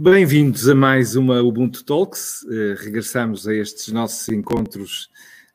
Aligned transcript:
Bem-vindos 0.00 0.68
a 0.68 0.76
mais 0.76 1.16
uma 1.16 1.42
Ubuntu 1.42 1.84
Talks. 1.84 2.44
Uh, 2.44 2.76
regressamos 2.78 3.48
a 3.48 3.52
estes 3.52 3.88
nossos 3.88 4.28
encontros 4.28 5.10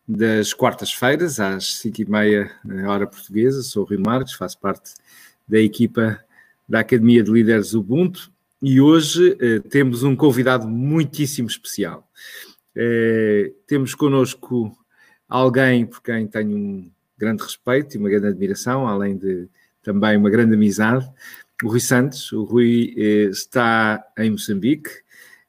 das 0.06 0.54
quartas-feiras, 0.54 1.40
às 1.40 1.82
5h30, 1.82 2.50
hora 2.86 3.08
portuguesa. 3.08 3.64
Sou 3.64 3.84
o 3.84 3.86
Rui 3.86 3.98
Marques, 3.98 4.34
faço 4.34 4.60
parte 4.60 4.96
da 5.48 5.58
equipa 5.58 6.20
da 6.68 6.82
Academia 6.82 7.24
de 7.24 7.32
Líderes 7.32 7.74
Ubuntu 7.74 8.30
e 8.62 8.82
hoje 8.82 9.30
uh, 9.32 9.62
temos 9.70 10.04
um 10.04 10.14
convidado 10.14 10.68
muitíssimo 10.68 11.48
especial. 11.48 12.06
Uh, 12.76 13.50
temos 13.66 13.96
connosco 13.96 14.78
alguém 15.30 15.86
por 15.86 16.04
quem 16.04 16.28
tenho 16.28 16.58
um 16.58 16.92
grande 17.18 17.44
respeito 17.44 17.96
e 17.96 17.98
uma 17.98 18.10
grande 18.10 18.28
admiração, 18.28 18.90
além 18.90 19.16
de 19.16 19.48
também 19.82 20.18
uma 20.18 20.30
grande 20.30 20.54
amizade 20.54 21.10
o 21.64 21.70
Rui 21.70 21.80
Santos. 21.80 22.32
O 22.32 22.44
Rui 22.44 22.94
eh, 22.98 23.30
está 23.32 24.04
em 24.18 24.32
Moçambique, 24.32 24.90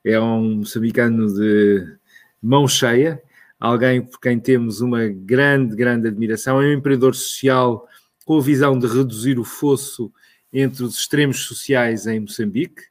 é 0.04 0.20
um 0.20 0.56
moçambicano 0.56 1.32
de 1.34 1.96
mão 2.40 2.68
cheia, 2.68 3.20
alguém 3.58 4.02
por 4.02 4.20
quem 4.20 4.38
temos 4.38 4.80
uma 4.80 5.08
grande, 5.08 5.74
grande 5.74 6.08
admiração. 6.08 6.60
É 6.60 6.66
um 6.66 6.72
empreendedor 6.72 7.14
social 7.14 7.88
com 8.24 8.38
a 8.38 8.42
visão 8.42 8.78
de 8.78 8.86
reduzir 8.86 9.38
o 9.38 9.44
fosso 9.44 10.12
entre 10.52 10.84
os 10.84 10.98
extremos 10.98 11.40
sociais 11.44 12.06
em 12.06 12.20
Moçambique. 12.20 12.82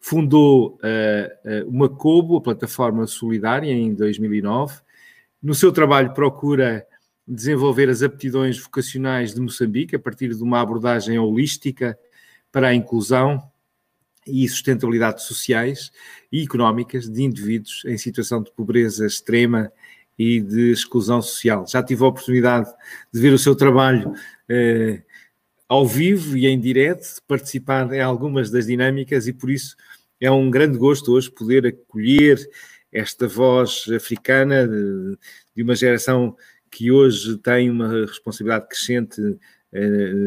Fundou 0.00 0.78
uh, 0.78 1.68
uma 1.68 1.88
Cobo, 1.88 2.36
a 2.36 2.40
plataforma 2.40 3.06
solidária, 3.06 3.70
em 3.70 3.94
2009. 3.94 4.80
No 5.42 5.54
seu 5.54 5.70
trabalho 5.70 6.12
procura 6.12 6.86
desenvolver 7.26 7.88
as 7.88 8.02
aptidões 8.02 8.58
vocacionais 8.58 9.34
de 9.34 9.40
Moçambique 9.40 9.96
a 9.96 9.98
partir 9.98 10.34
de 10.34 10.42
uma 10.42 10.60
abordagem 10.60 11.18
holística 11.18 11.98
para 12.54 12.68
a 12.68 12.74
inclusão 12.74 13.42
e 14.24 14.48
sustentabilidade 14.48 15.24
sociais 15.24 15.90
e 16.30 16.44
económicas 16.44 17.10
de 17.10 17.20
indivíduos 17.20 17.82
em 17.84 17.98
situação 17.98 18.40
de 18.40 18.52
pobreza 18.52 19.04
extrema 19.04 19.72
e 20.16 20.40
de 20.40 20.70
exclusão 20.70 21.20
social. 21.20 21.66
Já 21.66 21.82
tive 21.82 22.04
a 22.04 22.06
oportunidade 22.06 22.72
de 23.12 23.20
ver 23.20 23.32
o 23.32 23.38
seu 23.40 23.56
trabalho 23.56 24.14
eh, 24.48 25.02
ao 25.68 25.84
vivo 25.84 26.38
e 26.38 26.46
em 26.46 26.60
direto, 26.60 27.16
de 27.16 27.20
participar 27.26 27.92
em 27.92 28.00
algumas 28.00 28.52
das 28.52 28.66
dinâmicas 28.66 29.26
e 29.26 29.32
por 29.32 29.50
isso 29.50 29.74
é 30.20 30.30
um 30.30 30.48
grande 30.48 30.78
gosto 30.78 31.10
hoje 31.10 31.28
poder 31.32 31.66
acolher 31.66 32.38
esta 32.92 33.26
voz 33.26 33.84
africana 33.92 34.68
de, 34.68 35.18
de 35.56 35.62
uma 35.64 35.74
geração 35.74 36.36
que 36.70 36.92
hoje 36.92 37.36
tem 37.38 37.68
uma 37.68 38.06
responsabilidade 38.06 38.68
crescente 38.68 39.20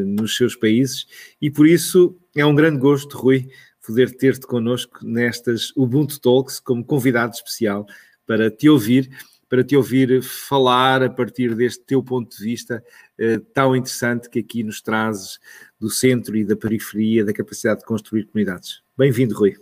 nos 0.05 0.35
seus 0.35 0.55
países 0.55 1.05
e 1.41 1.49
por 1.49 1.65
isso 1.65 2.17
é 2.35 2.45
um 2.45 2.53
grande 2.53 2.79
gosto, 2.79 3.17
Rui, 3.17 3.49
poder 3.85 4.15
ter-te 4.15 4.45
connosco 4.45 4.99
nestas 5.05 5.71
Ubuntu 5.75 6.19
Talks 6.19 6.59
como 6.59 6.83
convidado 6.83 7.33
especial 7.33 7.85
para 8.25 8.51
te 8.51 8.67
ouvir, 8.67 9.09
para 9.47 9.63
te 9.63 9.77
ouvir 9.77 10.21
falar 10.21 11.01
a 11.01 11.09
partir 11.09 11.55
deste 11.55 11.85
teu 11.85 12.03
ponto 12.03 12.37
de 12.37 12.43
vista 12.43 12.83
eh, 13.17 13.39
tão 13.53 13.73
interessante 13.73 14.29
que 14.29 14.39
aqui 14.39 14.61
nos 14.61 14.81
trazes 14.81 15.39
do 15.79 15.89
centro 15.89 16.35
e 16.35 16.43
da 16.43 16.55
periferia, 16.55 17.23
da 17.23 17.31
capacidade 17.31 17.79
de 17.79 17.85
construir 17.85 18.25
comunidades. 18.25 18.81
Bem-vindo, 18.97 19.33
Rui. 19.33 19.55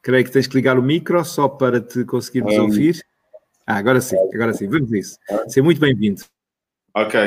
Creio 0.00 0.24
que 0.24 0.30
tens 0.30 0.46
que 0.46 0.54
ligar 0.54 0.78
o 0.78 0.82
micro 0.82 1.24
só 1.24 1.48
para 1.48 1.80
te 1.80 2.04
conseguirmos 2.04 2.54
um, 2.54 2.62
ouvir. 2.62 3.04
Ah, 3.70 3.76
agora 3.76 4.00
sim, 4.00 4.16
agora 4.32 4.54
sim, 4.54 4.66
vamos 4.66 4.90
isso. 4.94 5.18
Seja 5.46 5.62
muito 5.62 5.78
bem-vindo. 5.78 6.22
Ok. 6.94 7.20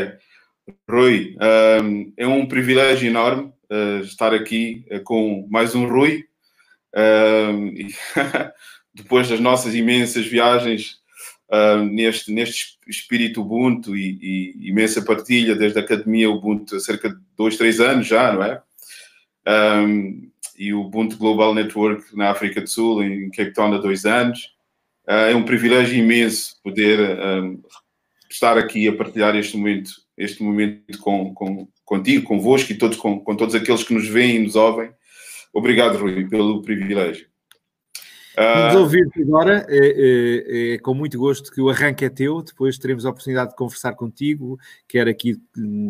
Rui, 0.89 1.38
um, 1.83 2.11
é 2.17 2.25
um 2.25 2.47
privilégio 2.47 3.07
enorme 3.07 3.53
uh, 3.69 4.01
estar 4.01 4.33
aqui 4.33 4.83
uh, 4.91 5.01
com 5.01 5.47
mais 5.51 5.75
um 5.75 5.88
Rui. 5.88 6.25
Um, 6.95 7.67
e 7.67 7.93
depois 8.91 9.29
das 9.29 9.39
nossas 9.39 9.75
imensas 9.75 10.25
viagens 10.25 10.95
uh, 11.51 11.83
neste, 11.83 12.31
neste 12.33 12.79
espírito 12.87 13.41
Ubuntu 13.41 13.95
e, 13.95 14.17
e, 14.19 14.67
imensa 14.67 15.03
partilha 15.03 15.55
desde 15.55 15.77
a 15.77 15.83
Academia 15.83 16.31
Ubuntu 16.31 16.75
há 16.75 16.79
cerca 16.79 17.09
de 17.11 17.21
dois, 17.37 17.55
três 17.55 17.79
anos 17.79 18.07
já, 18.07 18.33
não 18.33 18.43
é? 18.43 18.63
Um, 19.47 20.31
e 20.57 20.73
o 20.73 20.81
Ubuntu 20.81 21.17
Global 21.17 21.53
Network 21.53 22.17
na 22.17 22.31
África 22.31 22.59
do 22.59 22.67
Sul, 22.67 23.03
em 23.03 23.29
Cape 23.29 23.53
Town, 23.53 23.75
há 23.75 23.77
dois 23.77 24.05
anos. 24.05 24.59
Ah, 25.07 25.29
é 25.29 25.35
um 25.35 25.44
privilégio 25.44 25.97
imenso 25.97 26.56
poder 26.63 27.00
um, 27.00 27.62
estar 28.29 28.57
aqui 28.57 28.88
a 28.88 28.95
partilhar 28.95 29.35
este 29.35 29.57
momento, 29.57 29.91
este 30.17 30.44
momento 30.44 30.97
com, 31.00 31.34
com, 31.34 31.67
contigo, 31.84 32.28
convosco 32.28 32.72
e 32.72 32.78
todos, 32.78 32.97
com, 32.97 33.19
com 33.19 33.35
todos 33.35 33.56
aqueles 33.56 33.84
que 33.84 33.94
nos 33.94 34.07
veem 34.07 34.38
e 34.38 34.40
nos 34.40 34.56
ouvem. 34.56 34.91
Obrigado, 35.53 35.97
Rui, 35.97 36.28
pelo 36.29 36.61
privilégio. 36.61 37.30
Vamos 38.41 38.75
ouvir-te 38.75 39.22
agora, 39.22 39.66
é, 39.69 39.78
é, 39.78 40.74
é, 40.74 40.78
com 40.79 40.94
muito 40.94 41.18
gosto 41.18 41.52
que 41.52 41.62
o 41.62 41.69
arranque 41.69 42.06
é 42.06 42.09
teu, 42.09 42.41
depois 42.41 42.78
teremos 42.78 43.06
a 43.06 43.09
oportunidade 43.09 43.52
de 43.52 43.56
conversar 43.56 43.94
contigo, 43.94 44.57
quer 44.88 45.07
aqui 45.07 45.40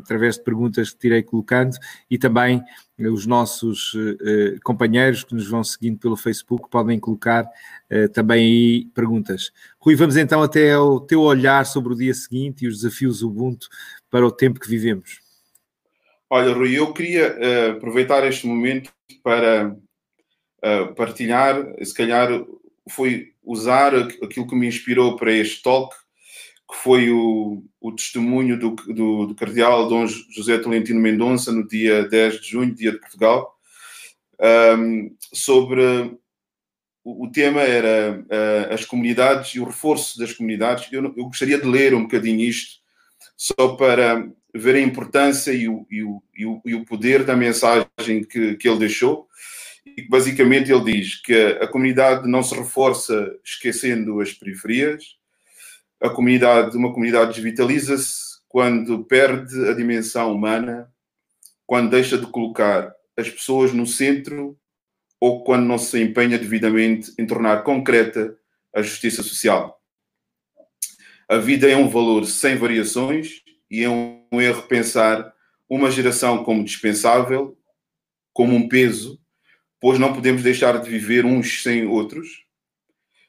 através 0.03 0.35
de 0.35 0.43
perguntas 0.43 0.91
que 0.91 0.99
te 0.99 1.07
irei 1.07 1.23
colocando 1.23 1.77
e 2.09 2.17
também 2.17 2.61
os 2.99 3.25
nossos 3.25 3.93
uh, 3.93 4.59
companheiros 4.63 5.23
que 5.23 5.33
nos 5.33 5.47
vão 5.47 5.63
seguindo 5.63 5.97
pelo 5.97 6.15
Facebook 6.15 6.69
podem 6.69 6.99
colocar 6.99 7.45
uh, 7.45 8.09
também 8.09 8.45
aí 8.45 8.85
perguntas. 8.93 9.51
Rui, 9.79 9.95
vamos 9.95 10.17
então 10.17 10.43
até 10.43 10.77
o 10.77 10.99
teu 10.99 11.21
olhar 11.21 11.65
sobre 11.65 11.93
o 11.93 11.97
dia 11.97 12.13
seguinte 12.13 12.65
e 12.65 12.67
os 12.67 12.81
desafios 12.81 13.23
Ubuntu 13.23 13.67
para 14.09 14.25
o 14.25 14.31
tempo 14.31 14.59
que 14.59 14.69
vivemos. 14.69 15.19
Olha, 16.29 16.53
Rui, 16.53 16.77
eu 16.77 16.93
queria 16.93 17.35
uh, 17.35 17.71
aproveitar 17.77 18.25
este 18.27 18.45
momento 18.45 18.91
para 19.23 19.75
partilhar, 20.95 21.65
se 21.83 21.93
calhar 21.93 22.29
foi 22.89 23.31
usar 23.43 23.95
aquilo 23.95 24.47
que 24.47 24.55
me 24.55 24.67
inspirou 24.67 25.15
para 25.15 25.31
este 25.31 25.61
talk, 25.61 25.95
que 26.69 26.77
foi 26.77 27.11
o, 27.11 27.63
o 27.79 27.91
testemunho 27.91 28.57
do, 28.57 28.71
do, 28.71 29.27
do, 29.27 29.35
cardeal 29.35 29.89
Dom 29.89 30.07
José 30.07 30.57
Tolentino 30.57 31.01
Mendonça 31.01 31.51
no 31.51 31.67
dia 31.67 32.07
10 32.07 32.41
de 32.41 32.49
junho, 32.49 32.73
dia 32.73 32.91
de 32.91 32.99
Portugal, 32.99 33.53
um, 34.77 35.15
sobre 35.33 35.81
o, 37.03 37.25
o, 37.25 37.31
tema 37.31 37.61
era 37.61 38.19
uh, 38.19 38.73
as 38.73 38.85
comunidades 38.85 39.55
e 39.55 39.59
o 39.59 39.65
reforço 39.65 40.17
das 40.17 40.33
comunidades. 40.33 40.91
Eu, 40.91 41.03
eu, 41.03 41.25
gostaria 41.25 41.59
de 41.59 41.67
ler 41.67 41.93
um 41.93 42.03
bocadinho 42.03 42.39
isto, 42.39 42.79
só 43.35 43.75
para 43.75 44.27
ver 44.53 44.75
a 44.75 44.81
importância 44.81 45.51
e 45.51 45.67
o, 45.67 45.85
e 45.89 46.03
o, 46.03 46.23
e 46.35 46.45
o, 46.45 46.61
e 46.65 46.75
o 46.75 46.85
poder 46.85 47.23
da 47.23 47.35
mensagem 47.35 48.23
que, 48.29 48.55
que 48.55 48.67
ele 48.67 48.79
deixou 48.79 49.27
e 49.85 50.07
basicamente 50.07 50.71
ele 50.71 50.93
diz 50.93 51.21
que 51.21 51.33
a 51.33 51.67
comunidade 51.67 52.27
não 52.27 52.43
se 52.43 52.55
reforça 52.55 53.35
esquecendo 53.43 54.19
as 54.21 54.31
periferias, 54.33 55.17
a 56.01 56.09
comunidade, 56.09 56.75
uma 56.75 56.93
comunidade 56.93 57.35
desvitaliza-se 57.35 58.41
quando 58.47 59.03
perde 59.05 59.69
a 59.69 59.73
dimensão 59.73 60.33
humana, 60.33 60.91
quando 61.65 61.91
deixa 61.91 62.17
de 62.17 62.25
colocar 62.27 62.93
as 63.15 63.29
pessoas 63.29 63.71
no 63.71 63.85
centro 63.85 64.57
ou 65.19 65.43
quando 65.43 65.65
não 65.65 65.77
se 65.77 66.01
empenha 66.01 66.37
devidamente 66.37 67.13
em 67.17 67.25
tornar 67.25 67.63
concreta 67.63 68.35
a 68.73 68.81
justiça 68.81 69.21
social. 69.21 69.79
A 71.29 71.37
vida 71.37 71.69
é 71.69 71.75
um 71.77 71.87
valor 71.87 72.25
sem 72.25 72.55
variações 72.55 73.41
e 73.69 73.83
é 73.83 73.89
um 73.89 74.41
erro 74.41 74.63
pensar 74.63 75.33
uma 75.69 75.89
geração 75.89 76.43
como 76.43 76.63
dispensável, 76.63 77.57
como 78.33 78.55
um 78.55 78.67
peso 78.67 79.20
pois 79.81 79.97
não 79.97 80.13
podemos 80.13 80.43
deixar 80.43 80.79
de 80.79 80.87
viver 80.87 81.25
uns 81.25 81.63
sem 81.63 81.85
outros. 81.87 82.45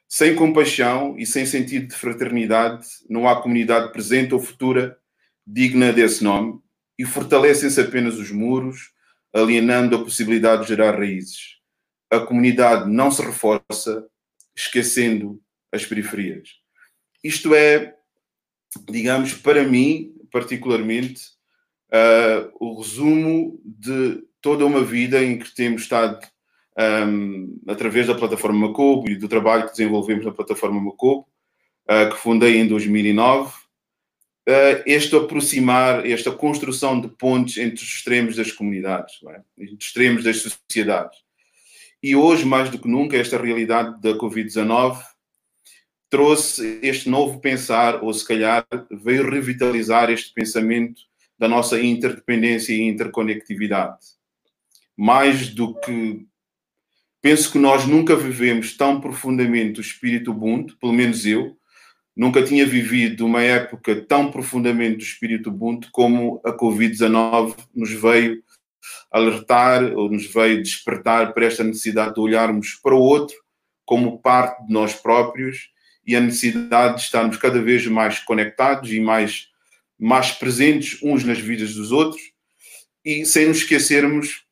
Sem 0.07 0.37
compaixão 0.37 1.17
e 1.19 1.25
sem 1.25 1.47
sentido 1.47 1.89
de 1.89 1.95
fraternidade, 1.95 2.87
não 3.09 3.27
há 3.27 3.41
comunidade 3.41 3.91
presente 3.91 4.35
ou 4.35 4.41
futura 4.41 4.99
digna 5.47 5.91
desse 5.91 6.23
nome 6.23 6.61
e 6.99 7.07
fortalecem-se 7.07 7.81
apenas 7.81 8.19
os 8.19 8.31
muros, 8.31 8.93
alienando 9.33 9.97
a 9.97 10.05
possibilidade 10.05 10.63
de 10.63 10.69
gerar 10.69 10.99
raízes. 10.99 11.57
A 12.11 12.21
comunidade 12.21 12.91
não 12.91 13.11
se 13.11 13.23
reforça, 13.23 14.07
esquecendo 14.55 15.41
as 15.73 15.87
periferias. 15.87 16.51
Isto 17.25 17.55
é, 17.55 17.97
digamos, 18.91 19.33
para 19.33 19.65
mim, 19.65 20.15
particularmente, 20.31 21.23
uh, 21.91 22.53
o 22.61 22.79
resumo 22.79 23.59
de 23.65 24.23
toda 24.43 24.67
uma 24.67 24.85
vida 24.85 25.25
em 25.25 25.39
que 25.39 25.55
temos 25.55 25.83
estado 25.83 26.21
um, 26.79 27.61
através 27.69 28.07
da 28.07 28.15
plataforma 28.15 28.69
Macobo 28.69 29.11
e 29.11 29.17
do 29.17 29.29
trabalho 29.29 29.65
que 29.65 29.73
desenvolvemos 29.73 30.25
na 30.25 30.33
plataforma 30.33 30.81
Macobo, 30.81 31.29
uh, 31.91 32.11
que 32.11 32.17
fundei 32.17 32.57
em 32.57 32.67
2009. 32.67 33.51
Uh, 33.51 34.51
ah, 34.51 34.83
este 34.87 35.15
aproximar, 35.15 36.05
esta 36.05 36.33
construção 36.33 37.01
de 37.01 37.09
pontes 37.09 37.59
entre 37.59 37.85
os 37.85 37.95
extremos 37.95 38.35
das 38.35 38.51
comunidades, 38.51 39.21
é? 39.29 39.41
entre 39.57 39.77
os 39.77 39.85
extremos 39.85 40.25
das 40.25 40.39
sociedades. 40.39 41.19
E 42.03 42.17
hoje, 42.17 42.45
mais 42.45 42.69
do 42.69 42.79
que 42.79 42.89
nunca, 42.89 43.17
esta 43.17 43.41
realidade 43.41 44.01
da 44.01 44.19
Covid-19 44.19 45.01
trouxe 46.11 46.81
este 46.83 47.09
novo 47.09 47.41
pensar, 47.41 48.03
ou 48.05 48.13
se 48.13 48.27
calhar 48.27 48.67
veio 48.91 49.31
revitalizar 49.31 50.11
este 50.11 50.31
pensamento 50.35 51.01
da 51.39 51.49
nossa 51.49 51.81
interdependência 51.81 52.75
e 52.75 52.83
interconectividade. 52.83 53.99
Mais 54.97 55.49
do 55.49 55.75
que. 55.81 56.27
Penso 57.23 57.53
que 57.53 57.59
nós 57.59 57.87
nunca 57.87 58.17
vivemos 58.17 58.77
tão 58.77 59.01
profundamente 59.01 59.79
o 59.79 59.81
espírito 59.81 60.33
Ubuntu, 60.33 60.77
pelo 60.79 60.93
menos 60.93 61.25
eu, 61.25 61.57
nunca 62.17 62.43
tinha 62.43 62.67
vivido 62.67 63.25
uma 63.25 63.41
época 63.41 64.05
tão 64.05 64.29
profundamente 64.29 64.97
do 64.97 65.05
espírito 65.05 65.49
Ubuntu 65.49 65.89
como 65.93 66.41
a 66.45 66.51
Covid-19 66.51 67.55
nos 67.73 67.93
veio 67.93 68.43
alertar 69.09 69.85
ou 69.97 70.11
nos 70.11 70.27
veio 70.27 70.61
despertar 70.61 71.33
para 71.33 71.47
esta 71.47 71.63
necessidade 71.63 72.15
de 72.15 72.21
olharmos 72.21 72.75
para 72.83 72.95
o 72.95 73.01
outro 73.01 73.37
como 73.85 74.19
parte 74.19 74.67
de 74.67 74.73
nós 74.73 74.93
próprios 74.93 75.71
e 76.05 76.17
a 76.17 76.21
necessidade 76.21 76.97
de 76.97 77.03
estarmos 77.03 77.37
cada 77.37 77.63
vez 77.63 77.87
mais 77.87 78.19
conectados 78.19 78.91
e 78.91 78.99
mais, 78.99 79.47
mais 79.97 80.33
presentes 80.33 81.01
uns 81.01 81.23
nas 81.23 81.39
vidas 81.39 81.75
dos 81.75 81.93
outros. 81.93 82.21
E 83.05 83.25
sem 83.25 83.47
nos 83.47 83.59
esquecermos 83.59 84.45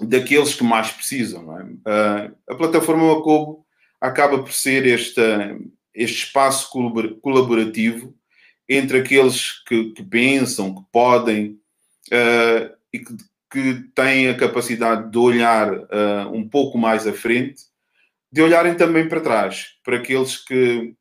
daqueles 0.00 0.54
que 0.54 0.64
mais 0.64 0.90
precisam. 0.90 1.58
É? 1.58 1.62
Uh, 1.64 2.36
a 2.48 2.54
plataforma 2.54 3.14
Macobo 3.14 3.64
acaba 4.00 4.38
por 4.38 4.52
ser 4.52 4.86
esta, 4.86 5.58
este 5.94 6.24
espaço 6.24 6.70
colaborativo 7.20 8.14
entre 8.68 8.98
aqueles 8.98 9.62
que, 9.64 9.92
que 9.92 10.02
pensam, 10.02 10.74
que 10.74 10.82
podem 10.92 11.58
uh, 12.12 12.76
e 12.92 12.98
que, 12.98 13.16
que, 13.50 13.74
têm 13.94 14.28
a 14.28 14.36
capacidade 14.36 15.10
de 15.10 15.18
olhar 15.18 15.72
uh, 15.72 16.30
um 16.32 16.48
pouco 16.48 16.76
mais 16.76 17.06
à 17.06 17.12
frente, 17.12 17.62
de 18.30 18.42
olharem 18.42 18.74
também 18.74 19.08
para 19.08 19.20
trás, 19.20 19.78
para 19.82 19.96
aqueles 19.96 20.36
que, 20.36 20.94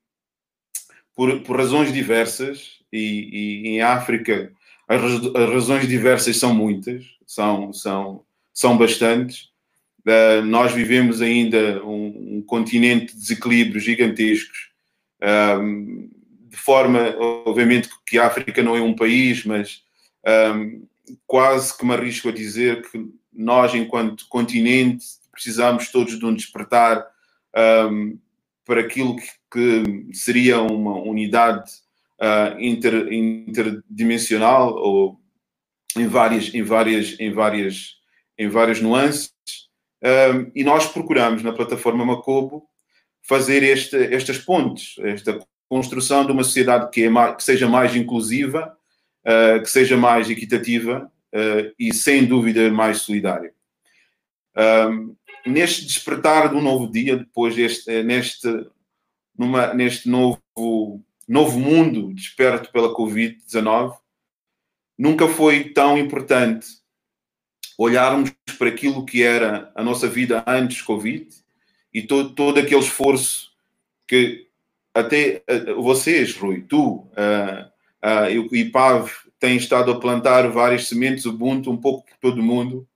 por, 1.14 1.42
por 1.42 1.58
razões 1.58 1.92
diversas, 1.92 2.78
e, 2.92 3.66
e 3.66 3.68
em 3.68 3.82
África 3.82 4.52
as, 4.88 5.02
as 5.04 5.50
razões 5.50 5.88
diversas 5.88 6.38
são 6.38 6.54
muitas, 6.54 7.04
são, 7.26 7.74
são 7.74 8.24
são 8.57 8.75
bastantes. 8.75 9.50
Uh, 10.00 10.44
nós 10.44 10.71
vivemos 10.71 11.21
ainda 11.21 11.86
um, 11.86 12.38
um, 12.38 12.42
continente 12.42 13.13
de 13.13 13.19
desequilíbrios 13.19 13.83
gigantescos, 13.83 14.71
um, 15.62 16.09
de 16.50 16.57
forma, 16.57 17.15
obviamente, 17.19 17.88
que 18.04 18.18
a 18.18 18.25
África 18.25 18.63
não 18.63 18.75
é 18.75 18.81
um 18.81 18.95
país, 18.95 19.45
mas 19.45 19.83
um, 20.56 20.88
quase 21.27 21.77
que 21.77 21.86
me 21.86 21.94
arrisco 21.94 22.30
a 22.30 22.31
dizer 22.31 22.81
que 22.89 23.07
nós, 23.31 23.75
enquanto 23.75 24.27
continente, 24.27 25.06
precisamos 25.31 25.92
todos 25.92 26.18
de 26.18 26.25
um 26.25 26.33
despertar 26.33 27.06
para 28.65 28.81
aquilo 28.81 29.15
que, 29.15 29.30
que, 29.51 30.15
seria 30.15 30.59
uma 30.62 30.95
unidade 30.95 31.69
uh, 32.19 32.59
inter, 32.59 33.13
interdimensional 33.13 34.74
ou 34.74 35.19
em 35.95 36.07
várias, 36.07 36.54
em 36.56 36.63
várias, 36.63 37.19
em 37.19 37.31
várias 37.31 37.97
em 38.38 38.48
várias 38.48 38.81
nuances, 38.81 39.34
um, 40.04 40.51
e 40.54 40.63
nós 40.63 40.86
procuramos 40.88 41.42
na 41.42 41.51
plataforma 41.51 42.06
Macobo 42.06 42.68
fazer 43.24 43.63
este, 43.63 43.95
estas 44.13 44.38
pontes, 44.38 44.95
esta 45.00 45.39
construção 45.68 46.25
de 46.25 46.31
uma 46.31 46.44
sociedade 46.44 46.89
que, 46.92 47.04
é 47.04 47.10
mais, 47.10 47.36
que 47.36 47.44
seja 47.44 47.68
mais 47.68 47.95
inclusiva, 47.95 48.78
uh, 49.25 49.62
que 49.62 49.69
seja 49.69 49.98
mais 49.98 50.30
equitativa 50.30 51.12
uh, 51.34 51.74
e, 51.78 51.94
sem 51.94 52.25
dúvida, 52.25 52.72
mais 52.72 53.01
solidária. 53.01 53.54
Um, 54.56 55.16
neste 55.45 55.86
despertar 55.86 56.50
de 56.50 56.56
um 56.56 56.62
novo 56.62 56.92
dia, 56.92 57.18
depois 57.18 57.56
deste, 57.56 58.04
neste, 58.04 58.48
numa, 59.38 59.74
neste 59.74 60.07
novo, 60.10 60.42
novo 61.28 61.60
mundo 61.60 62.13
desperto 62.13 62.72
pela 62.72 62.94
Covid-19, 62.94 63.98
nunca 64.98 65.28
foi 65.28 65.66
tão 65.66 65.98
importante 65.98 66.68
olharmos 67.78 68.32
para 68.58 68.70
aquilo 68.70 69.06
que 69.06 69.22
era 69.22 69.72
a 69.76 69.84
nossa 69.84 70.08
vida 70.08 70.44
antes 70.48 70.82
Covid 70.82 71.28
e 71.94 72.02
todo, 72.02 72.34
todo 72.34 72.60
aquele 72.60 72.82
esforço 72.82 73.52
que 74.08 74.48
até 74.94 75.44
uh, 75.48 75.82
vocês, 75.82 76.36
Rui, 76.36 76.62
tu 76.62 77.08
uh, 77.12 77.78
e 78.32 78.40
o 78.40 78.56
IPAV 78.56 79.12
têm 79.40 79.58
estado 79.58 79.92
a 79.92 80.00
plantar 80.00 80.50
várias 80.50 80.88
sementes 80.88 81.26
Ubuntu 81.26 81.70
um 81.70 81.78
pouco 81.78 82.08
por 82.08 82.18
todo 82.18 82.40
o 82.40 82.44
mundo. 82.44 82.88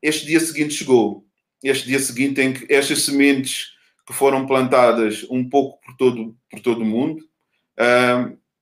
Este 0.00 0.26
dia 0.26 0.38
seguinte 0.38 0.74
chegou. 0.74 1.26
Este 1.62 1.88
dia 1.88 1.98
seguinte 1.98 2.40
em 2.40 2.52
que 2.52 2.72
estas 2.72 3.02
sementes 3.02 3.72
que 4.06 4.12
foram 4.12 4.46
plantadas 4.46 5.26
um 5.28 5.48
pouco 5.48 5.80
por 5.80 5.96
todo, 5.96 6.36
por 6.48 6.60
todo 6.60 6.82
o 6.82 6.84
mundo 6.84 7.26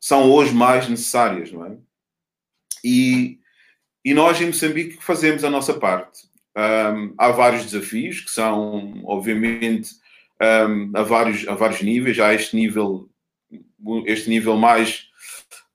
são 0.00 0.30
hoje 0.30 0.54
mais 0.54 0.88
necessárias, 0.88 1.52
não 1.52 1.66
é? 1.66 1.76
E 2.82 3.38
e 4.04 4.12
nós 4.12 4.40
em 4.40 4.46
Moçambique 4.46 4.98
fazemos 5.00 5.44
a 5.44 5.50
nossa 5.50 5.74
parte. 5.74 6.22
Um, 6.56 7.14
há 7.16 7.30
vários 7.30 7.64
desafios 7.64 8.20
que 8.20 8.30
são, 8.30 9.00
obviamente, 9.04 9.90
um, 10.40 10.90
a, 10.94 11.02
vários, 11.02 11.46
a 11.48 11.54
vários 11.54 11.82
níveis. 11.82 12.18
Há 12.18 12.34
este 12.34 12.56
nível, 12.56 13.08
este 14.06 14.28
nível 14.28 14.56
mais, 14.56 15.06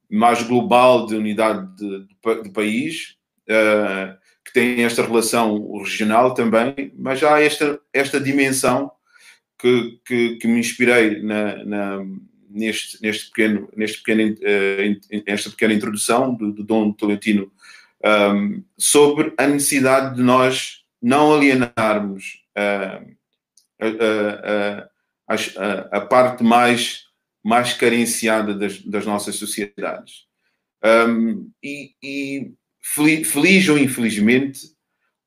mais 0.09 0.43
global 0.43 1.07
de 1.07 1.15
unidade 1.15 1.75
de, 1.75 1.99
de, 1.99 2.43
de 2.43 2.49
país, 2.51 3.15
uh, 3.49 4.15
que 4.45 4.53
tem 4.53 4.83
esta 4.83 5.03
relação 5.03 5.77
regional 5.81 6.33
também, 6.33 6.93
mas 6.97 7.23
há 7.23 7.41
esta, 7.41 7.79
esta 7.93 8.19
dimensão 8.19 8.91
que, 9.57 9.99
que, 10.05 10.35
que 10.35 10.47
me 10.47 10.59
inspirei 10.59 11.21
na, 11.21 11.63
na, 11.65 12.05
neste, 12.49 13.01
neste 13.01 13.27
pequeno, 13.27 13.69
neste 13.75 14.03
pequeno, 14.03 14.33
uh, 14.33 15.21
nesta 15.25 15.49
pequena 15.49 15.73
introdução 15.73 16.35
do, 16.35 16.51
do 16.51 16.63
Dom 16.63 16.91
Tolentino 16.91 17.51
um, 18.05 18.63
sobre 18.77 19.33
a 19.37 19.47
necessidade 19.47 20.15
de 20.15 20.21
nós 20.21 20.83
não 21.01 21.33
alienarmos 21.33 22.43
uh, 22.57 23.15
a, 23.79 25.33
a, 25.33 25.35
a, 25.35 25.97
a, 25.97 26.01
parte 26.01 26.43
mais, 26.43 27.05
mais 27.43 27.73
carenciada 27.73 28.53
das, 28.53 28.81
das 28.81 29.05
nossas 29.05 29.35
sociedades. 29.35 30.25
Um, 30.83 31.49
e, 31.63 31.91
e 32.03 32.53
feliz 32.81 33.67
ou 33.69 33.77
infelizmente, 33.77 34.61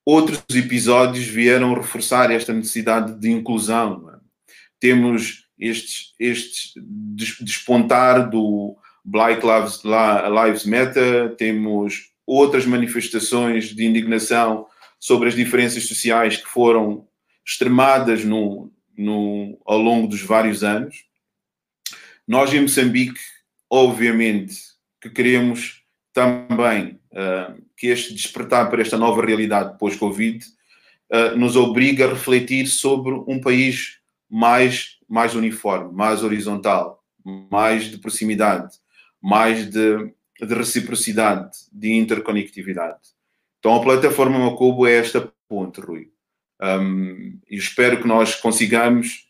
outros 0.05 0.43
episódios 0.55 1.27
vieram 1.27 1.75
reforçar 1.75 2.31
esta 2.31 2.53
necessidade 2.53 3.19
de 3.19 3.31
inclusão. 3.31 4.11
É? 4.11 4.19
Temos 4.79 5.47
estes, 5.59 6.15
estes 6.19 6.73
despontar 7.41 8.31
do 8.31 8.77
Black 9.05 9.43
Lives, 9.45 9.83
Lives 9.85 10.65
Matter, 10.65 11.37
temos 11.37 12.10
outras 12.31 12.65
manifestações 12.65 13.75
de 13.75 13.85
indignação 13.85 14.69
sobre 15.01 15.29
as 15.29 15.35
diferenças 15.35 15.89
sociais 15.89 16.37
que 16.37 16.47
foram 16.47 17.09
extremadas 17.45 18.25
no, 18.25 18.73
no, 18.97 19.61
ao 19.67 19.79
longo 19.79 20.07
dos 20.07 20.23
vários 20.23 20.63
anos. 20.63 21.05
Nós 22.29 22.55
em 22.55 22.61
Moçambique, 22.61 23.19
obviamente, 23.69 24.55
que 25.01 25.11
queremos 25.11 25.83
também 26.13 27.01
uh, 27.11 27.61
que 27.77 27.89
este 27.89 28.15
despertar 28.15 28.71
para 28.71 28.81
esta 28.81 28.97
nova 28.97 29.27
realidade 29.27 29.77
pós-Covid 29.77 30.45
uh, 31.13 31.37
nos 31.37 31.57
obriga 31.57 32.07
a 32.07 32.11
refletir 32.11 32.69
sobre 32.69 33.13
um 33.27 33.41
país 33.41 33.99
mais, 34.29 34.99
mais 35.09 35.35
uniforme, 35.35 35.93
mais 35.93 36.23
horizontal, 36.23 37.03
mais 37.51 37.91
de 37.91 37.99
proximidade, 37.99 38.73
mais 39.21 39.69
de 39.69 40.15
de 40.47 40.55
reciprocidade, 40.55 41.51
de 41.73 41.93
interconectividade. 41.93 42.99
Então 43.59 43.75
a 43.75 43.83
plataforma 43.83 44.39
Macobo 44.39 44.87
é 44.87 44.97
esta 44.97 45.33
ponte, 45.49 45.81
Rui. 45.81 46.11
Um, 46.63 47.39
e 47.49 47.57
espero 47.57 48.01
que 48.01 48.09
nós 48.09 48.35
consigamos, 48.35 49.29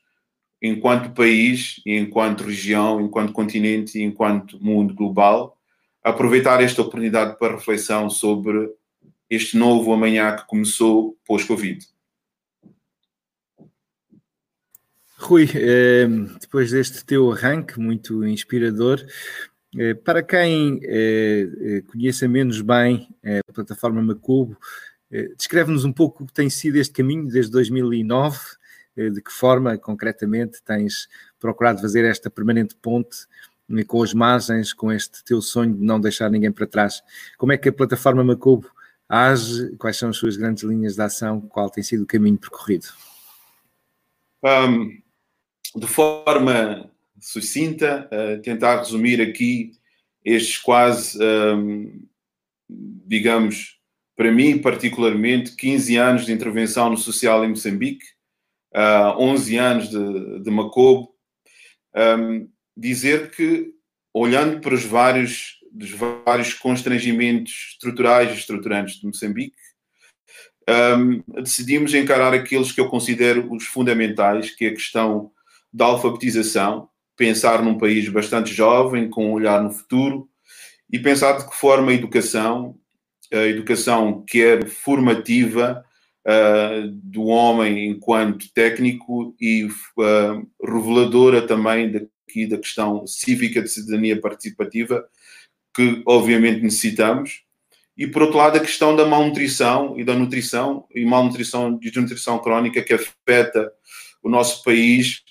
enquanto 0.61 1.15
país, 1.15 1.81
enquanto 1.87 2.45
região, 2.45 3.01
enquanto 3.01 3.33
continente 3.33 3.99
e 3.99 4.03
enquanto 4.03 4.63
mundo 4.63 4.95
global, 4.95 5.57
aproveitar 6.03 6.63
esta 6.63 6.83
oportunidade 6.83 7.39
para 7.39 7.55
reflexão 7.55 8.11
sobre 8.11 8.71
este 9.29 9.57
novo 9.57 9.93
amanhã 9.93 10.35
que 10.35 10.47
começou 10.47 11.17
pós-Covid. 11.25 11.87
Rui, 15.19 15.49
eh, 15.55 16.09
depois 16.41 16.71
deste 16.71 17.05
teu 17.05 17.31
arranque 17.31 17.79
muito 17.79 18.27
inspirador, 18.27 19.05
para 20.05 20.23
quem 20.23 20.81
eh, 20.83 21.49
eh, 21.61 21.83
conheça 21.83 22.27
menos 22.27 22.61
bem 22.61 23.09
a 23.49 23.53
plataforma 23.53 24.03
Macubo, 24.03 24.57
descreve-nos 25.37 25.85
um 25.85 25.93
pouco 25.93 26.25
o 26.25 26.27
que 26.27 26.33
tem 26.33 26.51
sido 26.51 26.77
este 26.77 26.93
caminho 26.93 27.27
desde 27.29 27.51
2009, 27.53 28.39
de 28.97 29.23
que 29.23 29.33
forma 29.33 29.77
concretamente 29.79 30.63
tens 30.63 31.09
procurado 31.39 31.81
fazer 31.81 32.05
esta 32.05 32.29
permanente 32.29 32.77
ponte 32.77 33.27
com 33.87 34.03
as 34.03 34.13
margens, 34.13 34.73
com 34.73 34.91
este 34.91 35.25
teu 35.25 35.41
sonho 35.41 35.75
de 35.75 35.85
não 35.85 36.01
deixar 36.01 36.31
ninguém 36.31 36.51
para 36.51 36.67
trás. 36.67 37.03
Como 37.39 37.53
é 37.53 37.57
que 37.57 37.69
a 37.69 37.73
plataforma 37.73 38.25
Macubo 38.25 38.69
age? 39.09 39.75
Quais 39.77 39.97
são 39.97 40.11
as 40.11 40.17
suas 40.17 40.37
grandes 40.37 40.65
linhas 40.65 40.97
de 40.97 41.03
ação? 41.03 41.41
Qual 41.41 41.71
tem 41.71 41.83
sido 41.83 42.03
o 42.03 42.07
caminho 42.07 42.39
percorrido? 42.39 42.89
Um, 44.43 45.01
de 45.77 45.87
forma 45.87 46.91
sucinta, 47.21 48.09
uh, 48.13 48.41
tentar 48.43 48.79
resumir 48.79 49.21
aqui 49.21 49.73
estes 50.25 50.59
quase, 50.59 51.19
um, 51.23 52.07
digamos, 52.69 53.79
para 54.17 54.31
mim 54.31 54.59
particularmente, 54.59 55.57
15 55.57 55.97
anos 55.97 56.27
de 56.27 56.33
intervenção 56.33 56.91
no 56.91 56.97
social 56.99 57.45
em 57.45 57.49
Moçambique, 57.49 58.05
uh, 58.75 59.19
11 59.19 59.57
anos 59.57 59.89
de, 59.89 60.41
de 60.41 60.51
Macobo, 60.51 61.15
um, 61.97 62.47
dizer 62.77 63.31
que, 63.31 63.73
olhando 64.13 64.61
para 64.61 64.75
os 64.75 64.85
vários, 64.85 65.59
dos 65.73 65.91
vários 65.91 66.53
constrangimentos 66.53 67.71
estruturais 67.73 68.31
e 68.31 68.35
estruturantes 68.35 69.01
de 69.01 69.07
Moçambique, 69.07 69.57
um, 70.69 71.43
decidimos 71.43 71.95
encarar 71.95 72.35
aqueles 72.35 72.73
que 72.73 72.81
eu 72.81 72.89
considero 72.89 73.51
os 73.53 73.65
fundamentais, 73.65 74.51
que 74.51 74.67
é 74.67 74.69
a 74.69 74.75
questão 74.75 75.33
da 75.73 75.87
alfabetização, 75.87 76.90
pensar 77.21 77.63
num 77.63 77.77
país 77.77 78.09
bastante 78.09 78.55
jovem, 78.55 79.11
com 79.11 79.27
um 79.27 79.33
olhar 79.33 79.63
no 79.63 79.71
futuro, 79.71 80.27
e 80.91 80.99
pensar 80.99 81.37
de 81.37 81.47
que 81.47 81.55
forma 81.55 81.91
a 81.91 81.95
educação, 81.95 82.79
a 83.31 83.45
educação 83.47 84.25
quer 84.27 84.67
formativa 84.67 85.85
uh, 86.27 86.89
do 86.91 87.25
homem 87.25 87.91
enquanto 87.91 88.51
técnico 88.55 89.37
e 89.39 89.65
uh, 89.65 90.49
reveladora 90.65 91.47
também 91.47 91.93
daqui 91.93 92.47
da 92.47 92.57
questão 92.57 93.07
cívica 93.07 93.61
de 93.61 93.69
cidadania 93.69 94.19
participativa, 94.19 95.05
que 95.77 96.03
obviamente 96.07 96.63
necessitamos, 96.63 97.43
e 97.99 98.07
por 98.07 98.23
outro 98.23 98.39
lado 98.39 98.57
a 98.57 98.61
questão 98.61 98.97
da 98.97 99.05
malnutrição 99.05 100.01
e 100.01 100.05
da 100.05 100.15
nutrição 100.15 100.87
e 100.95 101.05
malnutrição 101.05 101.79
e 101.83 101.91
desnutrição 101.91 102.39
crónica 102.39 102.81
que 102.81 102.95
afeta 102.95 103.71
o 104.23 104.31
nosso 104.31 104.65
país 104.65 105.23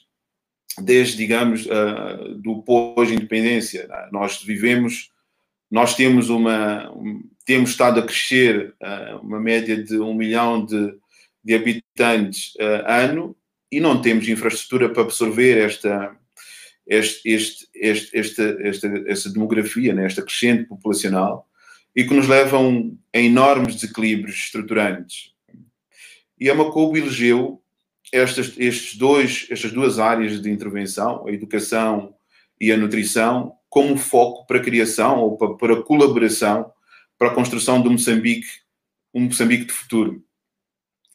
desde, 0.81 1.17
digamos, 1.17 1.65
uh, 1.65 2.35
do 2.35 2.61
pós-independência. 2.61 3.87
Nós 4.11 4.41
vivemos, 4.43 5.11
nós 5.69 5.95
temos 5.95 6.29
uma, 6.29 6.91
um, 6.91 7.23
temos 7.45 7.71
estado 7.71 7.99
a 7.99 8.03
crescer 8.03 8.73
uh, 8.81 9.19
uma 9.21 9.39
média 9.39 9.81
de 9.81 9.97
um 9.99 10.13
milhão 10.13 10.65
de, 10.65 10.93
de 11.43 11.55
habitantes 11.55 12.53
uh, 12.55 12.85
ano 12.85 13.35
e 13.71 13.79
não 13.79 14.01
temos 14.01 14.27
infraestrutura 14.27 14.89
para 14.89 15.03
absorver 15.03 15.57
esta, 15.57 16.15
este, 16.87 17.29
este, 17.29 17.67
este, 17.75 18.17
esta, 18.17 18.43
esta, 18.61 19.03
esta 19.07 19.29
demografia, 19.29 19.93
né, 19.93 20.05
esta 20.05 20.23
crescente 20.23 20.65
populacional 20.65 21.47
e 21.95 22.03
que 22.03 22.13
nos 22.13 22.27
levam 22.27 22.97
a 23.13 23.19
enormes 23.19 23.75
desequilíbrios 23.75 24.35
estruturantes. 24.35 25.33
E 26.39 26.49
a 26.49 26.55
Macobo 26.55 26.97
elegeu 26.97 27.61
estas, 28.11 28.53
estes 28.57 28.97
dois, 28.97 29.47
estas 29.49 29.71
duas 29.71 29.99
áreas 29.99 30.41
de 30.41 30.49
intervenção, 30.49 31.27
a 31.27 31.31
educação 31.31 32.13
e 32.59 32.71
a 32.71 32.77
nutrição, 32.77 33.53
como 33.69 33.97
foco 33.97 34.45
para 34.47 34.57
a 34.57 34.63
criação 34.63 35.19
ou 35.19 35.37
para, 35.37 35.53
para 35.55 35.73
a 35.75 35.83
colaboração 35.83 36.71
para 37.19 37.27
a 37.27 37.35
construção 37.35 37.81
do 37.81 37.91
Moçambique, 37.91 38.47
um 39.13 39.23
Moçambique 39.23 39.65
de 39.65 39.73
futuro. 39.73 40.23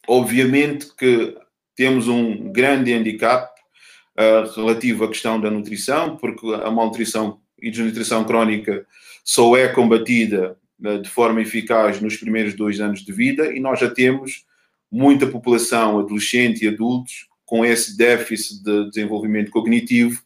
Obviamente 0.07 0.95
que 0.95 1.35
temos 1.75 2.07
um 2.07 2.51
grande 2.51 2.93
handicap 2.93 3.51
uh, 4.15 4.49
relativo 4.55 5.03
à 5.03 5.07
questão 5.07 5.41
da 5.41 5.49
nutrição, 5.49 6.15
porque 6.15 6.45
a 6.53 6.69
malnutrição 6.69 7.41
e 7.59 7.71
desnutrição 7.71 8.23
crónica 8.23 8.85
só 9.23 9.57
é 9.57 9.67
combatida 9.67 10.55
uh, 10.79 11.01
de 11.01 11.09
forma 11.09 11.41
eficaz 11.41 11.99
nos 11.99 12.15
primeiros 12.15 12.53
dois 12.53 12.79
anos 12.79 13.03
de 13.03 13.11
vida 13.11 13.51
e 13.51 13.59
nós 13.59 13.79
já 13.79 13.89
temos 13.89 14.45
muita 14.95 15.27
população 15.27 15.99
adolescente 15.99 16.63
e 16.63 16.69
adultos 16.69 17.27
com 17.43 17.65
esse 17.65 17.97
déficit 17.97 18.63
de 18.63 18.89
desenvolvimento 18.89 19.51
cognitivo 19.51 20.23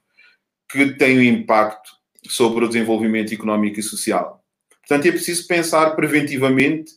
que 0.71 0.91
tem 0.91 1.17
um 1.17 1.23
impacto 1.23 1.89
sobre 2.27 2.63
o 2.63 2.67
desenvolvimento 2.67 3.33
económico 3.33 3.79
e 3.79 3.83
social. 3.83 4.43
Portanto, 4.87 5.07
é 5.07 5.11
preciso 5.11 5.47
pensar 5.47 5.95
preventivamente 5.95 6.91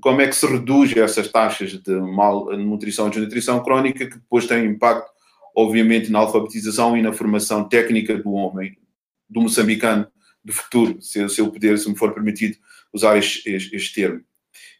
como 0.00 0.22
é 0.22 0.26
que 0.26 0.34
se 0.34 0.46
reduz 0.46 0.96
essas 0.96 1.28
taxas 1.30 1.72
de 1.72 1.92
malnutrição 1.92 3.08
e 3.08 3.10
desnutrição 3.10 3.62
crónica 3.62 4.06
que 4.06 4.16
depois 4.16 4.46
têm 4.46 4.64
impacto, 4.64 5.10
obviamente, 5.54 6.10
na 6.10 6.20
alfabetização 6.20 6.96
e 6.96 7.02
na 7.02 7.12
formação 7.12 7.68
técnica 7.68 8.16
do 8.16 8.32
homem, 8.32 8.78
do 9.28 9.42
moçambicano 9.42 10.06
do 10.42 10.52
futuro, 10.54 11.02
se, 11.02 11.28
se 11.28 11.42
eu 11.42 11.50
puder, 11.50 11.76
se 11.76 11.90
me 11.90 11.96
for 11.96 12.14
permitido 12.14 12.56
usar 12.90 13.18
este, 13.18 13.46
este, 13.50 13.76
este 13.76 14.00
termo. 14.00 14.22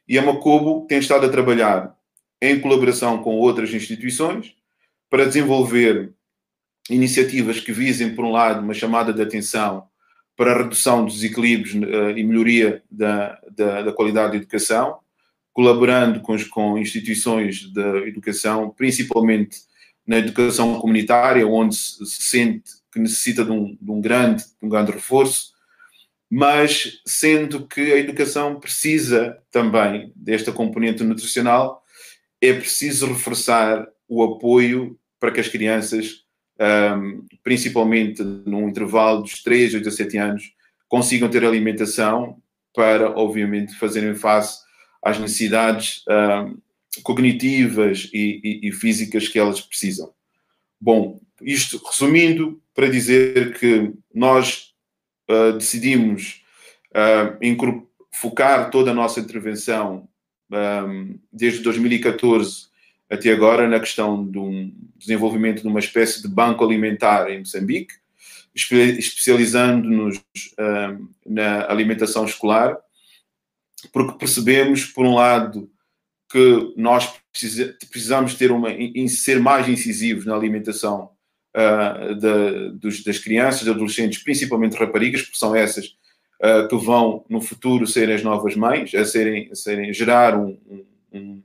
E 0.09 0.17
a 0.19 0.23
Macobo 0.23 0.87
tem 0.87 0.99
estado 0.99 1.27
a 1.27 1.29
trabalhar 1.29 1.98
em 2.41 2.61
colaboração 2.61 3.23
com 3.23 3.37
outras 3.37 3.73
instituições, 3.73 4.55
para 5.11 5.25
desenvolver 5.25 6.13
iniciativas 6.91 7.61
que 7.61 7.73
visem, 7.73 8.15
por 8.15 8.25
um 8.25 8.31
lado, 8.31 8.61
uma 8.61 8.75
chamada 8.75 9.13
de 9.13 9.21
atenção 9.21 9.87
para 10.37 10.53
a 10.53 10.59
redução 10.63 11.05
dos 11.05 11.15
desequilíbrios 11.15 11.75
uh, 11.75 12.17
e 12.17 12.23
melhoria 12.23 12.83
da, 12.91 13.39
da, 13.51 13.83
da, 13.83 13.93
qualidade 13.93 14.31
da 14.31 14.37
educação, 14.37 14.99
colaborando 15.53 16.21
com, 16.21 16.37
com 16.51 16.79
instituições 16.79 17.73
de 17.73 17.81
educação, 18.07 18.71
principalmente 18.71 19.59
na 20.07 20.19
educação 20.19 20.79
comunitária, 20.81 21.47
onde 21.47 21.75
se 21.75 22.23
sente 22.23 22.71
que 22.93 23.01
necessita 23.01 23.45
de 23.45 23.51
um, 23.51 23.77
de 23.81 23.91
um, 23.91 24.01
grande, 24.01 24.45
de 24.45 24.65
um 24.67 24.69
grande 24.69 24.93
reforço, 24.93 25.53
mas 26.31 27.01
sendo 27.05 27.67
que 27.67 27.93
a 27.93 27.99
educação 27.99 28.61
precisa 28.61 29.39
também 29.51 30.13
desta 30.15 30.53
componente 30.53 31.03
nutricional 31.03 31.83
é 32.41 32.53
preciso 32.53 33.07
reforçar 33.07 33.87
o 34.09 34.23
apoio 34.23 34.99
para 35.19 35.31
que 35.31 35.41
as 35.41 35.49
crianças, 35.49 36.25
um, 36.97 37.27
principalmente 37.43 38.23
num 38.23 38.69
intervalo 38.69 39.23
dos 39.23 39.43
3 39.43 39.77
a 39.77 39.79
17 39.79 40.17
anos, 40.17 40.53
consigam 40.89 41.29
ter 41.29 41.45
alimentação 41.45 42.41
para, 42.75 43.11
obviamente, 43.11 43.75
fazerem 43.75 44.15
face 44.15 44.61
às 45.03 45.19
necessidades 45.19 46.05
um, 46.09 46.57
cognitivas 47.03 48.09
e, 48.13 48.41
e, 48.43 48.69
e, 48.69 48.73
físicas 48.73 49.29
que 49.29 49.39
elas 49.39 49.61
precisam. 49.61 50.13
Bom, 50.81 51.21
isto 51.43 51.79
resumindo, 51.85 52.61
para 52.75 52.89
dizer 52.89 53.59
que 53.59 53.93
nós 54.15 54.73
uh, 55.29 55.53
decidimos 55.53 56.43
uh, 56.91 57.89
focar 58.13 58.71
toda 58.71 58.93
a 58.93 58.95
nossa 58.95 59.21
intervenção 59.21 60.08
um, 60.51 61.19
desde 61.33 61.61
2014 61.61 62.69
até 63.11 63.33
agora 63.33 63.67
na 63.67 63.81
questão 63.81 64.23
do 64.25 64.71
desenvolvimento 64.97 65.63
de 65.63 65.69
uma 65.69 65.81
espécie 65.81 66.21
de 66.21 66.29
banco 66.29 66.65
alimentar 66.65 67.31
em 67.31 67.39
Moçambique, 67.39 67.95
especializando-nos 68.55 70.21
um, 70.59 71.09
na 71.27 71.71
alimentação 71.71 72.25
escolar, 72.25 72.77
porque 73.93 74.19
percebemos, 74.19 74.85
por 74.85 75.07
um 75.07 75.15
lado, 75.15 75.71
que 76.31 76.75
nós 76.77 77.11
precisamos 77.33 78.35
ter 78.35 78.51
uma, 78.51 78.69
ser 79.09 79.41
mais 79.41 79.69
incisivos 79.69 80.27
na 80.27 80.35
alimentação 80.35 81.11
uh, 81.57 82.73
dos, 82.75 83.03
das 83.03 83.19
crianças, 83.19 83.67
adolescentes, 83.67 84.23
principalmente 84.23 84.77
raparigas, 84.77 85.23
porque 85.23 85.39
são 85.39 85.55
essas 85.55 85.97
uh, 86.43 86.69
que 86.69 86.77
vão 86.77 87.25
no 87.29 87.41
futuro 87.41 87.87
serem 87.87 88.15
as 88.15 88.23
novas 88.23 88.55
mães, 88.57 88.95
a 88.95 89.05
serem, 89.05 89.49
a 89.51 89.55
serem 89.55 89.93
gerar 89.93 90.37
um, 90.37 90.59
um, 91.13 91.43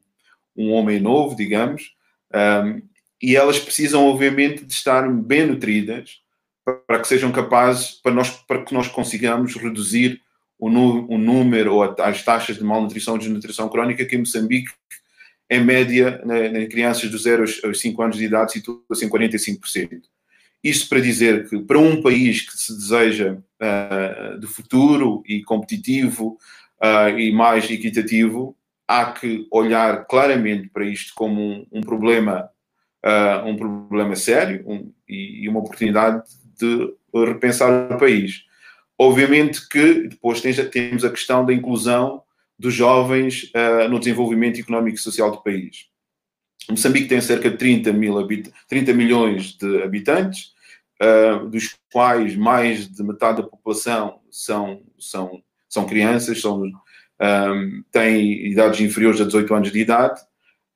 um 0.55 0.71
homem 0.71 1.00
novo, 1.00 1.35
digamos, 1.35 1.95
um, 2.33 2.81
e 3.21 3.35
elas 3.35 3.59
precisam, 3.59 4.05
obviamente, 4.05 4.65
de 4.65 4.73
estar 4.73 5.09
bem 5.09 5.47
nutridas 5.47 6.21
para 6.88 7.00
que 7.00 7.07
sejam 7.07 7.31
capazes, 7.31 7.91
para, 7.91 8.13
nós, 8.13 8.29
para 8.29 8.63
que 8.63 8.73
nós 8.73 8.88
consigamos 8.88 9.55
reduzir 9.55 10.21
o, 10.57 10.67
o 10.67 11.17
número 11.17 11.75
ou 11.75 11.83
as 11.83 12.23
taxas 12.23 12.57
de 12.57 12.63
malnutrição 12.63 13.15
e 13.15 13.19
desnutrição 13.19 13.69
crónica 13.69 14.05
que 14.05 14.15
em 14.15 14.19
Moçambique, 14.19 14.71
em 15.50 15.63
média, 15.63 16.21
em 16.53 16.67
crianças 16.67 17.09
dos 17.09 17.23
0 17.23 17.45
aos 17.63 17.79
5 17.79 18.01
anos 18.01 18.17
de 18.17 18.25
idade, 18.25 18.53
situa-se 18.53 19.05
em 19.05 19.09
45%. 19.09 20.01
Isto 20.63 20.88
para 20.88 21.01
dizer 21.01 21.50
que, 21.50 21.60
para 21.60 21.77
um 21.77 22.01
país 22.01 22.41
que 22.41 22.58
se 22.58 22.74
deseja 22.74 23.34
uh, 23.34 24.39
de 24.39 24.48
futuro 24.48 25.22
e 25.27 25.43
competitivo 25.43 26.38
uh, 26.82 27.20
e 27.20 27.34
mais 27.34 27.70
equitativo, 27.70 28.55
há 28.88 29.12
que 29.12 29.46
olhar 29.51 30.05
claramente 30.05 30.70
para 30.70 30.86
isto 30.86 31.13
como 31.15 31.41
um, 31.41 31.67
um 31.70 31.82
problema, 31.82 32.50
uh, 33.05 33.46
um 33.46 33.58
problema 33.58 34.15
sério 34.15 34.63
um, 34.65 34.89
e, 35.08 35.43
e, 35.43 35.50
uma 35.50 35.60
oportunidade 35.60 36.24
de 36.58 36.93
repensar 37.13 37.91
o 37.91 37.98
país. 37.98 38.46
Obviamente 38.98 39.67
que 39.67 40.08
depois 40.08 40.39
temos 40.39 41.03
a 41.03 41.10
questão 41.10 41.46
da 41.46 41.53
inclusão 41.53 42.22
dos 42.58 42.74
jovens 42.74 43.51
no 43.89 43.98
desenvolvimento 43.98 44.60
económico 44.60 44.96
e 44.96 45.01
social 45.01 45.32
do 45.32 45.41
país. 45.41 45.88
Moçambique 46.70 47.08
tem 47.08 47.20
cerca 47.22 47.50
de 47.50 47.58
30, 47.58 47.91
mil 47.91 48.15
30 48.67 48.93
milhões 48.93 49.53
de 49.58 49.84
habitantes, 49.84 50.53
uh, 51.01 51.48
dos 51.48 51.75
quais 51.91 52.36
mais 52.36 52.88
de 52.88 53.03
metade 53.03 53.41
da 53.41 53.48
população 53.48 54.20
são, 54.32 54.82
são, 54.98 55.43
são 55.70 55.86
crianças, 55.86 56.41
são, 56.41 56.63
um, 56.63 57.84
têm 57.91 58.48
idades 58.48 58.79
inferiores 58.79 59.22
a 59.22 59.25
18 59.25 59.53
anos 59.53 59.72
de 59.72 59.79
idade. 59.79 60.22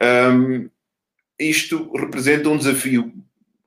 Um, 0.02 0.70
isto 1.40 1.92
representa 1.96 2.50
um 2.50 2.58
desafio 2.58 3.14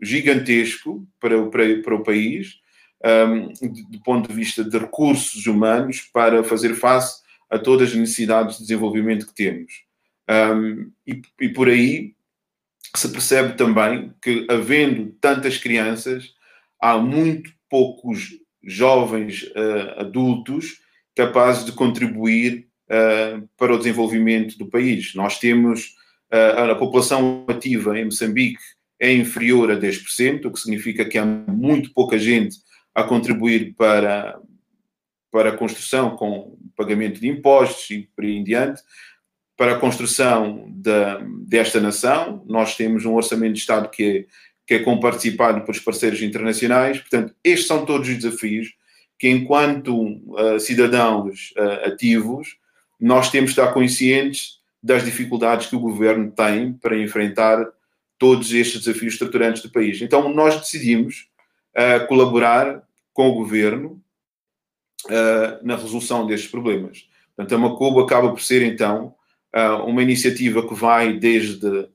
gigantesco 0.00 1.06
para, 1.20 1.46
para, 1.46 1.82
para 1.82 1.94
o 1.94 2.02
país, 2.02 2.58
um, 3.04 3.52
do 3.90 4.02
ponto 4.02 4.28
de 4.28 4.34
vista 4.34 4.64
de 4.64 4.78
recursos 4.78 5.46
humanos 5.46 6.00
para 6.12 6.44
fazer 6.44 6.74
face 6.74 7.22
a 7.48 7.58
todas 7.58 7.90
as 7.90 7.96
necessidades 7.96 8.56
de 8.56 8.62
desenvolvimento 8.62 9.26
que 9.26 9.34
temos. 9.34 9.89
Um, 10.30 10.92
e, 11.04 11.22
e 11.40 11.48
por 11.48 11.68
aí 11.68 12.14
se 12.94 13.08
percebe 13.08 13.56
também 13.56 14.12
que, 14.22 14.46
havendo 14.48 15.12
tantas 15.20 15.58
crianças, 15.58 16.34
há 16.80 16.96
muito 16.98 17.50
poucos 17.68 18.38
jovens 18.62 19.42
uh, 19.42 20.00
adultos 20.00 20.80
capazes 21.14 21.64
de 21.64 21.72
contribuir 21.72 22.68
uh, 22.86 23.48
para 23.56 23.74
o 23.74 23.78
desenvolvimento 23.78 24.56
do 24.56 24.66
país. 24.66 25.14
Nós 25.14 25.38
temos 25.38 25.96
uh, 26.32 26.70
a 26.70 26.74
população 26.74 27.44
ativa 27.48 27.98
em 27.98 28.04
Moçambique 28.04 28.60
é 29.00 29.12
inferior 29.12 29.70
a 29.70 29.76
10%, 29.76 30.44
o 30.44 30.52
que 30.52 30.60
significa 30.60 31.06
que 31.06 31.16
há 31.16 31.24
muito 31.24 31.92
pouca 31.94 32.18
gente 32.18 32.58
a 32.94 33.02
contribuir 33.02 33.74
para, 33.74 34.38
para 35.32 35.48
a 35.48 35.56
construção 35.56 36.16
com 36.16 36.58
pagamento 36.76 37.18
de 37.18 37.28
impostos 37.28 37.88
e 37.90 38.10
por 38.14 38.24
aí 38.24 38.36
em 38.36 38.44
diante. 38.44 38.82
Para 39.60 39.74
a 39.74 39.78
construção 39.78 40.64
da, 40.70 41.18
desta 41.46 41.78
nação, 41.82 42.42
nós 42.48 42.78
temos 42.78 43.04
um 43.04 43.12
orçamento 43.12 43.52
de 43.52 43.58
Estado 43.58 43.90
que 43.90 44.02
é, 44.02 44.24
que 44.66 44.72
é 44.72 44.78
comparticipado 44.78 45.60
pelos 45.60 45.78
parceiros 45.78 46.22
internacionais. 46.22 46.98
Portanto, 46.98 47.34
estes 47.44 47.66
são 47.66 47.84
todos 47.84 48.08
os 48.08 48.14
desafios 48.16 48.72
que, 49.18 49.28
enquanto 49.28 49.94
uh, 50.32 50.58
cidadãos 50.58 51.52
uh, 51.58 51.88
ativos, 51.88 52.56
nós 52.98 53.30
temos 53.30 53.52
de 53.52 53.60
estar 53.60 53.70
conscientes 53.74 54.60
das 54.82 55.04
dificuldades 55.04 55.66
que 55.66 55.76
o 55.76 55.80
governo 55.80 56.30
tem 56.30 56.72
para 56.72 56.98
enfrentar 56.98 57.62
todos 58.18 58.54
estes 58.54 58.80
desafios 58.80 59.12
estruturantes 59.12 59.60
do 59.60 59.68
país. 59.68 60.00
Então, 60.00 60.32
nós 60.32 60.58
decidimos 60.58 61.28
uh, 61.76 62.06
colaborar 62.06 62.82
com 63.12 63.28
o 63.28 63.34
governo 63.34 64.02
na 65.62 65.76
resolução 65.76 66.26
destes 66.26 66.50
problemas. 66.50 67.06
Portanto, 67.36 67.54
a 67.54 67.58
Macobo 67.58 68.00
acaba 68.00 68.30
por 68.30 68.40
ser, 68.40 68.62
então, 68.62 69.14
uma 69.84 70.02
iniciativa 70.02 70.66
que 70.66 70.74
vai 70.74 71.12
desde 71.12 71.88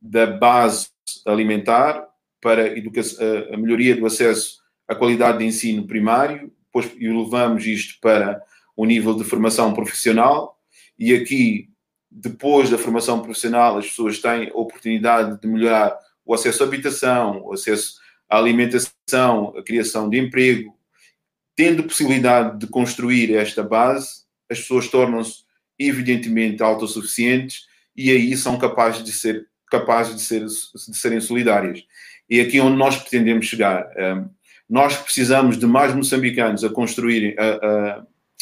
da 0.00 0.26
base 0.26 0.88
alimentar 1.26 2.06
para 2.40 2.66
a, 2.68 3.56
melhoria 3.56 3.96
do 3.96 4.06
acesso 4.06 4.60
à 4.88 4.94
qualidade 4.94 5.38
de 5.38 5.44
ensino 5.44 5.86
primário, 5.86 6.50
depois 6.66 6.90
levamos 6.98 7.66
isto 7.66 7.98
para 8.00 8.42
o 8.74 8.86
nível 8.86 9.14
de 9.14 9.24
formação 9.24 9.74
profissional, 9.74 10.58
e 10.98 11.14
aqui, 11.14 11.68
depois 12.10 12.70
da 12.70 12.78
formação 12.78 13.20
profissional, 13.20 13.76
as 13.76 13.86
pessoas 13.86 14.18
têm 14.18 14.48
a 14.48 14.54
oportunidade 14.54 15.40
de 15.40 15.46
melhorar 15.46 15.98
o 16.24 16.32
acesso 16.32 16.62
à 16.62 16.66
habitação, 16.66 17.42
o 17.44 17.52
acesso 17.52 18.00
à 18.28 18.38
alimentação, 18.38 19.54
a 19.56 19.62
criação 19.62 20.08
de 20.08 20.18
emprego, 20.18 20.74
tendo 21.54 21.84
possibilidade 21.84 22.58
de 22.58 22.66
construir 22.66 23.34
esta 23.34 23.62
base, 23.62 24.24
as 24.48 24.60
pessoas 24.60 24.88
tornam-se 24.88 25.44
evidentemente 25.80 26.62
autossuficientes 26.62 27.66
e 27.96 28.10
aí 28.10 28.36
são 28.36 28.58
capazes 28.58 29.02
de 29.02 29.12
ser 29.12 29.48
capazes 29.70 30.16
de, 30.16 30.22
ser, 30.22 30.44
de 30.44 30.96
serem 30.96 31.20
solidárias. 31.20 31.84
E 32.28 32.40
aqui 32.40 32.58
é 32.58 32.62
onde 32.62 32.76
nós 32.76 32.96
pretendemos 32.96 33.46
chegar. 33.46 33.88
Nós 34.68 34.96
precisamos 34.96 35.56
de 35.56 35.66
mais 35.66 35.94
moçambicanos 35.94 36.64
a 36.64 36.68
construírem, 36.68 37.34
a, 37.38 37.44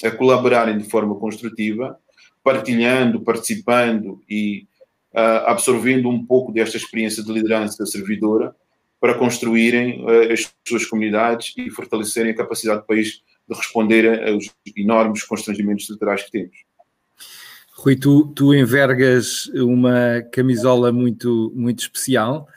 a, 0.04 0.08
a, 0.08 0.10
colaborarem 0.10 0.76
de 0.76 0.84
forma 0.84 1.14
construtiva, 1.16 1.98
partilhando, 2.42 3.20
participando 3.22 4.22
e 4.28 4.66
uh, 5.14 5.46
absorvendo 5.46 6.08
um 6.08 6.24
pouco 6.24 6.52
desta 6.52 6.76
experiência 6.76 7.22
de 7.22 7.32
liderança 7.32 7.84
servidora, 7.86 8.54
para 9.00 9.14
construírem 9.14 10.02
uh, 10.04 10.32
as 10.32 10.52
suas 10.66 10.84
comunidades 10.84 11.54
e 11.56 11.70
fortalecerem 11.70 12.32
a 12.32 12.36
capacidade 12.36 12.80
do 12.80 12.86
país 12.86 13.22
de 13.48 13.56
responder 13.56 14.28
aos 14.28 14.50
enormes 14.76 15.22
constrangimentos 15.22 15.84
estruturais 15.84 16.22
que 16.24 16.30
temos. 16.30 16.67
Rui, 17.80 17.94
tu, 17.94 18.26
tu 18.34 18.52
envergas 18.52 19.46
uma 19.54 20.20
camisola 20.32 20.90
muito, 20.90 21.52
muito 21.54 21.78
especial, 21.78 22.48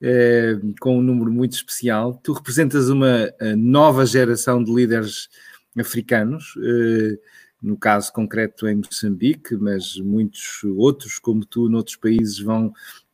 eh, 0.00 0.58
com 0.80 0.98
um 0.98 1.02
número 1.02 1.30
muito 1.30 1.52
especial. 1.52 2.18
Tu 2.22 2.32
representas 2.32 2.88
uma 2.88 3.30
nova 3.58 4.06
geração 4.06 4.64
de 4.64 4.74
líderes 4.74 5.28
africanos, 5.78 6.54
eh, 6.64 7.18
no 7.62 7.76
caso 7.76 8.10
concreto 8.10 8.66
em 8.66 8.76
Moçambique, 8.76 9.54
mas 9.54 9.98
muitos 9.98 10.64
outros, 10.64 11.18
como 11.18 11.44
tu, 11.44 11.68
noutros 11.68 11.96
países, 11.96 12.38
vão 12.38 12.72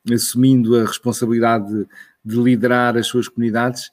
assumindo 0.09 0.77
a 0.77 0.85
responsabilidade 0.85 1.85
de 2.23 2.37
liderar 2.37 2.95
as 2.95 3.07
suas 3.07 3.27
comunidades. 3.27 3.91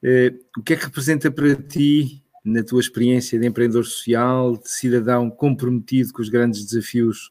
Eh, 0.00 0.32
o 0.56 0.62
que 0.62 0.74
é 0.74 0.76
que 0.76 0.84
representa 0.84 1.28
para 1.28 1.56
ti, 1.56 2.22
na 2.46 2.62
tua 2.62 2.80
experiência 2.80 3.38
de 3.38 3.46
empreendedor 3.46 3.84
social, 3.84 4.56
de 4.56 4.70
cidadão 4.70 5.28
comprometido 5.28 6.12
com 6.12 6.22
os 6.22 6.28
grandes 6.28 6.64
desafios 6.64 7.30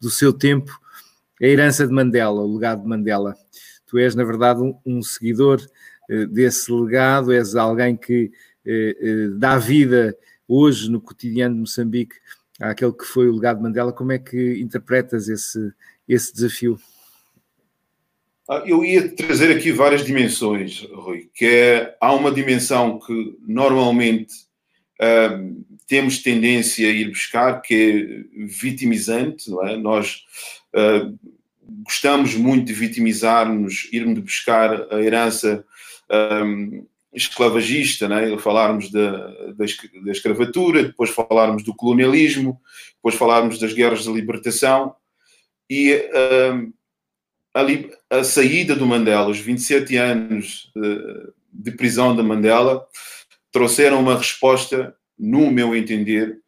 do 0.00 0.08
seu 0.08 0.32
tempo, 0.32 0.72
a 1.40 1.44
herança 1.44 1.86
de 1.86 1.92
Mandela, 1.92 2.40
o 2.42 2.54
legado 2.54 2.82
de 2.82 2.88
Mandela? 2.88 3.34
Tu 3.86 3.98
és, 3.98 4.14
na 4.14 4.24
verdade, 4.24 4.60
um, 4.86 5.02
seguidor 5.02 5.60
eh, 6.08 6.26
desse 6.26 6.70
legado, 6.72 7.32
és 7.32 7.56
alguém 7.56 7.96
que 7.96 8.30
eh, 8.64 9.28
dá 9.36 9.58
vida 9.58 10.16
hoje 10.46 10.90
no 10.90 11.00
cotidiano 11.00 11.54
de 11.54 11.60
Moçambique 11.62 12.16
àquele 12.60 12.92
que 12.92 13.04
foi 13.04 13.28
o 13.28 13.34
legado 13.34 13.56
de 13.56 13.64
Mandela. 13.64 13.92
Como 13.92 14.12
é 14.12 14.18
que 14.18 14.60
interpretas 14.60 15.28
esse, 15.28 15.72
esse 16.08 16.32
desafio? 16.32 16.78
Ah, 18.48 18.62
eu 18.66 18.84
ia 18.84 19.08
trazer 19.14 19.56
aqui 19.56 19.72
várias 19.72 20.04
dimensões, 20.04 20.86
Rui, 20.92 21.30
que 21.32 21.46
é, 21.46 21.96
há 22.00 22.12
uma 22.12 22.30
dimensão 22.30 22.98
que 22.98 23.38
normalmente 23.46 24.32
temos 25.86 26.18
tendência 26.18 26.88
a 26.88 26.90
ir 26.90 27.08
buscar, 27.10 27.60
que 27.60 27.74
é 28.34 28.44
vitimizante, 28.46 29.50
não 29.50 29.66
é? 29.66 29.76
Nós 29.76 30.24
uh, 30.74 31.18
gostamos 31.82 32.34
muito 32.34 32.66
de 32.66 32.72
vitimizar-nos, 32.72 33.88
irmos 33.92 34.18
buscar 34.20 34.86
a 34.92 35.00
herança 35.00 35.64
um, 36.44 36.86
esclavagista, 37.12 38.08
né? 38.08 38.36
falarmos 38.38 38.90
da, 38.90 39.28
da, 39.28 39.64
da, 40.04 40.12
escravatura, 40.12 40.84
depois 40.84 41.10
falarmos 41.10 41.62
do 41.62 41.74
colonialismo, 41.74 42.60
depois 42.96 43.14
falarmos 43.14 43.58
das 43.58 43.72
guerras 43.72 44.04
de 44.04 44.12
libertação 44.12 44.94
e 45.68 45.94
um, 46.54 46.72
a, 47.54 48.18
a, 48.18 48.24
saída 48.24 48.74
do 48.74 48.86
Mandela, 48.86 49.28
os 49.28 49.38
27 49.38 49.96
anos 49.96 50.70
de, 50.74 51.32
de 51.52 51.70
prisão 51.72 52.16
de 52.16 52.22
Mandela, 52.22 52.86
trouxeram 53.52 54.00
uma 54.00 54.16
resposta, 54.16 54.96
no 55.18 55.50
meu 55.50 55.76
entender, 55.76 56.40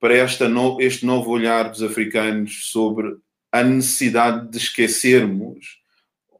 para 0.00 0.16
esta 0.16 0.48
no, 0.48 0.80
este 0.80 1.04
novo 1.04 1.30
olhar 1.30 1.68
dos 1.70 1.82
africanos 1.82 2.70
sobre 2.70 3.16
a 3.50 3.62
necessidade 3.62 4.50
de 4.50 4.56
esquecermos, 4.56 5.78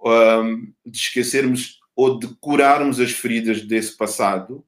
um, 0.01 0.73
de 0.87 0.99
esquecermos 0.99 1.79
ou 1.95 2.19
de 2.19 2.29
curarmos 2.41 2.99
as 2.99 3.13
feridas 3.13 3.63
desse 3.63 3.97
passado 3.97 4.65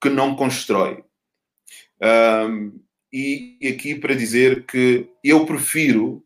que 0.00 0.10
não 0.10 0.36
constrói. 0.36 1.02
Um, 2.00 2.80
e 3.12 3.58
aqui 3.68 3.94
para 3.94 4.14
dizer 4.14 4.66
que 4.66 5.08
eu 5.22 5.46
prefiro 5.46 6.24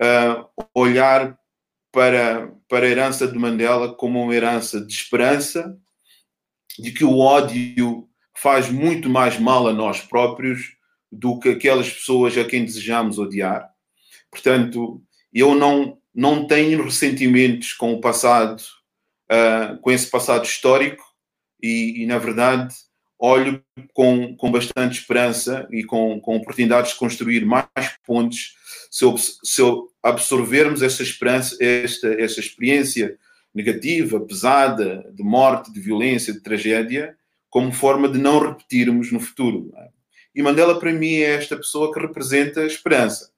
uh, 0.00 0.64
olhar 0.74 1.38
para, 1.92 2.52
para 2.68 2.86
a 2.86 2.88
herança 2.88 3.26
de 3.26 3.38
Mandela 3.38 3.94
como 3.94 4.22
uma 4.22 4.34
herança 4.34 4.80
de 4.80 4.92
esperança, 4.92 5.76
de 6.78 6.92
que 6.92 7.04
o 7.04 7.18
ódio 7.18 8.08
faz 8.34 8.70
muito 8.70 9.08
mais 9.08 9.38
mal 9.38 9.66
a 9.66 9.72
nós 9.72 10.00
próprios 10.00 10.76
do 11.10 11.38
que 11.38 11.48
aquelas 11.48 11.90
pessoas 11.90 12.36
a 12.36 12.44
quem 12.44 12.64
desejamos 12.64 13.18
odiar. 13.18 13.68
Portanto, 14.30 15.02
eu 15.32 15.54
não, 15.54 15.98
não 16.14 16.46
tenho 16.46 16.82
ressentimentos 16.82 17.72
com 17.72 17.94
o 17.94 18.00
passado, 18.00 18.62
uh, 19.30 19.78
com 19.80 19.90
esse 19.90 20.08
passado 20.08 20.44
histórico, 20.44 21.04
e, 21.60 22.02
e, 22.02 22.06
na 22.06 22.18
verdade 22.18 22.72
olho 23.18 23.62
com, 23.92 24.36
com 24.36 24.50
bastante 24.52 25.00
esperança 25.00 25.66
e 25.72 25.82
com, 25.82 26.20
com 26.20 26.36
oportunidades 26.36 26.92
de 26.92 26.98
construir 26.98 27.44
mais 27.44 27.66
pontos 28.06 28.54
se, 28.90 29.04
se 29.42 29.62
absorvermos 30.02 30.82
esta 30.82 31.02
esperança, 31.02 31.56
esta, 31.60 32.08
esta 32.14 32.40
experiência 32.40 33.18
negativa, 33.54 34.20
pesada, 34.20 35.10
de 35.12 35.22
morte, 35.22 35.72
de 35.72 35.80
violência, 35.80 36.32
de 36.32 36.40
tragédia, 36.40 37.16
como 37.50 37.72
forma 37.72 38.08
de 38.08 38.18
não 38.18 38.38
repetirmos 38.38 39.10
no 39.10 39.20
futuro. 39.20 39.72
E 40.34 40.42
Mandela, 40.42 40.78
para 40.78 40.92
mim, 40.92 41.14
é 41.14 41.34
esta 41.34 41.56
pessoa 41.56 41.92
que 41.92 42.00
representa 42.00 42.60
a 42.60 42.66
esperança. 42.66 43.30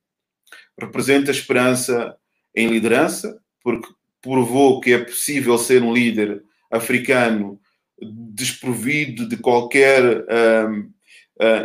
Representa 0.79 1.31
a 1.31 1.35
esperança 1.35 2.17
em 2.55 2.69
liderança, 2.69 3.41
porque 3.63 3.89
provou 4.21 4.81
que 4.81 4.93
é 4.93 4.99
possível 4.99 5.57
ser 5.57 5.83
um 5.83 5.95
líder 5.95 6.43
africano 6.71 7.61
desprovido 8.03 9.29
de 9.29 9.37
qualquer 9.37 10.25
um, 10.65 10.91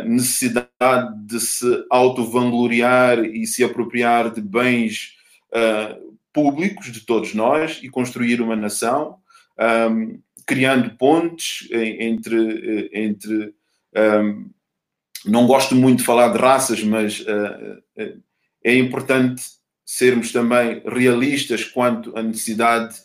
necessidade 0.06 1.26
de 1.26 1.40
se 1.40 1.84
auto-vangloriar 1.90 3.24
e 3.24 3.46
se 3.46 3.62
apropriar 3.62 4.32
de 4.32 4.40
bens 4.40 5.14
uh, 5.52 6.15
públicos 6.36 6.92
de 6.92 7.00
todos 7.00 7.32
nós 7.32 7.80
e 7.82 7.88
construir 7.88 8.42
uma 8.42 8.54
nação 8.54 9.16
um, 9.90 10.20
criando 10.46 10.90
pontes 10.98 11.66
entre, 11.72 12.90
entre 12.92 13.54
um, 14.22 14.50
não 15.24 15.46
gosto 15.46 15.74
muito 15.74 16.00
de 16.00 16.04
falar 16.04 16.28
de 16.28 16.38
raças, 16.38 16.84
mas 16.84 17.20
uh, 17.20 17.82
é 18.62 18.76
importante 18.76 19.42
sermos 19.84 20.30
também 20.30 20.82
realistas 20.86 21.64
quanto 21.64 22.16
à 22.16 22.22
necessidade 22.22 22.96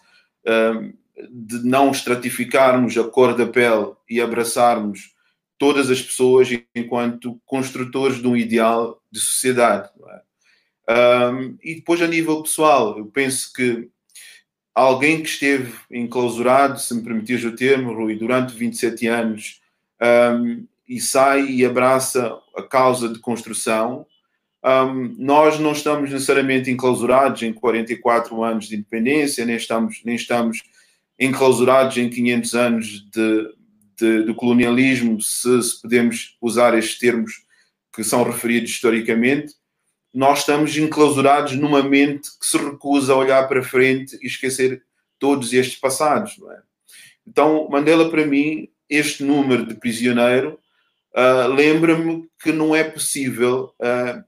de 1.29 1.63
não 1.63 1.91
estratificarmos 1.91 2.97
a 2.97 3.03
cor 3.03 3.37
da 3.37 3.45
pele 3.45 3.93
e 4.09 4.19
abraçarmos 4.19 5.13
todas 5.59 5.91
as 5.91 6.01
pessoas 6.01 6.49
enquanto 6.75 7.39
construtores 7.45 8.19
de 8.19 8.27
um 8.27 8.35
ideal 8.35 8.99
de 9.11 9.19
sociedade. 9.19 9.89
É? 10.09 10.30
Um, 10.89 11.57
e 11.63 11.75
depois, 11.75 12.01
a 12.01 12.07
nível 12.07 12.41
pessoal, 12.41 12.97
eu 12.97 13.05
penso 13.05 13.53
que 13.53 13.89
alguém 14.73 15.21
que 15.21 15.29
esteve 15.29 15.73
enclausurado, 15.91 16.79
se 16.79 16.93
me 16.93 17.03
permitires 17.03 17.43
o 17.45 17.55
termo, 17.55 17.93
Rui, 17.93 18.15
durante 18.15 18.53
27 18.53 19.07
anos 19.07 19.61
um, 20.01 20.65
e 20.87 20.99
sai 20.99 21.45
e 21.45 21.65
abraça 21.65 22.37
a 22.55 22.63
causa 22.63 23.09
de 23.09 23.19
construção, 23.19 24.05
um, 24.63 25.15
nós 25.17 25.59
não 25.59 25.71
estamos 25.71 26.11
necessariamente 26.11 26.69
enclausurados 26.69 27.41
em 27.41 27.51
44 27.51 28.43
anos 28.43 28.67
de 28.67 28.75
independência, 28.75 29.45
nem 29.45 29.55
estamos, 29.55 30.01
nem 30.05 30.15
estamos 30.15 30.61
enclausurados 31.19 31.97
em 31.97 32.09
500 32.09 32.55
anos 32.55 33.09
de, 33.11 33.55
de, 33.97 34.25
de 34.25 34.33
colonialismo, 34.35 35.19
se, 35.21 35.61
se, 35.63 35.81
podemos 35.81 36.37
usar 36.39 36.77
estes 36.77 36.99
termos 36.99 37.43
que 37.93 38.03
são 38.03 38.23
referidos 38.23 38.71
historicamente. 38.71 39.53
Nós 40.13 40.39
estamos 40.39 40.75
enclausurados 40.77 41.53
numa 41.53 41.81
mente 41.81 42.29
que 42.37 42.45
se 42.45 42.57
recusa 42.57 43.13
a 43.13 43.17
olhar 43.17 43.47
para 43.47 43.63
frente 43.63 44.17
e 44.21 44.27
esquecer 44.27 44.83
todos 45.17 45.53
estes 45.53 45.79
passados. 45.79 46.37
É? 46.51 46.59
Então, 47.25 47.69
Mandela, 47.69 48.09
para 48.09 48.25
mim, 48.25 48.67
este 48.89 49.23
número 49.23 49.65
de 49.65 49.75
prisioneiro 49.75 50.59
uh, 51.15 51.47
lembra-me 51.47 52.27
que 52.41 52.51
não 52.51 52.75
é 52.75 52.83
possível 52.83 53.73
uh, 53.79 54.23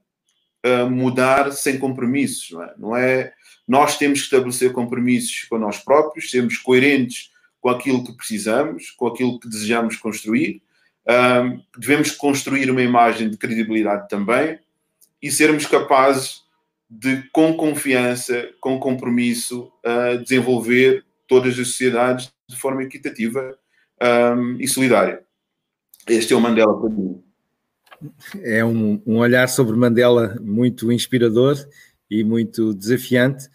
uh, 0.66 0.90
mudar 0.90 1.52
sem 1.52 1.78
compromissos. 1.78 2.50
Não 2.50 2.62
é? 2.62 2.74
não 2.78 2.96
é? 2.96 3.32
Nós 3.68 3.98
temos 3.98 4.20
que 4.20 4.24
estabelecer 4.26 4.72
compromissos 4.72 5.44
com 5.50 5.58
nós 5.58 5.78
próprios, 5.78 6.30
sermos 6.30 6.56
coerentes 6.56 7.30
com 7.60 7.68
aquilo 7.68 8.04
que 8.04 8.16
precisamos, 8.16 8.90
com 8.90 9.06
aquilo 9.06 9.40
que 9.40 9.48
desejamos 9.48 9.96
construir. 9.96 10.62
devemos 11.78 12.10
construir 12.10 12.70
uma 12.70 12.82
imagem 12.82 13.30
de 13.30 13.38
credibilidade 13.38 14.06
também 14.06 14.58
e 15.24 15.30
sermos 15.30 15.64
capazes 15.64 16.42
de, 16.88 17.22
com 17.32 17.56
confiança, 17.56 18.50
com 18.60 18.78
compromisso, 18.78 19.72
uh, 19.82 20.22
desenvolver 20.22 21.02
todas 21.26 21.58
as 21.58 21.66
sociedades 21.66 22.30
de 22.46 22.56
forma 22.56 22.82
equitativa 22.82 23.56
um, 24.36 24.58
e 24.60 24.68
solidária. 24.68 25.22
Este 26.06 26.34
é 26.34 26.36
o 26.36 26.40
Mandela 26.42 26.78
para 26.78 26.90
mim. 26.90 27.22
É 28.42 28.62
um, 28.62 29.00
um, 29.06 29.16
olhar 29.16 29.48
sobre 29.48 29.74
Mandela 29.74 30.36
muito 30.42 30.92
inspirador 30.92 31.56
e 32.10 32.22
muito 32.22 32.74
desafiante. 32.74 33.46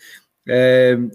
Uh, 0.48 1.12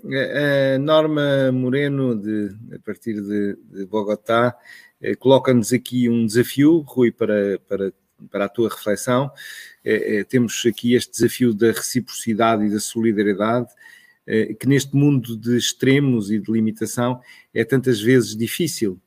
a 0.77 0.79
Norma 0.79 1.51
Moreno, 1.51 2.15
de, 2.15 2.55
a 2.77 2.79
partir 2.79 3.21
de, 3.21 3.59
de 3.73 3.87
Bogotá, 3.87 4.57
uh, 5.03 5.19
coloca-nos 5.19 5.73
aqui 5.73 6.09
um 6.09 6.25
desafio, 6.25 6.79
Rui, 6.87 7.11
para, 7.11 7.59
para, 7.69 7.93
para 8.31 8.45
a 8.45 8.49
tua 8.49 8.69
reflexão. 8.69 9.33
Uh, 9.85 10.25
temos 10.29 10.63
aqui 10.67 10.95
este 10.95 11.13
desafio 11.13 11.53
da 11.53 11.73
reciprocidade 11.73 12.65
e 12.65 12.71
da 12.71 12.81
solidariedade, 12.81 13.69
que 14.59 14.67
neste 14.67 14.97
mundo 14.97 15.37
de 15.37 15.55
extremos 15.55 16.31
e 16.31 16.39
de 16.39 16.51
limitação 16.51 17.21
é 17.53 17.63
tantas 17.63 18.01
vezes 18.01 18.35
difícil 18.35 18.99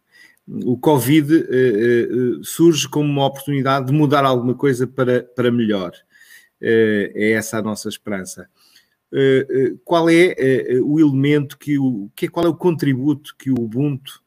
o 0.48 0.78
Covid 0.78 1.28
surge 2.44 2.88
como 2.88 3.10
uma 3.10 3.26
oportunidade 3.26 3.88
de 3.88 3.92
mudar 3.92 4.24
alguma 4.24 4.56
coisa 4.56 4.88
para, 4.88 5.24
para 5.24 5.52
melhor. 5.52 5.92
É 6.62 7.32
essa 7.32 7.58
a 7.58 7.62
nossa 7.62 7.90
esperança. 7.90 8.50
qual 9.84 10.10
é 10.10 10.36
o 10.84 11.00
elemento 11.00 11.58
que 11.58 11.78
o 11.78 12.10
que 12.16 12.30
qual 12.30 12.46
é 12.46 12.50
o 12.50 12.56
contributo 12.56 13.36
que 13.38 13.52
o 13.52 13.60
Ubuntu 13.60 14.22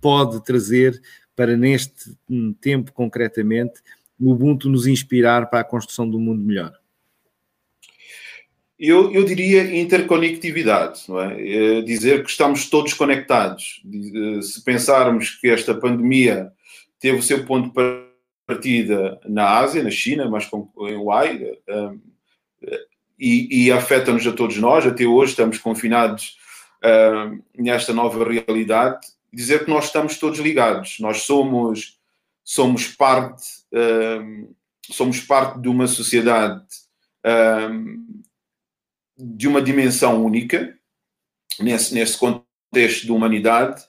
pode 0.00 0.42
trazer 0.42 1.00
para 1.36 1.56
neste 1.56 2.16
tempo 2.60 2.92
concretamente 2.92 3.80
o 4.20 4.32
Ubuntu 4.32 4.68
nos 4.68 4.86
inspirar 4.86 5.48
para 5.48 5.60
a 5.60 5.64
construção 5.64 6.08
de 6.08 6.16
um 6.16 6.20
mundo 6.20 6.42
melhor? 6.42 6.72
Eu, 8.78 9.12
eu 9.12 9.24
diria 9.24 9.78
interconectividade, 9.78 11.02
não 11.08 11.20
é? 11.20 11.78
é? 11.78 11.82
Dizer 11.82 12.24
que 12.24 12.30
estamos 12.30 12.70
todos 12.70 12.94
conectados. 12.94 13.82
Eh, 13.84 14.40
se 14.40 14.64
pensarmos 14.64 15.30
que 15.38 15.48
esta 15.48 15.74
pandemia 15.74 16.50
teve 16.98 17.18
o 17.18 17.22
seu 17.22 17.44
ponto 17.44 17.68
de 17.68 17.74
partida 18.46 19.20
na 19.26 19.58
Ásia, 19.58 19.82
na 19.82 19.90
China, 19.90 20.30
mas 20.30 20.46
com, 20.46 20.70
em 20.88 20.96
Wuhan, 20.96 21.40
um, 21.68 22.00
eh, 22.62 22.84
e, 23.18 23.66
e 23.66 23.72
afeta-nos 23.72 24.26
a 24.26 24.32
todos 24.32 24.56
nós, 24.56 24.86
até 24.86 25.04
hoje 25.04 25.32
estamos 25.32 25.58
confinados 25.58 26.38
um, 26.82 27.42
nesta 27.62 27.92
nova 27.92 28.24
realidade, 28.24 29.06
dizer 29.30 29.64
que 29.64 29.70
nós 29.70 29.86
estamos 29.86 30.18
todos 30.18 30.38
ligados, 30.38 30.96
nós 31.00 31.22
somos, 31.22 31.99
somos 32.44 32.88
parte, 32.88 33.42
um, 33.72 34.54
somos 34.90 35.20
parte 35.20 35.60
de 35.60 35.68
uma 35.68 35.86
sociedade 35.86 36.64
um, 37.70 38.22
de 39.16 39.46
uma 39.46 39.60
dimensão 39.60 40.24
única, 40.24 40.76
nesse, 41.58 41.94
nesse 41.94 42.18
contexto 42.18 43.04
de 43.04 43.12
humanidade, 43.12 43.82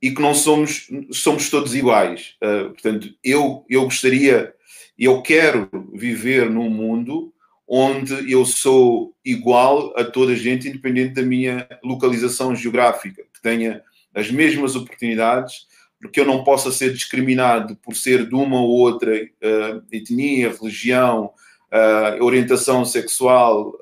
e 0.00 0.12
que 0.12 0.22
não 0.22 0.32
somos, 0.32 0.88
somos 1.12 1.50
todos 1.50 1.74
iguais. 1.74 2.36
Uh, 2.42 2.70
portanto, 2.70 3.12
eu, 3.22 3.64
eu 3.68 3.84
gostaria, 3.84 4.54
eu 4.96 5.20
quero 5.22 5.68
viver 5.92 6.48
num 6.48 6.70
mundo 6.70 7.34
onde 7.66 8.32
eu 8.32 8.46
sou 8.46 9.14
igual 9.24 9.92
a 9.98 10.04
toda 10.04 10.32
a 10.32 10.36
gente, 10.36 10.68
independente 10.68 11.14
da 11.14 11.22
minha 11.22 11.68
localização 11.84 12.54
geográfica, 12.56 13.24
que 13.34 13.42
tenha 13.42 13.82
as 14.14 14.30
mesmas 14.30 14.74
oportunidades, 14.74 15.66
porque 16.00 16.20
eu 16.20 16.24
não 16.24 16.44
possa 16.44 16.70
ser 16.70 16.92
discriminado 16.92 17.76
por 17.76 17.94
ser 17.94 18.26
de 18.26 18.34
uma 18.34 18.60
ou 18.60 18.68
outra 18.68 19.14
uh, 19.14 19.82
etnia, 19.90 20.52
religião, 20.52 21.32
uh, 21.72 22.24
orientação 22.24 22.84
sexual, 22.84 23.78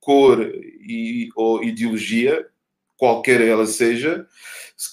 cor 0.00 0.40
e, 0.40 1.28
ou 1.36 1.62
ideologia, 1.62 2.46
qualquer 2.96 3.40
ela 3.40 3.66
seja, 3.66 4.26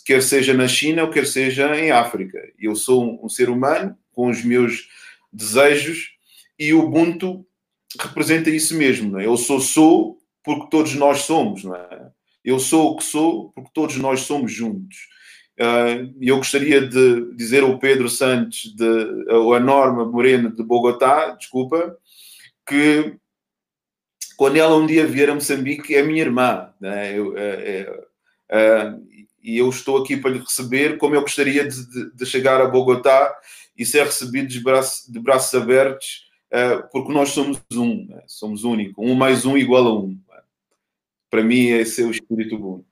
quer 0.05 0.21
seja 0.21 0.53
na 0.53 0.67
China 0.67 1.03
ou 1.03 1.09
quer 1.09 1.25
seja 1.25 1.77
em 1.79 1.91
África. 1.91 2.37
Eu 2.59 2.75
sou 2.75 3.03
um, 3.03 3.25
um 3.25 3.29
ser 3.29 3.49
humano 3.49 3.97
com 4.11 4.29
os 4.29 4.43
meus 4.43 4.89
desejos 5.31 6.11
e 6.57 6.73
o 6.73 6.83
Ubuntu 6.83 7.45
representa 7.99 8.49
isso 8.49 8.75
mesmo. 8.75 9.19
É? 9.19 9.25
Eu 9.25 9.37
sou 9.37 9.59
sou 9.59 10.17
porque 10.43 10.69
todos 10.69 10.95
nós 10.95 11.19
somos. 11.19 11.63
Não 11.63 11.75
é? 11.75 12.11
Eu 12.43 12.59
sou 12.59 12.91
o 12.91 12.97
que 12.97 13.03
sou 13.03 13.51
porque 13.51 13.71
todos 13.73 13.97
nós 13.97 14.21
somos 14.21 14.51
juntos. 14.51 15.07
Uh, 15.59 16.13
eu 16.19 16.37
gostaria 16.37 16.81
de 16.81 17.33
dizer 17.33 17.63
ao 17.63 17.79
Pedro 17.79 18.09
Santos, 18.09 18.75
de, 18.75 19.31
ou 19.31 19.53
a 19.53 19.59
Norma 19.59 20.05
Moreno 20.05 20.53
de 20.53 20.61
Bogotá, 20.61 21.29
desculpa, 21.29 21.97
que 22.67 23.17
quando 24.35 24.57
ela 24.57 24.75
um 24.75 24.85
dia 24.85 25.07
vier 25.07 25.29
a 25.29 25.33
Moçambique, 25.33 25.95
é 25.95 26.03
minha 26.03 26.21
irmã. 26.21 26.73
Né? 26.79 27.17
Eu, 27.17 27.37
é, 27.37 27.49
é, 27.49 28.05
é, 28.49 28.95
e 29.41 29.57
eu 29.57 29.69
estou 29.69 29.97
aqui 29.97 30.17
para 30.17 30.31
lhe 30.31 30.39
receber 30.39 30.97
como 30.97 31.15
eu 31.15 31.21
gostaria 31.21 31.65
de, 31.65 31.89
de, 31.89 32.11
de 32.11 32.25
chegar 32.25 32.59
a 32.59 32.67
Bogotá 32.67 33.33
e 33.77 33.85
ser 33.85 34.03
recebido 34.05 34.47
de, 34.47 34.59
de 34.59 35.19
braços 35.19 35.53
abertos, 35.53 36.29
é, 36.51 36.77
porque 36.91 37.13
nós 37.13 37.29
somos 37.29 37.61
um, 37.73 38.05
né? 38.07 38.23
somos 38.27 38.63
único. 38.63 39.01
Um 39.03 39.15
mais 39.15 39.45
um 39.45 39.57
igual 39.57 39.87
a 39.87 39.99
um. 39.99 40.09
Né? 40.09 40.41
Para 41.29 41.43
mim, 41.43 41.67
esse 41.67 42.01
é 42.01 42.05
o 42.05 42.11
espírito 42.11 42.57
bom. 42.57 42.83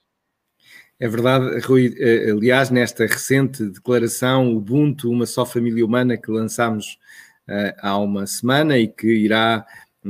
É 1.03 1.07
verdade, 1.09 1.59
Rui. 1.65 1.93
Eh, 1.99 2.31
aliás, 2.31 2.69
nesta 2.69 3.05
recente 3.05 3.65
declaração 3.65 4.55
Ubuntu, 4.55 5.11
uma 5.11 5.25
só 5.25 5.45
família 5.45 5.85
humana 5.85 6.15
que 6.15 6.31
lançámos 6.31 6.97
uh, 7.45 7.75
há 7.81 7.97
uma 7.97 8.25
semana 8.25 8.77
e 8.77 8.87
que 8.87 9.07
irá 9.07 9.65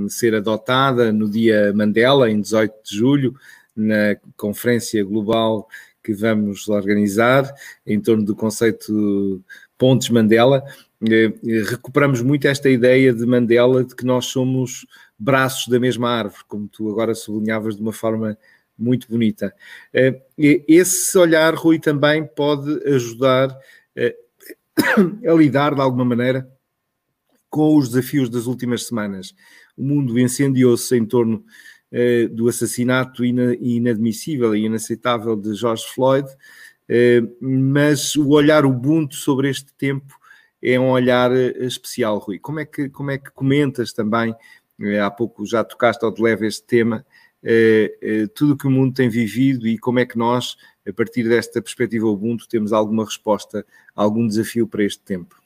ser 0.08 0.36
adotada 0.36 1.12
no 1.12 1.28
dia 1.28 1.74
Mandela, 1.74 2.30
em 2.30 2.40
18 2.40 2.76
de 2.84 2.96
julho, 2.96 3.36
na 3.76 4.16
conferência 4.38 5.04
global 5.04 5.68
que 6.04 6.14
vamos 6.14 6.70
organizar 6.70 7.52
em 7.88 8.00
torno 8.00 8.24
do 8.24 8.36
conceito 8.36 9.44
Pontes 9.76 10.10
Mandela. 10.10 10.64
Eh, 11.10 11.34
recuperamos 11.72 12.22
muito 12.22 12.48
esta 12.48 12.70
ideia 12.70 13.12
de 13.12 13.26
Mandela 13.26 13.84
de 13.84 13.96
que 13.96 14.06
nós 14.06 14.28
somos 14.28 14.86
braços 15.18 15.68
da 15.70 15.80
mesma 15.80 16.12
árvore, 16.12 16.44
como 16.48 16.68
tu 16.68 16.88
agora 16.92 17.16
sublinhavas 17.16 17.78
de 17.78 17.82
uma 17.82 17.94
forma 17.94 18.38
muito 18.84 19.10
bonita. 19.10 19.54
Eh, 19.94 20.22
esse 20.38 21.18
olhar, 21.18 21.56
Rui, 21.56 21.80
também 21.80 22.26
pode 22.26 22.86
ajudar 22.88 23.58
eh, 23.96 24.16
a 25.28 25.34
lidar 25.34 25.74
de 25.74 25.82
alguma 25.82 26.04
maneira 26.04 26.48
com 27.50 27.78
os 27.78 27.90
desafios 27.90 28.30
das 28.30 28.48
últimas 28.48 28.86
semanas 28.86 29.34
o 29.78 29.84
mundo 29.84 30.20
incendiou-se 30.20 30.96
em 30.96 31.06
torno 31.06 31.44
eh, 31.92 32.28
do 32.28 32.48
assassinato 32.48 33.24
inadmissível 33.26 34.56
e 34.56 34.66
inaceitável 34.66 35.36
de 35.36 35.56
George 35.56 35.84
Floyd. 35.94 36.28
mas 37.42 38.16
o 38.16 38.30
olhar 38.30 38.66
Ubuntu 38.66 39.16
sobre 39.16 39.50
este 39.50 39.74
tempo 39.74 40.16
é 40.62 40.80
um 40.80 40.92
olhar 40.92 41.32
especial, 41.32 42.20
Rui. 42.20 42.38
Como 42.38 42.60
é 42.60 42.66
que, 42.66 42.90
como 42.90 43.10
é 43.10 43.18
que 43.18 43.32
comentas 43.32 43.94
também, 43.94 44.36
há 45.02 45.10
pouco 45.10 45.46
já 45.46 45.64
tocaste 45.64 46.06
ao 46.06 46.14
de 46.14 46.22
leve 46.22 46.46
este 46.46 46.64
tema, 46.64 47.06
tudo 48.36 48.54
o 48.54 48.58
que 48.58 48.68
o 48.68 48.72
mundo 48.72 48.94
tem 48.94 49.10
vivido 49.10 49.68
e 49.68 49.78
como 49.78 50.00
é 50.00 50.06
que 50.06 50.18
nós, 50.18 50.56
a 50.88 50.94
partir 50.94 51.28
desta 51.28 51.62
perspectiva 51.62 52.08
Ubuntu, 52.08 52.48
temos 52.48 52.72
alguma 52.72 53.06
resposta, 53.06 53.66
algum 53.96 54.28
desafio 54.28 54.68
para 54.68 54.84
este 54.84 55.02
tempo? 55.02 55.42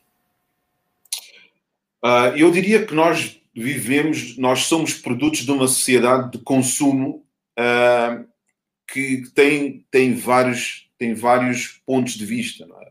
Uh, 2.03 2.37
eu 2.37 2.51
diria 2.51 2.85
que 2.85 2.93
nós 2.93 3.41
vivemos, 3.55 4.37
nós 4.37 4.61
somos 4.61 4.93
produtos 4.93 5.39
de 5.39 5.51
uma 5.51 5.67
sociedade 5.67 6.31
de 6.31 6.43
consumo 6.43 7.25
uh, 7.57 8.25
que 8.87 9.23
tem, 9.33 9.85
tem, 9.89 10.13
vários, 10.13 10.89
tem 10.97 11.13
vários 11.13 11.81
pontos 11.85 12.13
de 12.13 12.25
vista, 12.25 12.65
não 12.65 12.79
é? 12.81 12.87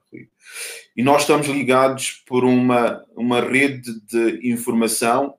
E 0.97 1.03
nós 1.03 1.23
estamos 1.23 1.47
ligados 1.49 2.23
por 2.27 2.45
uma, 2.45 3.05
uma 3.15 3.41
rede 3.41 4.01
de 4.07 4.51
informação 4.51 5.35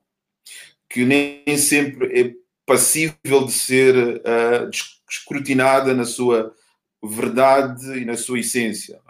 que 0.88 1.04
nem 1.04 1.56
sempre 1.56 2.20
é 2.20 2.34
passível 2.68 3.46
de 3.46 3.52
ser 3.52 3.96
uh, 3.96 4.70
escrutinada 5.08 5.94
na 5.94 6.04
sua 6.04 6.54
verdade 7.02 7.98
e 7.98 8.04
na 8.04 8.14
sua 8.14 8.40
essência. 8.40 9.00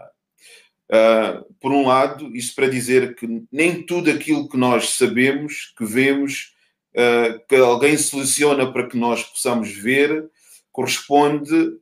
Uh, 0.88 1.52
por 1.60 1.72
um 1.72 1.88
lado, 1.88 2.34
isto 2.36 2.54
para 2.54 2.68
dizer 2.68 3.16
que 3.16 3.42
nem 3.50 3.82
tudo 3.82 4.12
aquilo 4.12 4.48
que 4.48 4.56
nós 4.56 4.90
sabemos, 4.90 5.74
que 5.76 5.84
vemos, 5.84 6.54
uh, 6.94 7.44
que 7.48 7.56
alguém 7.56 7.96
seleciona 7.96 8.72
para 8.72 8.86
que 8.86 8.96
nós 8.96 9.24
possamos 9.24 9.72
ver, 9.72 10.30
corresponde 10.70 11.76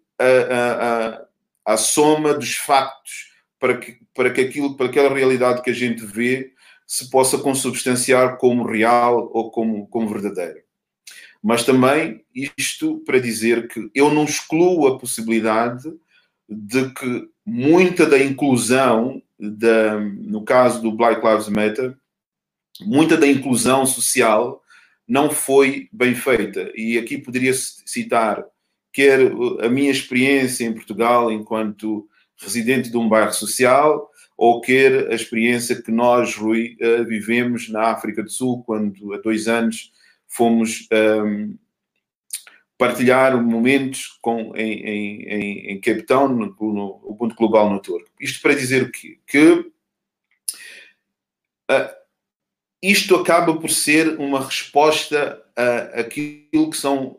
à 1.63 1.77
soma 1.77 2.33
dos 2.33 2.55
factos 2.55 3.33
para 3.61 3.77
que, 3.77 3.99
para 4.15 4.31
que 4.31 4.41
aquilo, 4.41 4.79
para 4.79 4.87
aquela 4.87 5.15
realidade 5.15 5.61
que 5.61 5.69
a 5.69 5.75
gente 5.75 6.07
vê 6.07 6.55
se 6.87 7.11
possa 7.11 7.37
consubstanciar 7.37 8.39
como 8.39 8.65
real 8.65 9.31
ou 9.35 9.51
como, 9.51 9.87
como 9.89 10.09
verdadeira. 10.09 10.66
Mas 11.43 11.65
também 11.65 12.25
isto 12.35 12.99
para 13.07 13.21
dizer 13.21 13.69
que 13.69 13.91
eu 13.95 14.13
não 14.13 14.25
excluo 14.25 14.87
a 14.87 14.99
possibilidade 14.99 15.93
de 16.49 16.91
que 16.91 17.29
muita 17.45 18.07
da 18.07 18.19
inclusão, 18.19 19.23
da, 19.39 20.01
no 20.01 20.45
caso 20.45 20.83
do 20.83 20.93
Black 20.93 21.25
Lives 21.25 21.49
Matter, 21.49 21.97
muita 22.81 23.17
da 23.17 23.27
inclusão 23.27 23.87
social 23.87 24.63
não 25.07 25.31
foi 25.31 25.89
bem 25.93 26.15
feita. 26.15 26.71
E 26.75 26.99
aqui 26.99 27.19
poderia 27.19 27.55
citar 27.55 28.45
quer 28.97 29.21
a 29.61 29.69
minha 29.69 29.91
experiência 29.91 30.65
em 30.65 30.73
Portugal 30.73 31.31
enquanto 31.31 32.09
residente 32.39 32.91
de 32.91 32.97
um 32.97 33.07
bairro 33.07 33.33
social, 33.33 34.11
ou 34.39 34.61
quer 34.63 35.11
a 35.11 35.15
experiência 35.15 35.83
que 35.83 35.91
nós, 35.91 36.35
Rui, 36.35 36.77
eh, 36.81 37.05
vivemos 37.05 37.69
na 37.69 37.91
África 37.91 38.23
do 38.23 38.31
Sul, 38.31 38.63
quando 38.65 39.13
há 39.13 39.19
dois 39.19 39.49
anos 39.49 39.93
fomos 40.29 40.89
um, 40.93 41.57
partilhar 42.79 43.43
momentos 43.43 44.19
com, 44.21 44.55
em, 44.57 44.81
em, 44.83 45.71
em 45.73 45.81
Cape 45.81 46.03
Town, 46.03 46.29
no, 46.29 46.55
no 46.61 47.35
Global 47.35 47.71
no 47.71 47.81
Tour. 47.81 48.05
Isto 48.21 48.43
para 48.43 48.55
dizer 48.55 48.91
que, 48.91 49.19
que 49.27 49.51
uh, 51.71 51.97
isto 52.83 53.17
acaba 53.17 53.57
por 53.59 53.71
ser 53.71 54.19
uma 54.19 54.45
resposta 54.45 55.43
a 55.57 56.01
aquilo 56.01 56.71
que 56.71 56.77
são 56.77 57.19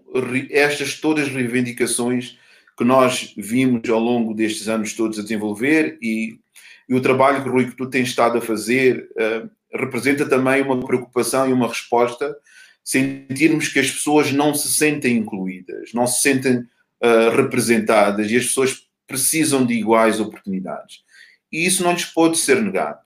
estas 0.51 0.99
todas 0.99 1.27
reivindicações 1.27 2.37
que 2.77 2.83
nós 2.83 3.33
vimos 3.35 3.89
ao 3.89 3.99
longo 3.99 4.35
destes 4.35 4.67
anos 4.67 4.93
todos 4.93 5.17
a 5.17 5.23
desenvolver 5.23 5.97
e, 5.99 6.39
e 6.87 6.93
o 6.93 7.01
trabalho 7.01 7.41
que, 7.41 7.49
Rui, 7.49 7.65
que 7.65 7.75
tu 7.75 7.89
tens 7.89 8.09
estado 8.09 8.37
a 8.37 8.41
fazer 8.41 9.09
uh, 9.13 9.49
representa 9.73 10.29
também 10.29 10.61
uma 10.61 10.79
preocupação 10.85 11.49
e 11.49 11.53
uma 11.53 11.67
resposta 11.67 12.37
sentirmos 12.87 13.67
que 13.67 13.79
as 13.79 13.91
pessoas 13.91 14.31
não 14.31 14.55
se 14.55 14.71
sentem 14.71 15.17
incluídas, 15.17 15.91
não 15.93 16.07
se 16.07 16.21
sentem 16.21 16.59
uh, 16.59 17.35
representadas 17.35 18.31
e 18.31 18.37
as 18.37 18.45
pessoas 18.45 18.87
precisam 19.05 19.65
de 19.65 19.73
iguais 19.73 20.21
oportunidades. 20.21 21.01
E 21.51 21.65
isso 21.65 21.83
não 21.83 21.91
lhes 21.91 22.05
pode 22.05 22.37
ser 22.37 22.61
negado. 22.61 23.01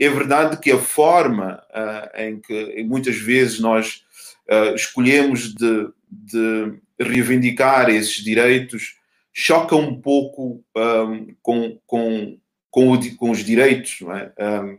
É 0.00 0.08
verdade 0.08 0.56
que 0.56 0.72
a 0.72 0.78
forma 0.78 1.62
uh, 1.68 2.18
em 2.18 2.40
que 2.40 2.82
muitas 2.84 3.16
vezes 3.16 3.60
nós 3.60 4.06
uh, 4.48 4.74
escolhemos 4.74 5.52
de, 5.54 5.88
de, 6.10 6.72
reivindicar 6.98 7.90
esses 7.90 8.24
direitos 8.24 8.96
choca 9.34 9.76
um 9.76 10.00
pouco 10.00 10.64
um, 10.74 11.34
com, 11.42 11.78
com, 11.86 12.38
com, 12.70 12.92
o, 12.92 13.16
com, 13.16 13.30
os 13.30 13.44
direitos 13.44 13.98
é? 14.00 14.60
um, 14.62 14.78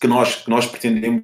que, 0.00 0.08
nós, 0.08 0.36
que 0.42 0.50
nós 0.50 0.66
pretendemos 0.66 1.22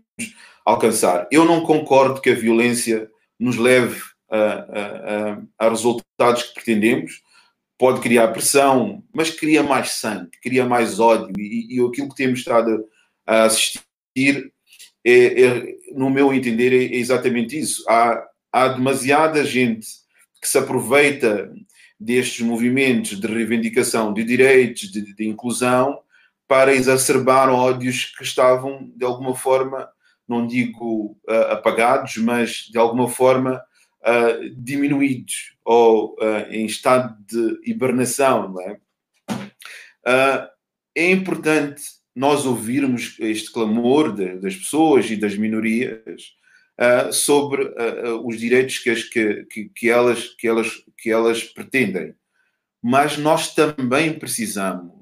alcançar. 0.64 1.26
Eu 1.30 1.44
não 1.44 1.62
concordo 1.62 2.20
que 2.20 2.30
a 2.30 2.34
violência 2.34 3.10
nos 3.38 3.56
leve 3.56 4.00
a, 4.30 4.38
a, 4.38 5.66
a, 5.66 5.68
resultados 5.68 6.44
que 6.44 6.54
pretendemos. 6.54 7.20
Pode 7.78 8.00
criar 8.00 8.28
pressão, 8.28 9.02
mas 9.12 9.30
cria 9.30 9.62
mais 9.62 9.92
sangue, 9.92 10.30
cria 10.42 10.64
mais 10.64 11.00
ódio. 11.00 11.32
E, 11.36 11.76
e 11.76 11.84
aquilo 11.84 12.08
que 12.08 12.14
temos 12.14 12.38
estado 12.38 12.84
a 13.26 13.44
assistir, 13.44 14.52
é, 15.04 15.42
é, 15.42 15.74
no 15.94 16.08
meu 16.08 16.32
entender, 16.32 16.72
é 16.72 16.96
exatamente 16.96 17.58
isso. 17.58 17.84
Há, 17.88 18.24
há 18.52 18.68
demasiada 18.68 19.44
gente 19.44 19.86
que 20.40 20.48
se 20.48 20.58
aproveita 20.58 21.52
destes 21.98 22.40
movimentos 22.40 23.20
de 23.20 23.26
reivindicação 23.26 24.12
de 24.12 24.24
direitos, 24.24 24.90
de, 24.90 25.14
de 25.14 25.28
inclusão, 25.28 26.00
para 26.48 26.74
exacerbar 26.74 27.48
ódios 27.48 28.12
que 28.16 28.24
estavam, 28.24 28.92
de 28.96 29.04
alguma 29.04 29.34
forma, 29.34 29.88
não 30.28 30.46
digo 30.46 31.18
uh, 31.28 31.52
apagados, 31.52 32.16
mas 32.16 32.68
de 32.70 32.78
alguma 32.78 33.08
forma 33.08 33.62
uh, 34.02 34.50
diminuídos 34.56 35.56
ou 35.64 36.14
uh, 36.14 36.50
em 36.50 36.66
estado 36.66 37.16
de 37.26 37.70
hibernação. 37.70 38.54
É? 38.60 40.48
é 40.96 41.10
importante 41.10 41.82
nós 42.14 42.44
ouvirmos 42.44 43.16
este 43.20 43.50
clamor 43.52 44.12
de, 44.12 44.36
das 44.38 44.56
pessoas 44.56 45.10
e 45.10 45.16
das 45.16 45.36
minorias 45.36 46.36
sobre 47.12 47.72
os 48.24 48.40
direitos 48.40 48.78
que, 48.78 48.90
as, 48.90 49.04
que, 49.04 49.44
que, 49.44 49.64
que, 49.68 49.88
elas, 49.88 50.28
que, 50.30 50.48
elas, 50.48 50.68
que 50.98 51.10
elas 51.10 51.44
pretendem. 51.44 52.14
Mas 52.82 53.16
nós 53.16 53.54
também 53.54 54.18
precisamos 54.18 54.92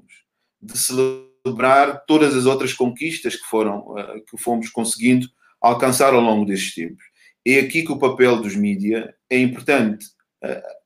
de 0.61 0.77
celebrar 0.77 1.30
celebrar 1.45 2.05
todas 2.05 2.35
as 2.35 2.45
outras 2.45 2.73
conquistas 2.73 3.35
que 3.35 3.45
foram 3.45 3.79
uh, 3.79 4.21
que 4.29 4.37
fomos 4.37 4.69
conseguindo 4.69 5.27
alcançar 5.59 6.13
ao 6.13 6.21
longo 6.21 6.45
destes 6.45 6.75
tempos. 6.75 7.03
É 7.45 7.59
aqui 7.59 7.83
que 7.83 7.91
o 7.91 7.99
papel 7.99 8.41
dos 8.41 8.55
mídia 8.55 9.15
é 9.29 9.39
importante. 9.39 10.05
Uh, 10.43 10.81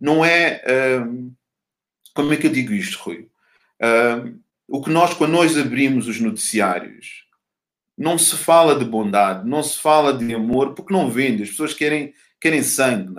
não 0.00 0.24
é 0.24 0.62
uh, 0.66 1.32
como 2.14 2.32
é 2.32 2.36
que 2.36 2.46
eu 2.46 2.52
digo 2.52 2.72
isto, 2.72 2.98
Rui? 2.98 3.28
o 4.68 4.80
que 4.80 4.90
nós, 4.90 5.12
quando 5.12 5.32
nós 5.32 5.58
abrimos 5.58 6.06
os 6.06 6.20
noticiários, 6.20 7.24
não 7.98 8.16
se 8.16 8.36
fala 8.36 8.78
de 8.78 8.84
bondade, 8.84 9.46
não 9.46 9.60
se 9.60 9.76
fala 9.76 10.14
de 10.16 10.32
amor, 10.32 10.72
porque 10.72 10.94
não 10.94 11.10
vende. 11.10 11.42
As 11.42 11.50
pessoas 11.50 11.74
querem, 11.74 12.14
querem 12.40 12.62
sangue, 12.62 13.12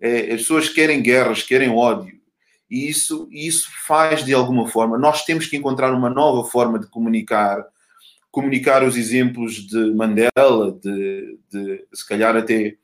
é? 0.00 0.32
as 0.34 0.42
pessoas 0.42 0.68
querem 0.68 1.02
guerras, 1.02 1.42
querem 1.42 1.70
ódio. 1.70 2.20
E 2.74 2.88
isso, 2.88 3.28
isso 3.30 3.70
faz 3.86 4.24
de 4.24 4.34
alguma 4.34 4.66
forma. 4.66 4.98
Nós 4.98 5.24
temos 5.24 5.46
que 5.46 5.56
encontrar 5.56 5.94
uma 5.94 6.10
nova 6.10 6.50
forma 6.50 6.76
de 6.76 6.88
comunicar, 6.88 7.64
comunicar 8.32 8.82
os 8.82 8.96
exemplos 8.96 9.64
de 9.64 9.94
Mandela, 9.94 10.76
de, 10.82 11.38
de 11.48 11.84
se 11.94 12.04
calhar 12.04 12.36
até 12.36 12.74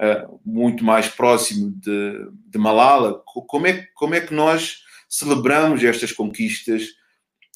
uh, 0.00 0.40
muito 0.46 0.84
mais 0.84 1.08
próximo 1.08 1.68
de, 1.68 2.28
de 2.46 2.58
Malala. 2.58 3.20
Como 3.24 3.66
é, 3.66 3.88
como 3.92 4.14
é 4.14 4.20
que 4.20 4.32
nós 4.32 4.84
celebramos 5.08 5.82
estas 5.82 6.12
conquistas 6.12 6.84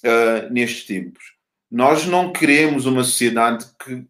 uh, 0.03 0.53
nestes 0.53 0.87
tempos? 0.87 1.23
Nós 1.71 2.07
não 2.07 2.33
queremos 2.33 2.87
uma 2.87 3.05
sociedade 3.05 3.67
que, 3.85 4.05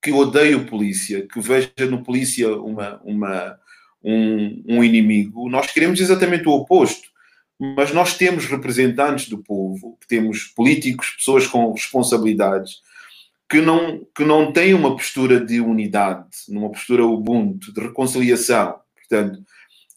que 0.00 0.12
odeie 0.12 0.54
o 0.54 0.66
polícia, 0.66 1.26
que 1.26 1.40
veja 1.40 1.72
no 1.90 2.04
polícia 2.04 2.56
uma, 2.58 3.00
uma, 3.02 3.58
um, 4.04 4.62
um 4.68 4.84
inimigo. 4.84 5.50
Nós 5.50 5.72
queremos 5.72 5.98
exatamente 5.98 6.46
o 6.46 6.52
oposto 6.52 7.12
mas 7.58 7.92
nós 7.92 8.16
temos 8.16 8.46
representantes 8.46 9.28
do 9.28 9.38
povo, 9.38 9.98
temos 10.08 10.44
políticos, 10.44 11.10
pessoas 11.10 11.46
com 11.46 11.72
responsabilidades, 11.72 12.80
que 13.48 13.60
não, 13.60 14.04
que 14.14 14.24
não 14.24 14.52
têm 14.52 14.74
uma 14.74 14.96
postura 14.96 15.38
de 15.38 15.60
unidade, 15.60 16.26
numa 16.48 16.70
postura 16.70 17.04
ubuntu, 17.04 17.72
de 17.72 17.80
reconciliação. 17.80 18.80
Portanto, 18.96 19.44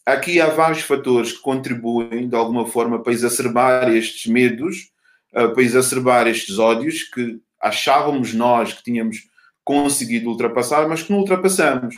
aqui 0.06 0.40
há 0.40 0.48
vários 0.48 0.82
fatores 0.82 1.32
que 1.32 1.40
contribuem, 1.40 2.28
de 2.28 2.36
alguma 2.36 2.66
forma, 2.66 3.02
para 3.02 3.12
exacerbar 3.12 3.92
estes 3.92 4.30
medos, 4.30 4.90
eh, 5.32 5.48
para 5.48 5.62
exacerbar 5.62 6.26
estes 6.26 6.58
ódios 6.58 7.02
que 7.02 7.40
achávamos 7.60 8.32
nós 8.32 8.72
que 8.72 8.84
tínhamos 8.84 9.28
conseguido 9.64 10.30
ultrapassar, 10.30 10.88
mas 10.88 11.02
que 11.02 11.10
não 11.10 11.18
ultrapassamos. 11.18 11.96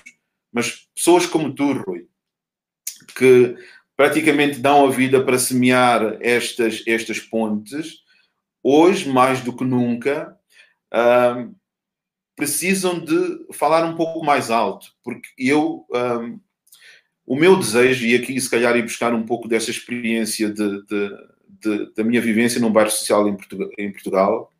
Mas 0.53 0.89
pessoas 0.95 1.27
como 1.27 1.55
tu, 1.55 1.73
Rui, 1.73 2.07
que 3.17 3.57
praticamente 4.01 4.59
dão 4.59 4.87
a 4.87 4.91
vida 4.91 5.23
para 5.23 5.39
semear 5.39 6.17
estas, 6.23 6.83
estas 6.87 7.21
pontes, 7.21 7.99
hoje, 8.63 9.07
mais 9.07 9.43
do 9.43 9.55
que 9.55 9.63
nunca, 9.63 10.35
precisam 12.35 12.99
de 12.99 13.47
falar 13.53 13.85
um 13.85 13.95
pouco 13.95 14.25
mais 14.25 14.51
alto, 14.51 14.87
porque 15.05 15.29
eu. 15.37 15.85
Um, 15.93 16.41
o 17.27 17.37
meu 17.37 17.57
desejo, 17.57 18.07
e 18.07 18.15
aqui 18.15 18.41
se 18.41 18.51
calhar 18.51 18.75
ir 18.75 18.85
buscar 18.85 19.13
um 19.13 19.27
pouco 19.27 19.47
dessa 19.47 19.71
experiência 19.71 20.49
de, 20.49 20.83
de, 20.87 21.11
de, 21.47 21.95
da 21.95 22.03
minha 22.03 22.23
vivência 22.23 22.59
num 22.59 22.73
bairro 22.73 22.91
social 22.91 23.29
em 23.29 23.37
Portugal, 23.37 23.69
em 23.79 23.93
Portugal 23.93 24.51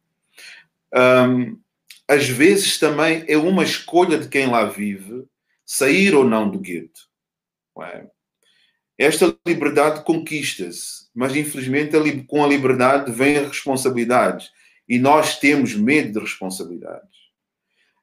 um, 0.95 1.59
às 2.07 2.29
vezes 2.29 2.79
também 2.79 3.25
é 3.27 3.39
uma 3.39 3.65
escolha 3.65 4.19
de 4.19 4.29
quem 4.29 4.47
lá 4.47 4.67
vive 4.67 5.25
sair 5.65 6.15
ou 6.15 6.25
não 6.25 6.49
do 6.49 6.61
gueto. 6.61 7.09
É? 7.83 8.07
Esta 9.01 9.35
liberdade 9.47 10.05
conquista-se, 10.05 11.07
mas 11.15 11.35
infelizmente 11.35 11.97
com 12.29 12.45
a 12.45 12.47
liberdade 12.47 13.11
vem 13.11 13.39
a 13.39 13.49
responsabilidade 13.49 14.51
e 14.87 14.99
nós 14.99 15.39
temos 15.39 15.75
medo 15.75 16.13
de 16.13 16.19
responsabilidades. 16.19 17.09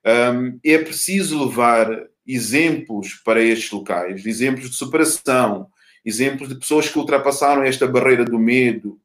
Um, 0.03 0.59
é 0.65 0.75
preciso 0.79 1.45
levar 1.45 1.87
exemplos 2.25 3.13
para 3.23 3.39
estes 3.39 3.69
locais, 3.69 4.25
exemplos 4.25 4.71
de 4.71 4.75
superação, 4.75 5.69
exemplos 6.03 6.49
de 6.49 6.55
pessoas 6.55 6.89
que 6.89 6.97
ultrapassaram 6.97 7.63
esta 7.63 7.87
barreira 7.87 8.25
do 8.25 8.39
medo, 8.39 8.99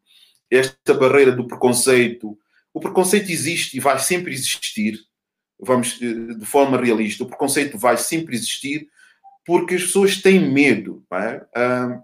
esta 0.51 0.95
barreira 0.95 1.33
do 1.33 1.47
preconceito. 1.47 2.39
O 2.73 2.81
preconceito 2.81 3.31
existe 3.31 3.77
e 3.77 3.81
vai 3.81 3.99
sempre 3.99 4.33
existir, 4.33 4.99
vamos 5.61 6.01
eh, 6.01 6.39
de 6.39 6.47
forma 6.47 6.81
realista, 6.81 7.23
o 7.23 7.29
preconceito 7.29 7.77
vai 7.77 7.99
sempre 7.99 8.35
existir 8.35 8.89
porque 9.45 9.75
as 9.75 9.83
pessoas 9.83 10.21
têm 10.21 10.51
medo. 10.51 11.05
É? 11.13 11.45
Uh, 11.57 12.03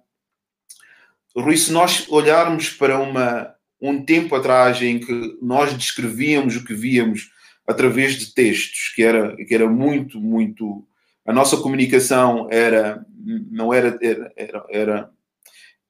Rui, 1.41 1.57
se 1.57 1.73
nós 1.73 2.07
olharmos 2.09 2.71
para 2.71 2.99
uma, 2.99 3.55
um 3.81 4.05
tempo 4.05 4.35
atrás 4.35 4.83
em 4.83 4.99
que 4.99 5.39
nós 5.41 5.73
descrevíamos 5.73 6.57
o 6.57 6.65
que 6.65 6.75
víamos 6.75 7.31
através 7.67 8.15
de 8.15 8.35
textos, 8.35 8.93
que 8.95 9.03
era, 9.03 9.37
que 9.37 9.55
era 9.55 9.69
muito, 9.69 10.21
muito 10.21 10.87
a 11.27 11.33
nossa 11.33 11.59
comunicação 11.59 12.49
era 12.51 13.05
não 13.51 13.75
era 13.75 13.99
era, 14.01 14.33
era, 14.71 15.11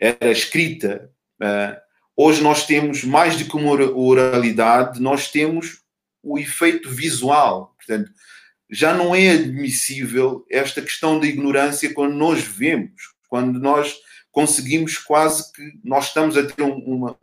era 0.00 0.30
escrita. 0.30 1.10
Uh, 1.40 1.76
hoje 2.16 2.42
nós 2.42 2.66
temos 2.66 3.04
mais 3.04 3.36
do 3.36 3.44
que 3.48 3.56
uma 3.56 3.70
oralidade, 3.70 5.00
nós 5.00 5.30
temos 5.30 5.80
o 6.22 6.38
efeito 6.38 6.90
visual. 6.90 7.76
Portanto, 7.76 8.10
já 8.70 8.94
não 8.94 9.14
é 9.14 9.30
admissível 9.30 10.44
esta 10.50 10.82
questão 10.82 11.18
da 11.18 11.26
ignorância 11.26 11.92
quando 11.92 12.14
nós 12.14 12.42
vemos, 12.42 13.14
quando 13.28 13.58
nós 13.58 13.96
conseguimos 14.30 14.98
quase 14.98 15.52
que 15.52 15.62
nós 15.82 16.08
estamos 16.08 16.36
a 16.36 16.44
ter 16.44 16.62
uma, 16.62 17.16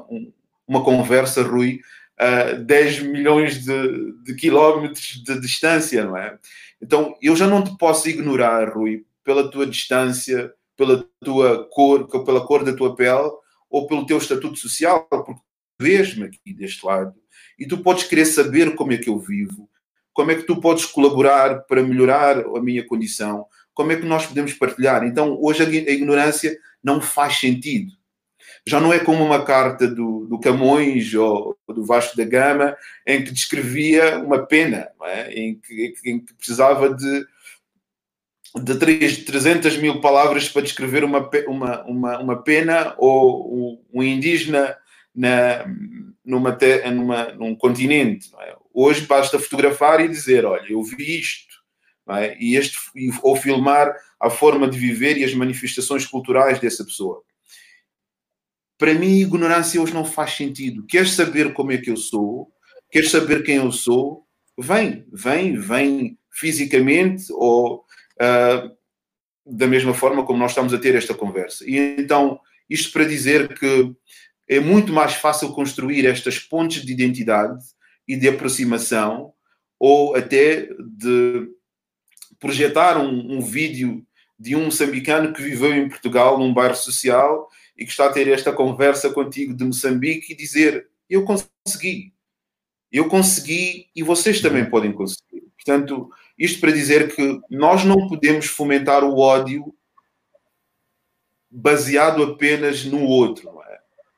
uma 0.68 0.84
conversa, 0.84 1.44
Rui, 1.44 1.80
a 2.18 2.54
10 2.54 3.00
milhões 3.04 3.64
de, 3.64 4.14
de 4.24 4.36
quilómetros 4.36 5.22
de 5.24 5.40
distância, 5.40 6.04
não 6.04 6.18
é? 6.18 6.38
Então, 6.82 7.16
eu 7.22 7.36
já 7.36 7.48
não 7.48 7.64
te 7.64 7.78
posso 7.78 8.10
ignorar, 8.10 8.74
Rui, 8.74 9.06
pela 9.24 9.50
tua 9.50 9.66
distância, 9.66 10.54
pela 10.76 11.06
tua 11.24 11.68
cor, 11.70 12.08
pela 12.26 12.46
cor 12.46 12.64
da 12.64 12.74
tua 12.74 12.96
pele 12.96 13.32
ou 13.70 13.88
pelo 13.88 14.06
teu 14.06 14.18
estatuto 14.18 14.58
social, 14.58 15.06
porque 15.06 15.42
vês-me 15.80 16.26
aqui 16.26 16.54
deste 16.54 16.86
lado 16.86 17.14
e 17.58 17.66
tu 17.66 17.78
podes 17.78 18.04
querer 18.04 18.26
saber 18.26 18.76
como 18.76 18.94
é 18.94 18.98
que 18.98 19.10
eu 19.10 19.18
vivo, 19.18 19.70
como 20.16 20.32
é 20.32 20.36
que 20.36 20.44
tu 20.44 20.62
podes 20.62 20.86
colaborar 20.86 21.64
para 21.64 21.84
melhorar 21.84 22.40
a 22.40 22.62
minha 22.62 22.88
condição, 22.88 23.46
como 23.74 23.92
é 23.92 23.98
que 23.98 24.06
nós 24.06 24.26
podemos 24.26 24.54
partilhar. 24.54 25.04
Então, 25.04 25.38
hoje 25.42 25.62
a 25.62 25.68
ignorância 25.68 26.58
não 26.82 27.02
faz 27.02 27.38
sentido. 27.38 27.92
Já 28.66 28.80
não 28.80 28.94
é 28.94 29.00
como 29.00 29.26
uma 29.26 29.44
carta 29.44 29.86
do, 29.88 30.26
do 30.26 30.40
Camões 30.40 31.14
ou 31.14 31.58
do 31.68 31.86
Vasco 31.86 32.16
da 32.16 32.24
Gama, 32.24 32.78
em 33.06 33.26
que 33.26 33.32
descrevia 33.32 34.18
uma 34.20 34.46
pena, 34.46 34.88
é? 35.04 35.34
em, 35.34 35.60
que, 35.60 35.94
em, 36.06 36.20
que, 36.20 36.34
precisava 36.34 36.96
de, 36.96 37.28
de 38.64 39.26
300 39.26 39.78
mil 39.80 40.00
palavras 40.00 40.48
para 40.48 40.62
descrever 40.62 41.04
uma, 41.04 41.30
uma, 41.46 41.84
uma, 41.84 42.20
uma 42.20 42.42
pena 42.42 42.96
ou 42.98 43.84
um 43.94 44.02
indígena 44.02 44.78
na, 45.14 45.66
numa, 46.24 46.58
numa, 46.90 47.24
num 47.34 47.54
continente. 47.54 48.32
É? 48.40 48.56
Hoje 48.76 49.06
basta 49.06 49.40
fotografar 49.40 50.02
e 50.02 50.10
dizer: 50.10 50.46
Olha, 50.46 50.66
eu 50.70 50.84
vi 50.84 51.20
isto. 51.20 51.56
É? 52.08 52.38
E 52.40 52.56
este, 52.56 52.78
ou 53.24 53.36
filmar 53.36 53.92
a 54.20 54.30
forma 54.30 54.70
de 54.70 54.78
viver 54.78 55.18
e 55.18 55.24
as 55.24 55.34
manifestações 55.34 56.06
culturais 56.06 56.60
dessa 56.60 56.86
pessoa 56.86 57.24
para 58.78 58.94
mim, 58.94 59.20
ignorância 59.20 59.82
hoje 59.82 59.94
não 59.94 60.06
faz 60.06 60.32
sentido. 60.32 60.86
Queres 60.86 61.12
saber 61.12 61.54
como 61.54 61.72
é 61.72 61.78
que 61.78 61.90
eu 61.90 61.98
sou? 61.98 62.52
Queres 62.92 63.10
saber 63.10 63.44
quem 63.44 63.56
eu 63.56 63.72
sou? 63.72 64.26
Vem, 64.58 65.06
vem, 65.12 65.58
vem 65.58 66.18
fisicamente 66.32 67.26
ou 67.32 67.86
uh, 68.22 68.76
da 69.46 69.68
mesma 69.68 69.94
forma 69.94 70.26
como 70.26 70.40
nós 70.40 70.52
estamos 70.52 70.74
a 70.74 70.78
ter 70.78 70.96
esta 70.96 71.14
conversa. 71.14 71.64
E 71.70 71.78
então, 71.78 72.40
isto 72.70 72.92
para 72.92 73.06
dizer 73.06 73.58
que 73.58 73.94
é 74.48 74.60
muito 74.60 74.92
mais 74.92 75.14
fácil 75.14 75.54
construir 75.54 76.06
estas 76.06 76.40
pontes 76.40 76.86
de 76.86 76.92
identidade 76.92 77.64
e 78.08 78.16
de 78.16 78.28
aproximação 78.28 79.34
ou 79.80 80.16
até 80.16 80.68
de 80.80 81.50
projetar 82.40 82.98
um, 82.98 83.38
um 83.38 83.42
vídeo 83.42 84.06
de 84.38 84.56
um 84.56 84.66
moçambicano 84.66 85.34
que 85.34 85.42
viveu 85.42 85.74
em 85.74 85.90
Portugal 85.90 86.38
num 86.38 86.54
bairro 86.54 86.76
social 86.76 87.50
e 87.78 87.86
que 87.86 87.92
está 87.92 88.08
a 88.08 88.12
ter 88.12 88.28
esta 88.28 88.52
conversa 88.52 89.10
contigo 89.10 89.54
de 89.54 89.64
Moçambique 89.64 90.34
e 90.34 90.36
dizer: 90.36 90.88
Eu 91.10 91.26
consegui, 91.26 92.14
eu 92.92 93.08
consegui 93.08 93.90
e 93.96 94.04
vocês 94.04 94.42
também 94.42 94.64
uhum. 94.64 94.70
podem 94.70 94.92
conseguir. 94.92 95.44
Portanto, 95.56 96.10
isto 96.38 96.60
para 96.60 96.72
dizer 96.72 97.16
que 97.16 97.40
nós 97.50 97.84
não 97.84 98.08
podemos 98.08 98.46
fomentar 98.46 99.04
o 99.04 99.18
ódio 99.18 99.74
baseado 101.50 102.22
apenas 102.24 102.84
no 102.84 103.04
outro. 103.04 103.55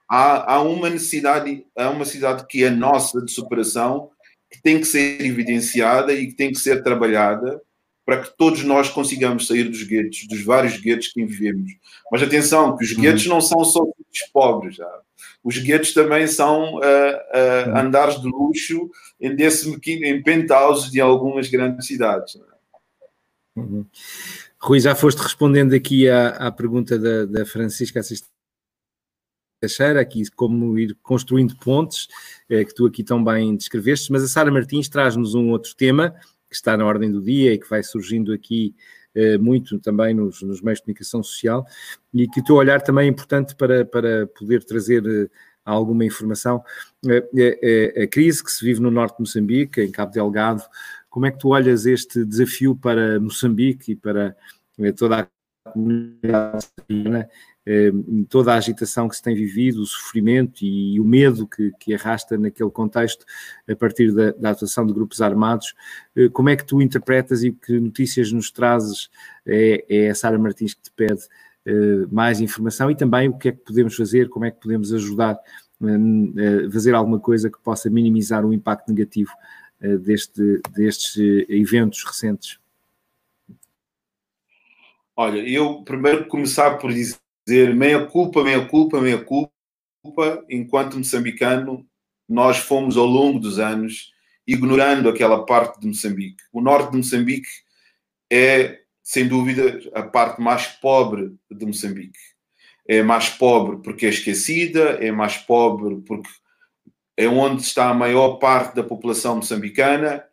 Há, 0.10 0.54
há 0.54 0.62
uma 0.62 0.90
necessidade, 0.90 1.66
há 1.76 1.90
uma 1.90 2.00
necessidade 2.00 2.46
que 2.48 2.64
é 2.64 2.70
nossa 2.70 3.22
de 3.22 3.32
superação 3.32 4.10
que 4.50 4.62
tem 4.62 4.80
que 4.80 4.86
ser 4.86 5.22
evidenciada 5.22 6.14
e 6.14 6.28
que 6.28 6.34
tem 6.34 6.52
que 6.52 6.60
ser 6.60 6.82
trabalhada 6.82 7.62
para 8.06 8.22
que 8.22 8.38
todos 8.38 8.64
nós 8.64 8.90
consigamos 8.90 9.48
sair 9.48 9.66
dos 9.66 9.84
guetos, 9.84 10.26
dos 10.30 10.42
vários 10.42 10.80
guetos 10.80 11.10
que 11.10 11.26
vivemos. 11.26 11.74
Mas 12.10 12.24
atenção, 12.24 12.78
que 12.78 12.86
os 12.86 12.94
guetos 12.94 13.26
uhum. 13.26 13.34
não 13.34 13.42
são 13.42 13.66
só 13.66 13.84
os 13.84 14.22
pobres, 14.32 14.78
já. 14.78 14.90
Os 15.44 15.58
guetos 15.58 15.94
também 15.94 16.26
são 16.26 16.76
uh, 16.76 16.78
uh, 16.78 17.70
uhum. 17.70 17.78
andares 17.78 18.22
de 18.22 18.28
luxo 18.30 18.90
em, 19.20 19.36
desse, 19.36 19.70
em 19.86 20.24
penthouses 20.24 20.90
de 20.90 21.02
algumas 21.02 21.50
grandes 21.50 21.86
cidades. 21.86 22.38
É? 22.38 23.60
Uhum. 23.60 23.86
Rui, 24.58 24.80
já 24.80 24.96
foste 24.96 25.20
respondendo 25.20 25.74
aqui 25.74 26.10
à, 26.10 26.30
à 26.30 26.52
pergunta 26.52 26.98
da, 26.98 27.26
da 27.26 27.46
Francisca 27.46 28.00
Assistente 28.00 28.37
Teixeira, 29.60 30.02
aqui 30.02 30.24
como 30.36 30.78
ir 30.78 30.96
construindo 31.02 31.56
pontes, 31.58 32.08
é, 32.50 32.64
que 32.64 32.74
tu 32.74 32.86
aqui 32.86 33.04
tão 33.04 33.24
bem 33.24 33.56
descreveste, 33.56 34.12
mas 34.12 34.24
a 34.24 34.28
Sara 34.28 34.52
Martins 34.52 34.88
traz-nos 34.90 35.36
um 35.36 35.50
outro 35.50 35.76
tema, 35.76 36.14
que 36.50 36.56
está 36.56 36.78
na 36.78 36.86
ordem 36.86 37.12
do 37.12 37.22
dia 37.22 37.54
e 37.54 37.58
que 37.58 37.70
vai 37.70 37.84
surgindo 37.84 38.32
aqui 38.32 38.76
eh, 39.18 39.38
muito 39.38 39.80
também 39.80 40.14
nos, 40.14 40.44
nos, 40.44 40.62
meios 40.62 40.78
de 40.80 40.84
comunicação 40.84 41.24
social 41.24 41.66
e 42.14 42.28
que 42.28 42.40
o 42.40 42.44
teu 42.44 42.56
olhar 42.56 42.82
também 42.82 43.08
é 43.08 43.10
importante 43.10 43.56
para, 43.56 43.84
para 43.84 44.28
poder 44.28 44.64
trazer 44.64 45.04
eh, 45.06 45.28
alguma 45.66 46.06
informação. 46.06 46.64
Eh, 47.04 48.04
a 48.04 48.08
crise 48.08 48.44
que 48.44 48.52
se 48.52 48.64
vive 48.64 48.80
no 48.80 48.92
norte 48.92 49.16
de 49.16 49.22
Moçambique, 49.22 49.82
em 49.82 49.92
Cabo 49.92 50.12
Delgado, 50.12 50.64
como 51.10 51.26
é 51.26 51.32
que 51.32 51.40
tu 51.40 51.50
olhas 51.50 51.88
este 51.88 52.24
desafio 52.24 52.76
para 52.76 53.20
Moçambique 53.20 53.94
e 53.94 53.96
para 53.96 54.36
toda 54.96 55.22
a 55.22 55.72
comunidade 55.72 56.68
eh, 56.88 57.28
toda 58.30 58.54
a 58.54 58.58
agitação 58.58 59.10
que 59.10 59.16
se 59.16 59.22
tem 59.22 59.36
vivido, 59.36 59.82
o 59.82 59.86
sofrimento 59.86 60.64
e, 60.64 61.00
o 61.00 61.04
medo 61.04 61.46
que, 61.46 61.72
que 61.80 61.94
arrasta 61.94 62.38
naquele 62.38 62.70
contexto 62.70 63.26
a 63.70 63.76
partir 63.76 64.14
da, 64.14 64.32
da, 64.32 64.52
atuação 64.52 64.86
de 64.86 64.94
grupos 64.94 65.22
armados. 65.22 65.74
Eh, 66.16 66.30
como 66.30 66.50
é 66.50 66.56
que 66.56 66.66
tu 66.66 66.82
interpretas 66.82 67.44
e 67.44 67.52
que 67.52 67.80
notícias 67.80 68.32
nos 68.32 68.52
trazes? 68.52 69.10
É, 69.46 69.86
é 69.90 70.10
a 70.10 70.16
Sara 70.16 70.38
Martins 70.38 70.74
que 70.74 70.82
te 70.82 70.92
pede 70.92 71.22
eh, 71.66 72.06
mais 72.12 72.40
informação 72.40 72.90
e 72.90 72.96
também 72.96 73.28
o 73.30 73.38
que 73.38 73.50
é 73.50 73.52
que 73.52 73.64
podemos 73.64 73.96
fazer, 73.96 74.30
como 74.30 74.46
é 74.46 74.52
que 74.52 74.62
podemos 74.62 74.94
ajudar 74.94 75.38
a 75.80 76.72
fazer 76.72 76.96
alguma 76.96 77.20
coisa 77.20 77.52
que 77.52 77.60
possa 77.60 77.88
minimizar 77.88 78.44
o 78.44 78.52
impacto 78.52 78.90
negativo 78.90 79.30
deste, 79.80 80.60
destes 80.76 81.16
eventos 81.48 82.04
recentes. 82.04 82.58
Olha, 85.16 85.38
eu 85.38 85.84
primeiro 85.84 86.26
começar 86.26 86.80
por 86.80 86.92
dizer 86.92 87.18
dizer 87.48 87.74
meia 87.74 88.06
culpa, 88.06 88.44
meia 88.44 88.66
culpa, 88.66 89.00
meia 89.00 89.24
culpa, 89.24 89.50
enquanto 90.50 90.98
moçambicano, 90.98 91.88
nós 92.28 92.58
fomos 92.58 92.98
ao 92.98 93.06
longo 93.06 93.40
dos 93.40 93.58
anos 93.58 94.12
ignorando 94.46 95.08
aquela 95.08 95.46
parte 95.46 95.80
de 95.80 95.88
Moçambique. 95.88 96.44
O 96.52 96.60
norte 96.62 96.92
de 96.92 96.98
Moçambique 96.98 97.48
é, 98.32 98.80
sem 99.02 99.28
dúvida, 99.28 99.80
a 99.94 100.04
parte 100.04 100.42
mais 100.42 100.68
pobre 100.68 101.34
de 101.50 101.66
Moçambique. 101.66 102.20
é 102.86 103.02
mais 103.02 103.30
pobre 103.30 103.78
porque 103.82 104.06
é 104.06 104.10
esquecida, 104.10 104.98
é 105.02 105.12
mais 105.12 105.38
pobre 105.38 106.02
porque 106.06 106.30
é 107.16 107.28
onde 107.28 107.62
está 107.62 107.90
a 107.90 107.94
maior 107.94 108.36
parte 108.36 108.76
da 108.76 108.84
população 108.84 109.38
moçambicana, 109.38 110.24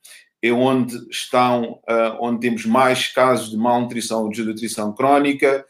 é 0.43 0.53
onde 0.53 0.95
estão, 1.11 1.81
uh, 1.89 2.19
onde 2.21 2.41
temos 2.41 2.67
mais 2.67 3.09
casos 3.09 3.51
de 3.51 3.57
malnutrição 3.57 4.25
ou 4.25 4.29
desnutrição 4.29 4.93
crónica, 4.93 5.65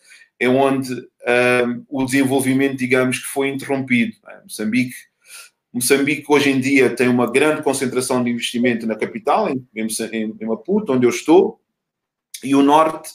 é 0.45 0.49
onde 0.49 0.93
uh, 0.93 1.85
o 1.89 2.05
desenvolvimento, 2.05 2.77
digamos, 2.77 3.19
que 3.19 3.27
foi 3.27 3.49
interrompido. 3.49 4.17
É? 4.29 4.43
Moçambique, 4.43 4.95
Moçambique 5.73 6.25
hoje 6.29 6.51
em 6.51 6.61
dia 6.61 6.95
tem 6.95 7.09
uma 7.09 7.31
grande 7.31 7.63
concentração 7.63 8.23
de 8.23 8.31
investimento 8.31 8.87
na 8.87 8.95
capital, 8.95 9.49
em, 9.49 9.67
em, 9.75 10.37
em 10.41 10.47
Maputo, 10.47 10.93
onde 10.93 11.05
eu 11.05 11.11
estou, 11.11 11.61
e 12.45 12.55
o 12.55 12.63
norte 12.63 13.11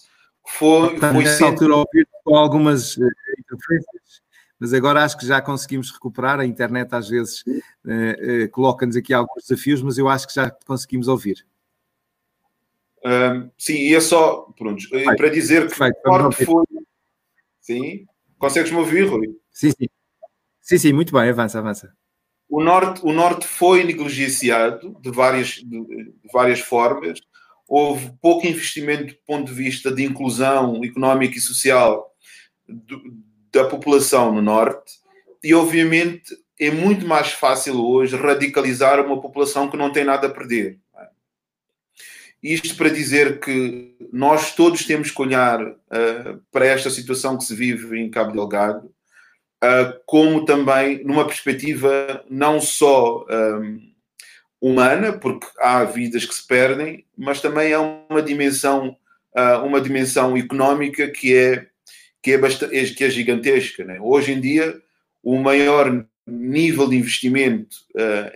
foi, 0.46 0.90
Portanto, 0.92 1.14
foi 1.14 1.26
sempre... 1.26 1.72
altura 1.72 2.08
com 2.24 2.36
algumas 2.36 2.98
uh, 2.98 3.06
interferências, 3.40 4.22
mas 4.60 4.74
agora 4.74 5.04
acho 5.04 5.18
que 5.18 5.26
já 5.26 5.42
conseguimos 5.42 5.92
recuperar. 5.92 6.40
A 6.40 6.46
internet 6.46 6.94
às 6.94 7.08
vezes 7.08 7.44
uh, 7.46 8.46
uh, 8.46 8.50
coloca-nos 8.52 8.96
aqui 8.96 9.14
alguns 9.14 9.44
desafios, 9.48 9.82
mas 9.82 9.98
eu 9.98 10.10
acho 10.10 10.28
que 10.28 10.34
já 10.34 10.50
conseguimos 10.66 11.08
ouvir. 11.08 11.46
Um, 13.06 13.50
sim, 13.58 13.76
e 13.76 13.96
é 13.96 14.02
só 14.02 14.54
pronto, 14.58 14.84
para 15.16 15.30
dizer 15.30 15.62
que 15.62 15.78
Perfeito, 15.78 16.00
o 16.06 16.10
norte 16.10 16.44
foi. 16.44 16.66
Sim, 17.70 18.06
consegues-me 18.40 18.80
ouvir, 18.80 19.04
Rui? 19.04 19.28
Sim, 19.52 19.70
sim. 19.70 19.88
Sim, 20.60 20.78
sim, 20.80 20.94
muito 20.94 21.14
bem, 21.14 21.30
avança, 21.30 21.60
avança. 21.60 21.94
O 22.50 22.64
norte, 22.64 23.02
o 23.04 23.14
norte 23.14 23.46
foi 23.46 23.84
negligenciado 23.84 24.98
de 25.00 25.12
várias, 25.12 25.50
de, 25.50 26.14
várias 26.34 26.60
formas 26.60 27.20
houve 27.68 28.12
pouco 28.20 28.48
investimento 28.48 29.14
do 29.14 29.20
ponto 29.24 29.46
de 29.46 29.54
vista 29.54 29.92
de 29.92 30.04
inclusão 30.04 30.84
económica 30.84 31.38
e 31.38 31.42
social 31.42 32.12
do, 32.68 33.00
da 33.54 33.66
população 33.66 34.34
no 34.34 34.42
Norte, 34.42 34.94
e 35.44 35.54
obviamente 35.54 36.36
é 36.60 36.72
muito 36.72 37.08
mais 37.08 37.32
fácil 37.32 37.80
hoje 37.86 38.16
radicalizar 38.16 39.06
uma 39.06 39.22
população 39.22 39.70
que 39.70 39.78
não 39.78 39.92
tem 39.92 40.04
nada 40.04 40.26
a 40.26 40.32
perder. 40.32 40.80
Isto 42.42 42.76
para 42.78 42.90
dizer 42.90 43.40
que 43.40 43.96
nós 44.14 44.56
todos 44.56 44.86
temos 44.86 45.12
que 45.12 45.22
olhar 45.22 45.62
uh, 45.62 46.42
para 46.52 46.66
esta 46.66 46.90
situação 46.90 47.38
que 47.38 47.44
se 47.44 47.54
vive 47.54 48.00
em 48.00 48.10
Cabo 48.10 48.32
Delgado, 48.32 48.86
uh, 48.88 50.00
como 50.06 50.46
também 50.46 51.04
numa 51.04 51.26
perspectiva 51.26 52.24
não 52.30 52.62
só 52.62 53.26
um, 53.30 53.92
humana, 54.62 55.12
porque 55.12 55.48
há 55.60 55.84
vidas 55.84 56.26
que 56.26 56.34
se 56.34 56.48
perdem, 56.48 57.06
mas 57.18 57.42
também 57.42 57.74
há 57.74 57.82
uma 57.82 58.22
dimensão, 58.22 58.96
uh, 59.38 59.66
uma 59.66 59.82
dimensão 59.82 60.38
económica 60.38 61.10
que 61.10 61.36
é, 61.36 61.68
que 62.24 62.32
é, 62.32 62.38
bastante, 62.38 62.94
que 62.94 63.04
é 63.04 63.10
gigantesca. 63.10 63.84
Né? 63.84 64.00
Hoje 64.00 64.32
em 64.32 64.40
dia, 64.40 64.82
o 65.22 65.38
maior 65.38 66.06
nível 66.26 66.88
de 66.88 66.96
investimento 66.96 67.76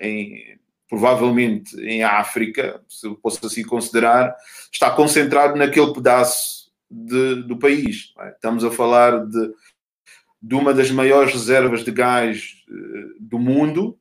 em, 0.02 0.58
provavelmente 0.94 1.76
em 1.82 2.04
África, 2.04 2.80
se 2.88 3.08
eu 3.08 3.16
posso 3.16 3.44
assim 3.44 3.64
considerar, 3.64 4.36
está 4.72 4.92
concentrado 4.92 5.58
naquele 5.58 5.92
pedaço 5.92 6.72
de, 6.88 7.42
do 7.48 7.58
país. 7.58 8.14
É? 8.20 8.30
Estamos 8.30 8.64
a 8.64 8.70
falar 8.70 9.26
de, 9.26 9.52
de 10.40 10.54
uma 10.54 10.72
das 10.72 10.92
maiores 10.92 11.34
reservas 11.34 11.84
de 11.84 11.90
gás 11.90 12.64
uh, 12.70 13.16
do 13.20 13.40
mundo, 13.40 13.98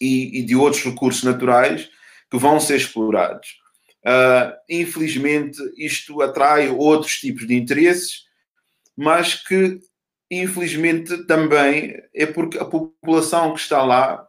e, 0.00 0.40
e 0.40 0.42
de 0.42 0.56
outros 0.56 0.82
recursos 0.82 1.22
naturais 1.22 1.88
que 2.28 2.36
vão 2.36 2.58
ser 2.58 2.78
explorados. 2.78 3.60
Uh, 4.04 4.52
infelizmente, 4.68 5.58
isto 5.78 6.20
atrai 6.20 6.68
outros 6.68 7.20
tipos 7.20 7.46
de 7.46 7.54
interesses, 7.54 8.24
mas 8.96 9.36
que, 9.36 9.78
infelizmente, 10.28 11.24
também 11.28 11.94
é 12.12 12.26
porque 12.26 12.58
a 12.58 12.64
população 12.64 13.54
que 13.54 13.60
está 13.60 13.84
lá 13.84 14.26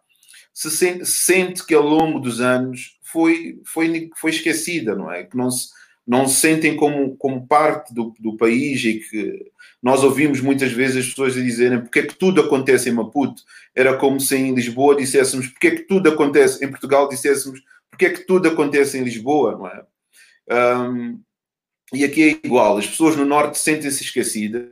se 0.54 0.70
sente, 0.70 1.06
sente 1.06 1.66
que 1.66 1.74
ao 1.74 1.84
longo 1.84 2.20
dos 2.20 2.39
anos 2.39 2.97
foi, 3.01 3.60
foi, 3.66 4.10
foi 4.16 4.32
esquecida, 4.32 4.95
não 4.95 5.12
é? 5.12 5.24
Que 5.24 5.36
não 5.36 5.49
se, 5.49 5.70
não 6.06 6.28
se 6.28 6.39
sentem 6.39 6.76
como, 6.76 7.18
como 7.18 7.47
parte 7.47 7.93
do, 7.93 8.14
do 8.20 8.38
país 8.38 8.84
e 8.84 8.99
que 8.99 9.51
nós 9.82 10.04
ouvimos 10.04 10.39
muitas 10.39 10.72
vezes 10.72 10.97
as 10.97 11.10
pessoas 11.10 11.34
dizerem 11.34 11.82
porque 11.82 11.99
é 11.99 12.06
que 12.06 12.16
tudo 12.16 12.41
acontece 12.41 12.89
em 12.89 12.93
Maputo. 12.93 13.41
Era 13.76 13.97
como 13.97 14.20
se 14.20 14.36
em 14.36 14.54
Lisboa 14.54 14.95
disséssemos 14.95 15.47
porque 15.47 15.68
é 15.68 15.72
que 15.72 15.84
tudo 15.84 16.10
acontece, 16.10 16.64
em 16.64 16.70
Portugal 16.70 17.10
disséssemos 17.10 17.62
porque 17.89 18.06
é 18.06 18.10
que 18.12 18.26
tudo 18.26 18.47
acontece 18.47 18.97
em 18.97 19.04
Lisboa, 19.04 19.51
não 19.58 19.68
é? 19.68 19.86
Um, 20.51 21.22
e 21.93 22.04
aqui 22.04 22.24
é 22.24 22.47
igual, 22.47 22.78
as 22.78 22.88
pessoas 22.88 23.16
no 23.16 23.26
Norte 23.26 23.58
sentem-se 23.58 24.04
esquecidas. 24.04 24.72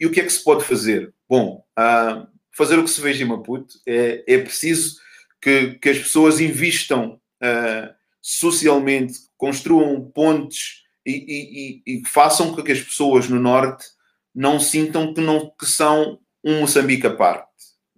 E 0.00 0.06
o 0.06 0.10
que 0.10 0.20
é 0.20 0.24
que 0.24 0.32
se 0.32 0.42
pode 0.42 0.64
fazer? 0.64 1.12
Bom, 1.28 1.62
uh, 1.78 2.26
fazer 2.58 2.76
o 2.76 2.82
que 2.82 2.90
se 2.90 3.00
veja 3.00 3.22
em 3.22 3.26
Maputo 3.28 3.78
é, 3.86 4.24
é 4.26 4.38
preciso 4.38 4.98
que, 5.40 5.74
que 5.74 5.90
as 5.90 5.98
pessoas 5.98 6.40
invistam 6.40 7.20
uh, 7.40 7.94
socialmente, 8.20 9.14
construam 9.36 10.10
pontes 10.10 10.82
e, 11.06 11.82
e, 11.86 12.00
e, 12.00 12.06
façam 12.08 12.52
com 12.52 12.60
que 12.60 12.72
as 12.72 12.80
pessoas 12.80 13.28
no 13.28 13.38
Norte 13.38 13.86
não 14.34 14.58
sintam 14.58 15.14
que, 15.14 15.20
não, 15.20 15.50
que 15.58 15.66
são 15.66 16.18
um 16.44 16.60
Moçambique 16.60 17.06
à 17.06 17.14
parte. 17.14 17.46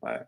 É? 0.07 0.27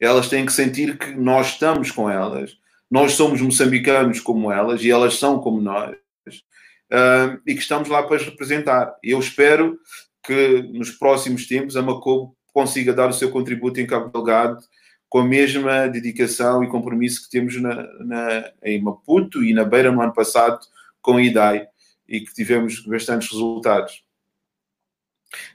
Elas 0.00 0.28
têm 0.28 0.46
que 0.46 0.52
sentir 0.52 0.96
que 0.96 1.10
nós 1.10 1.48
estamos 1.48 1.90
com 1.90 2.08
elas, 2.08 2.56
nós 2.88 3.14
somos 3.14 3.40
moçambicanos 3.40 4.20
como 4.20 4.50
elas 4.50 4.82
e 4.82 4.90
elas 4.90 5.18
são 5.18 5.40
como 5.40 5.60
nós, 5.60 5.96
uh, 6.28 7.40
e 7.44 7.54
que 7.54 7.60
estamos 7.60 7.88
lá 7.88 8.04
para 8.04 8.16
as 8.16 8.22
representar. 8.22 8.96
Eu 9.02 9.18
espero 9.18 9.76
que 10.24 10.62
nos 10.72 10.90
próximos 10.90 11.48
tempos 11.48 11.76
a 11.76 11.82
Macobo 11.82 12.36
consiga 12.52 12.92
dar 12.92 13.08
o 13.08 13.12
seu 13.12 13.30
contributo 13.30 13.80
em 13.80 13.86
Cabo 13.86 14.10
Delgado 14.10 14.58
com 15.08 15.20
a 15.20 15.26
mesma 15.26 15.86
dedicação 15.88 16.64
e 16.64 16.68
compromisso 16.68 17.24
que 17.24 17.30
temos 17.30 17.60
na, 17.60 17.82
na, 17.98 18.52
em 18.62 18.80
Maputo 18.80 19.44
e 19.44 19.52
na 19.52 19.64
Beira 19.64 19.92
no 19.92 20.00
ano 20.00 20.12
passado 20.12 20.58
com 21.02 21.16
a 21.16 21.22
IDAI 21.22 21.66
e 22.08 22.20
que 22.20 22.32
tivemos 22.32 22.80
bastantes 22.86 23.30
resultados. 23.30 24.04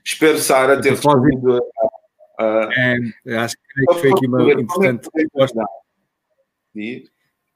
Espero, 0.03 0.37
Sara, 0.37 0.81
ter 0.81 0.91
respondido 0.91 1.59
a, 2.39 2.43
a, 2.43 2.69
é, 3.25 3.37
Acho 3.37 3.55
que 3.55 3.99
foi 3.99 4.11
aqui 4.11 4.27
uma 4.27 4.53
importante 4.53 5.09
resposta. 5.15 5.63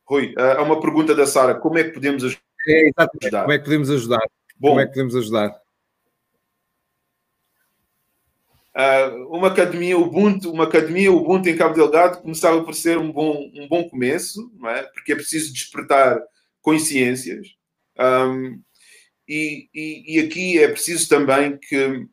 Rui, 0.06 0.34
há 0.38 0.62
uma 0.62 0.80
pergunta 0.80 1.16
da 1.16 1.26
Sara: 1.26 1.56
como 1.56 1.78
é 1.78 1.84
que 1.84 1.92
podemos 1.92 2.24
ajudar? 2.24 2.42
É, 2.68 2.90
exatamente. 2.90 3.32
Como 3.32 3.52
é 3.52 3.58
que 3.58 3.64
podemos 3.64 3.90
ajudar? 3.90 4.22
Bom, 4.58 4.70
como 4.70 4.82
é 4.82 4.86
que 4.86 4.92
podemos 4.92 5.16
ajudar? 5.16 5.50
Uh, 5.50 5.54
uma 9.30 9.50
academia 9.50 9.98
Ubuntu, 9.98 10.52
uma 10.52 10.64
academia 10.64 11.12
Ubuntu 11.12 11.50
em 11.50 11.58
Cabo 11.58 11.76
Delgado 11.76 12.22
começava 12.22 12.64
por 12.64 12.74
ser 12.74 12.98
um 12.98 13.12
bom, 13.12 13.50
um 13.54 13.68
bom 13.68 13.88
começo, 13.90 14.52
não 14.58 14.70
é? 14.70 14.84
Porque 14.84 15.12
é 15.12 15.16
preciso 15.16 15.52
despertar 15.52 16.22
consciências. 16.62 17.48
Um, 18.00 18.62
e, 19.28 19.68
e, 19.74 20.16
e, 20.16 20.20
aqui 20.20 20.60
é 20.60 20.68
preciso 20.68 21.08
também 21.08 21.58
que 21.58 22.06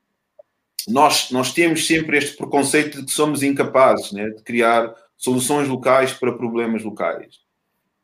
nós, 0.88 1.30
nós 1.30 1.52
temos 1.52 1.86
sempre 1.86 2.18
este 2.18 2.36
preconceito 2.36 2.98
de 2.98 3.06
que 3.06 3.12
somos 3.12 3.42
incapazes 3.42 4.12
né, 4.12 4.28
de 4.30 4.42
criar 4.42 4.92
soluções 5.16 5.68
locais 5.68 6.12
para 6.12 6.36
problemas 6.36 6.82
locais. 6.82 7.40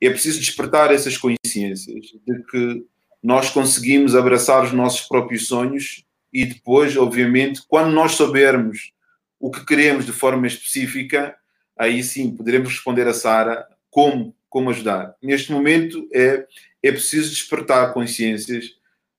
É 0.01 0.11
preciso 0.11 0.41
despertar 0.41 0.93
essas 0.93 1.17
consciências 1.17 2.07
de 2.27 2.43
que 2.51 2.85
nós 3.23 3.51
conseguimos 3.51 4.15
abraçar 4.15 4.65
os 4.65 4.73
nossos 4.73 5.07
próprios 5.07 5.47
sonhos 5.47 6.04
e 6.35 6.45
depois, 6.45 6.97
obviamente, 6.97 7.63
quando 7.69 7.93
nós 7.93 8.13
soubermos 8.13 8.93
o 9.39 9.53
que 9.53 9.65
queremos 9.65 10.05
de 10.05 10.11
forma 10.11 10.49
específica, 10.49 11.37
aí 11.79 12.03
sim 12.03 12.35
poderemos 12.35 12.71
responder 12.71 13.07
a 13.07 13.15
Sara 13.15 13.65
como, 13.89 14.35
como 14.49 14.71
ajudar. 14.71 15.15
Neste 15.23 15.53
momento 15.53 16.09
é, 16.13 16.45
é 16.83 16.91
preciso 16.91 17.31
despertar 17.31 17.93
consciências 17.93 18.71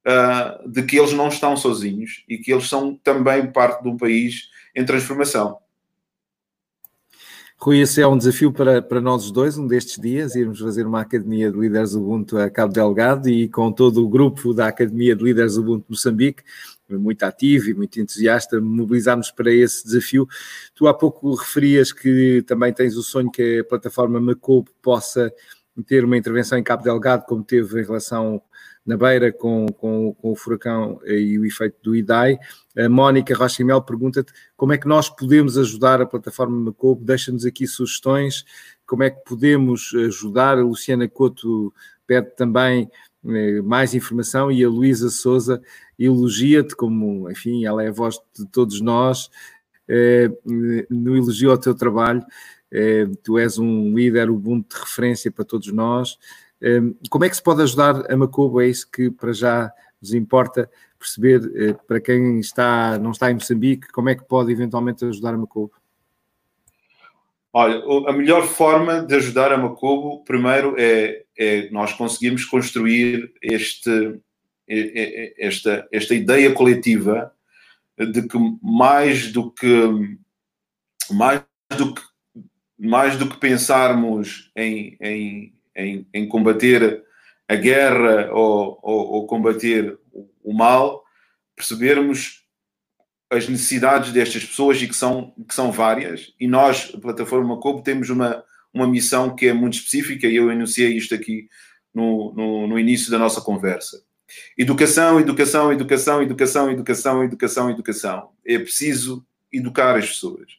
uh, 0.06 0.70
de 0.70 0.84
que 0.84 0.98
eles 0.98 1.14
não 1.14 1.30
estão 1.30 1.56
sozinhos 1.56 2.26
e 2.28 2.38
que 2.38 2.52
eles 2.52 2.68
são 2.68 2.96
também 2.96 3.50
parte 3.50 3.82
de 3.82 3.88
um 3.88 3.96
país 3.96 4.50
em 4.76 4.84
transformação. 4.84 5.58
Rui, 7.58 7.80
esse 7.80 8.02
é 8.02 8.08
um 8.08 8.18
desafio 8.18 8.52
para, 8.52 8.82
para 8.82 9.00
nós 9.00 9.32
dois, 9.32 9.58
um 9.58 9.66
destes 9.66 10.00
dias, 10.00 10.36
irmos 10.36 10.60
fazer 10.60 10.86
uma 10.86 11.02
Academia 11.02 11.50
de 11.50 11.58
Líderes 11.58 11.96
Ubuntu 11.96 12.38
a 12.38 12.50
Cabo 12.50 12.74
Delgado 12.74 13.30
e 13.30 13.48
com 13.48 13.72
todo 13.72 14.06
o 14.06 14.10
grupo 14.10 14.54
da 14.54 14.68
Academia 14.68 15.16
de 15.16 15.24
Líderes 15.24 15.56
Ubuntu 15.56 15.86
Moçambique, 15.90 16.44
muito 16.90 17.24
ativo 17.24 17.70
e 17.70 17.74
muito 17.74 18.00
entusiasta, 18.00 18.60
mobilizarmos 18.60 19.32
para 19.32 19.52
esse 19.52 19.86
desafio. 19.86 20.28
Tu 20.76 20.86
há 20.86 20.94
pouco 20.94 21.34
referias 21.34 21.92
que 21.92 22.44
também 22.46 22.74
tens 22.74 22.98
o 22.98 23.02
sonho 23.02 23.32
que 23.32 23.60
a 23.60 23.64
plataforma 23.64 24.20
Macopo 24.20 24.70
possa 24.82 25.34
ter 25.88 26.04
uma 26.04 26.18
intervenção 26.18 26.58
em 26.58 26.64
Cabo 26.64 26.84
Delgado, 26.84 27.26
como 27.26 27.44
teve 27.44 27.82
em 27.82 27.86
relação 27.86 28.42
na 28.86 28.96
beira 28.96 29.32
com, 29.34 29.66
com, 29.68 30.14
com 30.14 30.32
o 30.32 30.36
furacão 30.36 31.00
e 31.06 31.40
o 31.40 31.46
efeito 31.46 31.78
do 31.82 31.96
IDAI. 31.96 32.38
A 32.78 32.88
Mónica 32.88 33.36
Rochimel 33.36 33.82
pergunta-te 33.82 34.32
como 34.56 34.74
é 34.74 34.78
que 34.78 34.88
nós 34.88 35.10
podemos 35.10 35.58
ajudar 35.58 36.02
a 36.02 36.06
plataforma 36.06 36.56
Macobo, 36.56 37.04
deixa-nos 37.04 37.46
aqui 37.46 37.66
sugestões, 37.66 38.46
como 38.86 39.04
é 39.04 39.10
que 39.10 39.24
podemos 39.26 39.92
ajudar. 40.06 40.60
A 40.60 40.64
Luciana 40.64 41.08
Couto 41.08 41.74
pede 42.06 42.36
também 42.36 42.90
mais 43.64 43.96
informação 43.96 44.52
e 44.52 44.64
a 44.64 44.70
Luísa 44.70 45.10
Souza 45.10 45.60
elogia-te 45.98 46.76
como, 46.76 47.30
enfim, 47.32 47.66
ela 47.66 47.84
é 47.84 47.88
a 47.88 47.92
voz 47.92 48.20
de 48.38 48.46
todos 48.48 48.82
nós, 48.82 49.32
no 50.90 51.18
elogio 51.18 51.50
ao 51.50 51.58
teu 51.58 51.74
trabalho. 51.74 52.24
Tu 53.24 53.40
és 53.40 53.58
um 53.58 53.96
líder 53.96 54.30
Ubuntu 54.30 54.76
de 54.76 54.82
referência 54.82 55.32
para 55.32 55.46
todos 55.46 55.72
nós. 55.72 56.20
Como 57.10 57.26
é 57.26 57.30
que 57.30 57.36
se 57.36 57.44
pode 57.44 57.62
ajudar 57.62 58.12
a 58.12 58.18
Macobo? 58.18 58.62
É 58.62 58.68
isso 58.68 58.90
que 58.90 59.12
para 59.12 59.34
já 59.34 59.72
nos 60.02 60.14
importa 60.14 60.70
perceber, 60.98 61.78
para 61.88 62.00
quem 62.00 62.40
está, 62.40 62.98
não 62.98 63.12
está 63.12 63.30
em 63.30 63.36
Moçambique, 63.36 63.90
como 63.90 64.10
é 64.10 64.16
que 64.16 64.24
pode 64.24 64.52
eventualmente 64.52 65.06
ajudar 65.06 65.34
a 65.34 65.38
Macobo? 65.38 65.74
Olha, 67.54 67.82
a 68.10 68.12
melhor 68.12 68.46
forma 68.48 69.02
de 69.02 69.16
ajudar 69.16 69.54
a 69.54 69.58
Macobo, 69.58 70.24
primeiro, 70.26 70.76
é, 70.78 71.24
é 71.38 71.70
nós 71.72 71.94
conseguirmos 71.94 72.44
construir 72.44 73.32
este, 73.42 74.20
esta, 74.68 75.88
esta 75.92 76.14
ideia 76.14 76.52
coletiva 76.52 77.32
de 77.98 78.28
que 78.28 78.38
mais 78.62 79.32
do 79.32 79.52
que 79.52 80.18
mais 81.12 81.44
do 81.78 81.94
que 81.94 82.02
mais 82.78 83.16
do 83.16 83.30
que 83.30 83.38
pensarmos 83.38 84.52
em, 84.54 84.98
em, 85.00 85.54
em, 85.76 86.08
em 86.14 86.28
combater 86.28 87.04
a 87.48 87.56
guerra 87.56 88.32
ou, 88.32 88.80
ou, 88.82 89.08
ou 89.14 89.28
combater 89.28 89.98
o 90.44 90.54
mal, 90.54 91.04
percebermos 91.56 92.44
as 93.30 93.48
necessidades 93.48 94.12
destas 94.12 94.44
pessoas 94.46 94.82
e 94.82 94.88
que 94.88 94.96
são, 94.96 95.34
que 95.48 95.54
são 95.54 95.72
várias. 95.72 96.34
E 96.40 96.48
nós, 96.48 96.92
a 96.94 97.00
plataforma 97.00 97.60
Cobo, 97.60 97.82
temos 97.82 98.10
uma, 98.10 98.44
uma 98.74 98.88
missão 98.88 99.36
que 99.36 99.48
é 99.48 99.54
muito 99.54 99.76
específica 99.76 100.28
e 100.28 100.36
eu 100.36 100.52
enunciei 100.52 100.96
isto 100.96 101.14
aqui 101.14 101.50
no, 101.94 102.34
no, 102.34 102.68
no 102.68 102.80
início 102.80 103.10
da 103.12 103.18
nossa 103.18 103.42
conversa. 103.42 104.04
Educação, 104.58 105.20
educação, 105.20 105.72
educação, 105.72 106.22
educação, 106.22 106.72
educação, 106.72 107.24
educação, 107.24 107.70
educação. 107.70 108.30
É 108.46 108.58
preciso 108.60 109.26
educar 109.52 109.96
as 109.96 110.08
pessoas. 110.08 110.58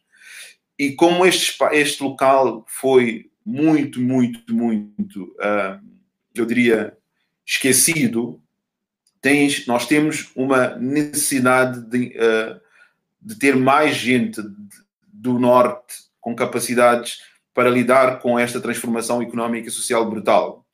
E 0.78 0.92
como 0.92 1.26
este, 1.26 1.56
este 1.72 2.02
local 2.02 2.64
foi 2.68 3.30
muito, 3.46 4.00
muito, 4.00 4.52
muito, 4.52 5.22
uh, 5.36 5.80
eu 6.34 6.44
diria, 6.44 6.96
esquecido, 7.46 8.42
tens, 9.20 9.68
nós 9.68 9.86
temos 9.86 10.32
uma 10.34 10.74
necessidade 10.74 11.80
de, 11.88 12.08
uh, 12.18 12.60
de 13.22 13.36
ter 13.36 13.54
mais 13.54 13.94
gente 13.94 14.42
do 15.06 15.38
Norte 15.38 15.94
com 16.20 16.34
capacidades 16.34 17.18
para 17.54 17.70
lidar 17.70 18.18
com 18.18 18.36
esta 18.36 18.60
transformação 18.60 19.22
económica 19.22 19.68
e 19.68 19.72
social 19.72 20.10
brutal. 20.10 20.66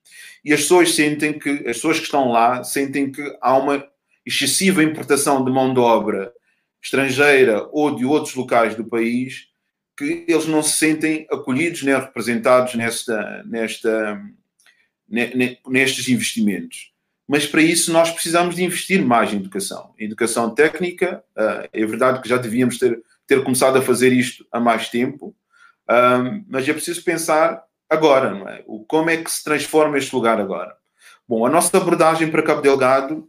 E 0.43 0.53
as 0.53 0.63
pessoas 0.63 0.95
sentem 0.95 1.39
que, 1.39 1.51
as 1.51 1.77
pessoas 1.77 1.99
que 1.99 2.07
estão 2.07 2.33
lá, 2.33 2.65
sentem 2.65 3.13
que 3.13 3.23
há 3.43 3.55
uma 3.57 3.87
excessiva 4.25 4.83
importação 4.83 5.45
de 5.45 5.53
mão 5.53 5.75
de 5.75 5.79
obra 5.79 6.33
estrangeira 6.83 7.69
ou 7.71 7.95
de 7.95 8.05
outros 8.07 8.35
locais 8.35 8.75
do 8.75 8.85
país 8.85 9.52
que 9.97 10.25
eles 10.27 10.47
não 10.47 10.63
se 10.63 10.77
sentem 10.77 11.27
acolhidos 11.31 11.83
nem 11.83 11.95
representados 11.95 12.75
nesta, 12.75 13.43
nesta, 13.45 14.23
nestes 15.09 16.09
investimentos. 16.09 16.93
Mas 17.29 17.47
para 17.47 17.63
isso 17.63 17.93
nós 17.93 18.11
precisamos 18.11 18.57
de 18.57 18.65
investir 18.65 19.05
mais 19.05 19.33
em 19.33 19.37
educação. 19.37 19.95
Educação 19.99 20.55
técnica, 20.55 21.23
uh, 21.37 21.69
é 21.73 21.87
verdade 21.87 22.21
que 22.21 22.29
já 22.29 22.37
devíamos 22.37 22.79
ter, 22.79 23.03
ter 23.27 23.43
começado 23.43 23.79
a 23.79 23.83
fazer 23.83 24.13
isto 24.13 24.47
há 24.51 24.59
mais 24.59 24.89
tempo, 24.89 25.35
uh, 25.89 26.45
mas 26.49 26.69
é 26.69 26.73
preciso 26.73 27.03
pensar 27.05 27.63
agora, 27.89 28.35
não 28.35 28.49
é? 28.49 28.63
O, 28.67 28.85
como 28.85 29.11
é 29.11 29.17
que 29.17 29.31
se 29.31 29.45
transforma 29.45 29.99
este 29.99 30.15
lugar 30.15 30.41
agora? 30.41 30.77
Bom, 31.29 31.47
a 31.47 31.51
nossa 31.51 31.77
abordagem 31.77 32.31
para 32.31 32.43
Cabo 32.43 32.61
Delgado 32.61 33.29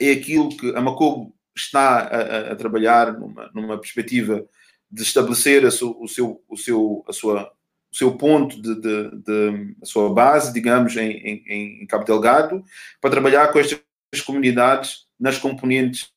é 0.00 0.10
aquilo 0.10 0.48
que 0.56 0.74
a 0.74 0.80
Macobo 0.80 1.34
está 1.56 2.00
a, 2.00 2.52
a 2.52 2.56
trabalhar 2.56 3.12
numa, 3.12 3.50
numa, 3.54 3.78
perspectiva 3.78 4.44
de 4.92 5.02
estabelecer 5.02 5.64
a, 5.64 5.70
su, 5.70 5.96
o 5.98 6.06
seu, 6.06 6.44
o 6.46 6.56
seu, 6.56 7.04
a 7.08 7.12
sua 7.12 7.52
o 7.90 7.96
seu 7.96 8.16
ponto 8.16 8.60
de, 8.60 8.74
de, 8.74 9.10
de 9.18 9.76
a 9.82 9.84
sua 9.84 10.08
base, 10.12 10.50
digamos, 10.50 10.96
em, 10.96 11.10
em, 11.10 11.82
em, 11.82 11.86
Cabo 11.86 12.04
Delgado, 12.04 12.64
para 12.98 13.10
trabalhar 13.10 13.52
com 13.52 13.58
estas 13.58 13.82
comunidades 14.24 15.06
nas 15.20 15.36
componentes 15.36 16.10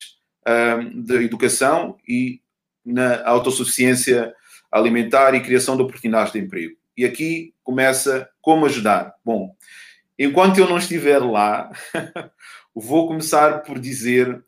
um, 0.47 1.01
de 1.01 1.15
educação 1.25 1.97
e 2.07 2.39
na 2.85 3.27
autossuficiência 3.27 4.33
alimentar 4.71 5.35
e 5.35 5.41
criação 5.41 5.75
de 5.75 5.83
oportunidades 5.83 6.31
de 6.31 6.39
emprego. 6.39 6.77
E 6.97 7.03
aqui 7.03 7.53
começa 7.61 8.29
como 8.41 8.65
ajudar. 8.65 9.13
Bom, 9.23 9.53
enquanto 10.17 10.59
eu 10.59 10.69
não 10.69 10.77
estiver 10.77 11.19
lá, 11.19 11.69
vou 12.73 13.05
começar 13.05 13.63
por 13.63 13.79
dizer 13.79 14.41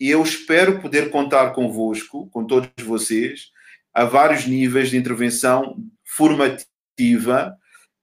e 0.00 0.10
eu 0.10 0.22
espero 0.22 0.80
poder 0.80 1.10
contar 1.10 1.50
convosco, 1.50 2.28
com 2.30 2.44
todos 2.44 2.70
vocês, 2.82 3.52
a 3.92 4.04
vários 4.04 4.46
níveis 4.46 4.90
de 4.90 4.96
intervenção 4.96 5.76
formativa 6.04 7.56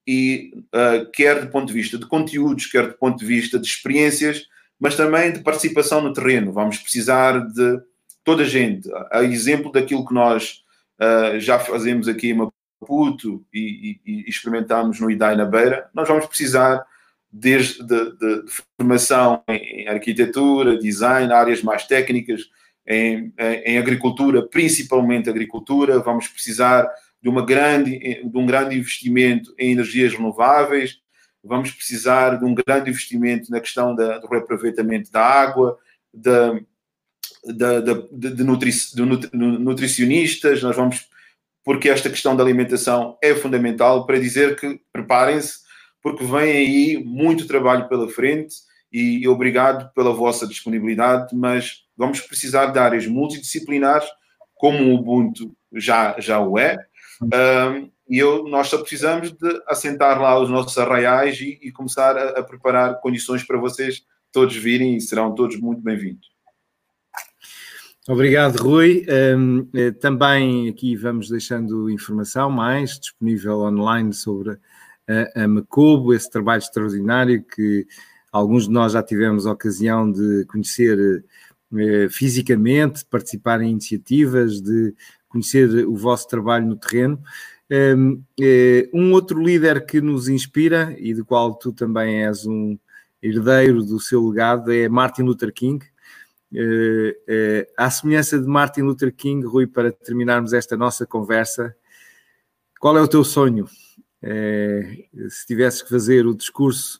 e 0.08 0.52
uh, 0.74 1.10
quer 1.12 1.42
do 1.42 1.52
ponto 1.52 1.68
de 1.68 1.74
vista 1.74 1.98
de 1.98 2.06
conteúdos, 2.06 2.66
quer 2.66 2.88
do 2.88 2.94
ponto 2.94 3.20
de 3.20 3.26
vista 3.26 3.60
de 3.60 3.68
experiências, 3.68 4.48
mas 4.80 4.96
também 4.96 5.32
de 5.32 5.40
participação 5.40 6.02
no 6.02 6.14
terreno. 6.14 6.52
Vamos 6.52 6.78
precisar 6.78 7.40
de 7.48 7.80
toda 8.24 8.44
a 8.44 8.48
gente. 8.48 8.90
A 9.12 9.24
exemplo 9.24 9.72
daquilo 9.72 10.06
que 10.06 10.14
nós 10.14 10.64
uh, 11.00 11.40
já 11.40 11.60
fazemos 11.60 12.08
aqui 12.08 12.30
em 12.30 12.52
Maputo 12.82 13.46
e, 13.54 14.00
e, 14.06 14.12
e 14.12 14.30
experimentamos 14.30 15.00
no 15.00 15.12
IDAI 15.12 15.36
na 15.36 15.46
Beira, 15.46 15.90
nós 15.94 16.08
vamos 16.08 16.26
precisar 16.26 16.84
desde 17.32 17.84
de, 17.86 18.12
de, 18.18 18.44
de 18.46 18.52
formação 18.78 19.44
em, 19.48 19.82
em 19.82 19.88
arquitetura, 19.88 20.80
design, 20.80 21.32
áreas 21.32 21.62
mais 21.62 21.86
técnicas, 21.86 22.50
em, 22.90 23.32
em, 23.38 23.78
agricultura, 23.78 24.42
principalmente 24.48 25.30
agricultura, 25.30 26.00
vamos 26.00 26.28
precisar 26.28 26.90
de, 27.22 27.30
uma 27.30 27.46
grande, 27.46 28.00
de 28.00 28.38
um 28.38 28.48
grande 28.48 28.76
investimento 28.76 29.54
em 29.60 29.74
energias 29.74 30.14
renováveis, 30.14 31.00
vamos 31.44 31.70
precisar 31.72 32.40
de 32.40 32.46
um 32.46 32.56
grande 32.56 32.90
investimento 32.90 33.52
na 33.52 33.60
questão 33.60 33.96
da, 33.96 34.18
do 34.18 34.28
reaproveitamento 34.28 35.12
da 35.12 35.24
água, 35.24 35.78
da, 36.12 36.60
da, 37.46 37.80
da 37.80 37.94
de, 38.12 38.44
nutri, 38.44 38.72
de 38.72 39.02
nutricionistas, 39.38 40.64
nós 40.64 40.76
vamos, 40.76 41.08
porque 41.64 41.90
esta 41.90 42.10
questão 42.10 42.36
da 42.36 42.44
alimentação 42.44 43.20
é 43.22 43.36
fundamental 43.36 44.08
para 44.08 44.20
dizer 44.20 44.60
que 44.60 44.82
preparem-se, 44.92 45.60
porque 46.02 46.24
vem 46.24 46.52
aí 46.52 47.04
muito 47.06 47.46
trabalho 47.46 47.88
pela 47.88 48.10
frente 48.10 48.56
e 48.92 49.28
obrigado 49.28 49.94
pela 49.94 50.12
vossa 50.12 50.48
disponibilidade, 50.48 51.36
mas 51.36 51.84
vamos 52.00 52.22
precisar 52.22 52.68
de 52.68 52.80
áreas 52.80 53.06
multidisciplinares, 53.06 54.08
como 54.56 54.86
o 54.86 54.96
Ubuntu 54.96 55.54
já, 55.74 56.18
já 56.20 56.40
o 56.40 56.58
é, 56.58 56.78
um, 57.22 57.92
e 58.10 58.18
eu, 58.18 58.48
nós 58.48 58.70
só 58.70 58.78
precisamos 58.80 59.32
de 59.32 59.64
assentar 59.68 60.20
lá 60.20 60.40
os 60.40 60.50
nossos 60.50 60.78
arraiais 60.78 61.40
e, 61.42 61.60
e 61.62 61.72
começar 61.72 62.18
a, 62.18 62.40
a, 62.40 62.44
preparar 62.44 63.00
condições 63.02 63.44
para 63.44 63.60
vocês 63.60 64.04
todos 64.32 64.56
virem 64.56 64.96
e 64.96 65.02
serão 65.02 65.36
todos 65.36 65.60
muito 65.60 65.82
bem-vindos. 65.82 66.30
Obrigado, 68.08 68.64
Rui. 68.64 69.06
Um, 69.38 69.70
eh, 69.76 69.92
também 69.92 70.70
aqui 70.70 70.96
vamos 70.96 71.30
deixando 71.30 71.90
informação 71.90 72.50
mais 72.50 72.98
disponível 72.98 73.60
online 73.60 74.14
sobre 74.14 74.58
a, 75.08 75.44
a 75.44 75.48
Macobo, 75.48 76.14
esse 76.14 76.32
trabalho 76.32 76.60
extraordinário 76.60 77.44
que 77.44 77.86
alguns 78.32 78.64
de 78.68 78.72
nós 78.72 78.94
já 78.94 79.04
tivemos 79.04 79.46
a 79.46 79.52
ocasião 79.52 80.12
de 80.12 80.46
conhecer 80.46 80.98
eh, 80.98 81.24
fisicamente, 82.10 83.06
participar 83.06 83.62
em 83.62 83.72
iniciativas, 83.72 84.62
de 84.62 84.94
conhecer 85.28 85.70
o 85.88 85.96
vosso 85.96 86.28
trabalho 86.28 86.66
no 86.66 86.76
terreno. 86.76 87.22
Eh, 87.70 88.90
um 88.94 89.14
outro 89.14 89.42
líder 89.42 89.86
que 89.86 90.02
nos 90.02 90.28
inspira 90.28 90.96
e 90.98 91.14
do 91.14 91.24
qual 91.24 91.54
tu 91.54 91.72
também 91.72 92.26
és 92.26 92.46
um 92.46 92.78
herdeiro 93.22 93.84
do 93.84 94.00
seu 94.00 94.28
legado 94.28 94.74
é 94.74 94.90
Martin 94.90 95.22
Luther 95.22 95.54
King. 95.54 95.86
Eh, 96.52 97.68
à 97.78 97.92
semelhança 97.92 98.40
de 98.40 98.48
Martin 98.48 98.82
Luther 98.82 99.14
King, 99.14 99.46
Rui, 99.46 99.68
para 99.68 99.92
terminarmos 99.92 100.52
esta 100.54 100.76
nossa 100.76 101.06
conversa, 101.06 101.76
qual 102.80 102.98
é 102.98 103.02
o 103.02 103.08
teu 103.08 103.24
sonho? 103.24 103.68
se 105.30 105.48
tivesses 105.48 105.82
que 105.82 105.88
fazer 105.88 106.28
o 106.28 106.36
discurso 106.36 107.00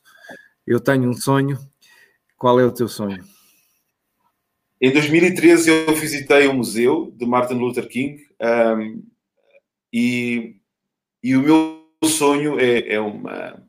Eu 0.66 0.80
tenho 0.80 1.10
um 1.10 1.14
sonho, 1.14 1.60
qual 2.38 2.58
é 2.62 2.64
o 2.64 2.72
teu 2.72 2.88
sonho? 2.88 3.22
Em 4.82 4.92
2013 4.92 5.70
eu 5.70 5.94
visitei 5.94 6.48
o 6.48 6.54
museu 6.54 7.12
de 7.16 7.26
Martin 7.26 7.56
Luther 7.56 7.88
King 7.88 8.26
um, 8.42 9.04
e, 9.92 10.56
e 11.22 11.36
o 11.36 11.42
meu 11.42 11.86
sonho 12.06 12.60
é, 12.60 12.94
é, 12.94 13.00
uma. 13.00 13.62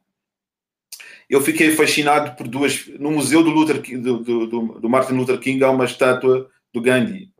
Eu 1.28 1.40
fiquei 1.40 1.72
fascinado 1.72 2.36
por 2.36 2.46
duas. 2.46 2.86
No 2.98 3.10
museu 3.10 3.42
do, 3.42 3.50
Luther, 3.50 3.80
do, 4.00 4.18
do, 4.18 4.80
do 4.80 4.88
Martin 4.88 5.14
Luther 5.14 5.38
King 5.40 5.64
há 5.64 5.70
uma 5.70 5.84
estátua 5.84 6.48
do 6.72 6.80
Gandhi. 6.80 7.32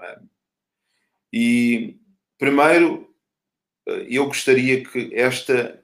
E 1.33 1.97
primeiro 2.39 3.09
eu 4.09 4.27
gostaria 4.27 4.83
que 4.83 5.14
esta 5.14 5.81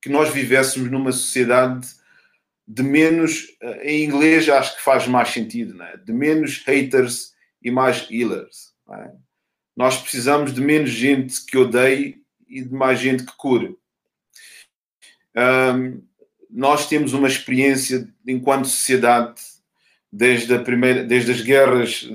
que 0.00 0.08
nós 0.08 0.32
vivêssemos 0.32 0.90
numa 0.90 1.12
sociedade 1.12 1.88
de 2.66 2.82
menos, 2.82 3.46
eh, 3.62 3.92
em 3.92 4.04
inglês 4.04 4.48
acho 4.48 4.76
que 4.76 4.82
faz 4.82 5.06
mais 5.06 5.28
sentido, 5.28 5.74
né? 5.74 5.96
de 6.04 6.12
menos 6.12 6.62
haters 6.64 7.32
e 7.62 7.70
mais 7.70 8.08
healers. 8.10 8.74
É? 8.90 9.10
Nós 9.76 10.00
precisamos 10.00 10.52
de 10.52 10.60
menos 10.60 10.90
gente 10.90 11.44
que 11.44 11.56
odeie 11.56 12.16
e 12.48 12.62
de 12.62 12.72
mais 12.72 12.98
gente 12.98 13.24
que 13.24 13.36
cure. 13.36 13.76
Um, 15.36 16.02
nós 16.50 16.88
temos 16.88 17.12
uma 17.12 17.28
experiência 17.28 18.08
enquanto 18.26 18.68
sociedade 18.68 19.34
desde 20.10 20.54
a 20.54 20.58
primeira, 20.58 21.04
desde 21.04 21.32
as 21.32 21.42
guerras 21.42 22.08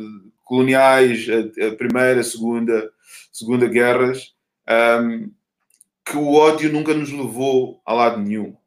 coloniais, 0.43 1.27
a, 1.29 1.67
a 1.67 1.75
primeira, 1.75 2.21
a 2.21 2.23
segunda, 2.23 2.91
segunda 3.31 3.67
guerras, 3.67 4.33
um, 5.01 5.31
que 6.03 6.17
o 6.17 6.33
ódio 6.33 6.73
nunca 6.73 6.93
nos 6.93 7.11
levou 7.11 7.81
a 7.85 7.93
lado 7.93 8.19
nenhum. 8.19 8.57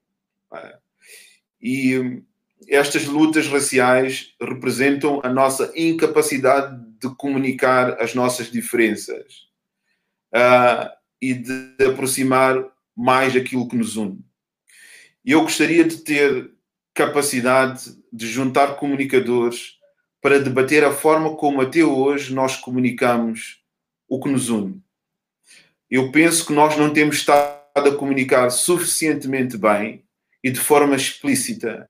E 1.64 2.22
estas 2.68 3.06
lutas 3.06 3.46
raciais 3.46 4.34
representam 4.38 5.22
a 5.24 5.30
nossa 5.30 5.72
incapacidade 5.74 6.78
de 7.00 7.08
comunicar 7.16 8.02
as 8.02 8.14
nossas 8.14 8.50
diferenças 8.50 9.48
uh, 10.34 10.90
e 11.22 11.32
de 11.32 11.74
aproximar 11.86 12.62
mais 12.94 13.34
aquilo 13.34 13.66
que 13.66 13.76
nos 13.76 13.96
une. 13.96 14.22
Eu 15.24 15.40
gostaria 15.40 15.84
de 15.84 15.96
ter 16.02 16.50
capacidade 16.92 17.96
de 18.12 18.26
juntar 18.26 18.76
comunicadores 18.76 19.78
para 20.20 20.38
debater 20.38 20.84
a 20.84 20.92
forma 20.92 21.34
como 21.34 21.62
até 21.62 21.82
hoje 21.82 22.34
nós 22.34 22.56
comunicamos 22.56 23.62
o 24.06 24.20
que 24.20 24.28
nos 24.28 24.50
une. 24.50 24.82
Eu 25.90 26.12
penso 26.12 26.46
que 26.46 26.52
nós 26.52 26.76
não 26.76 26.92
temos 26.92 27.16
estado 27.16 27.64
a 27.74 27.94
comunicar 27.94 28.50
suficientemente 28.50 29.56
bem 29.56 30.03
e 30.44 30.50
de 30.50 30.60
forma 30.60 30.94
explícita 30.94 31.88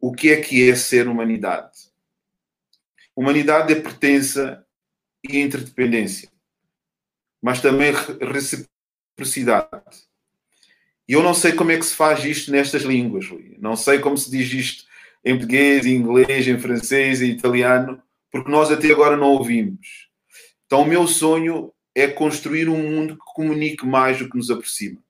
o 0.00 0.12
que 0.12 0.30
é 0.30 0.40
que 0.40 0.70
é 0.70 0.76
ser 0.76 1.08
humanidade. 1.08 1.76
Humanidade 3.16 3.72
é 3.72 3.80
pertença 3.80 4.64
e 5.28 5.40
interdependência, 5.40 6.30
mas 7.42 7.60
também 7.60 7.92
reciprocidade. 8.20 9.68
E 11.08 11.14
eu 11.14 11.22
não 11.24 11.34
sei 11.34 11.52
como 11.52 11.72
é 11.72 11.78
que 11.78 11.86
se 11.86 11.96
faz 11.96 12.24
isto 12.24 12.52
nestas 12.52 12.82
línguas, 12.82 13.26
Rui. 13.26 13.56
Não 13.58 13.74
sei 13.74 13.98
como 13.98 14.16
se 14.16 14.30
diz 14.30 14.52
isto 14.52 14.84
em 15.24 15.36
português, 15.36 15.84
em 15.84 15.96
inglês, 15.96 16.46
em 16.46 16.58
francês, 16.58 17.20
em 17.20 17.30
italiano, 17.30 18.00
porque 18.30 18.50
nós 18.50 18.70
até 18.70 18.92
agora 18.92 19.16
não 19.16 19.32
ouvimos. 19.32 20.08
Então, 20.66 20.82
o 20.82 20.86
meu 20.86 21.08
sonho 21.08 21.72
é 21.96 22.06
construir 22.06 22.68
um 22.68 22.76
mundo 22.76 23.14
que 23.14 23.24
comunique 23.34 23.84
mais 23.84 24.18
do 24.18 24.30
que 24.30 24.36
nos 24.36 24.50
aproxima. 24.50 25.02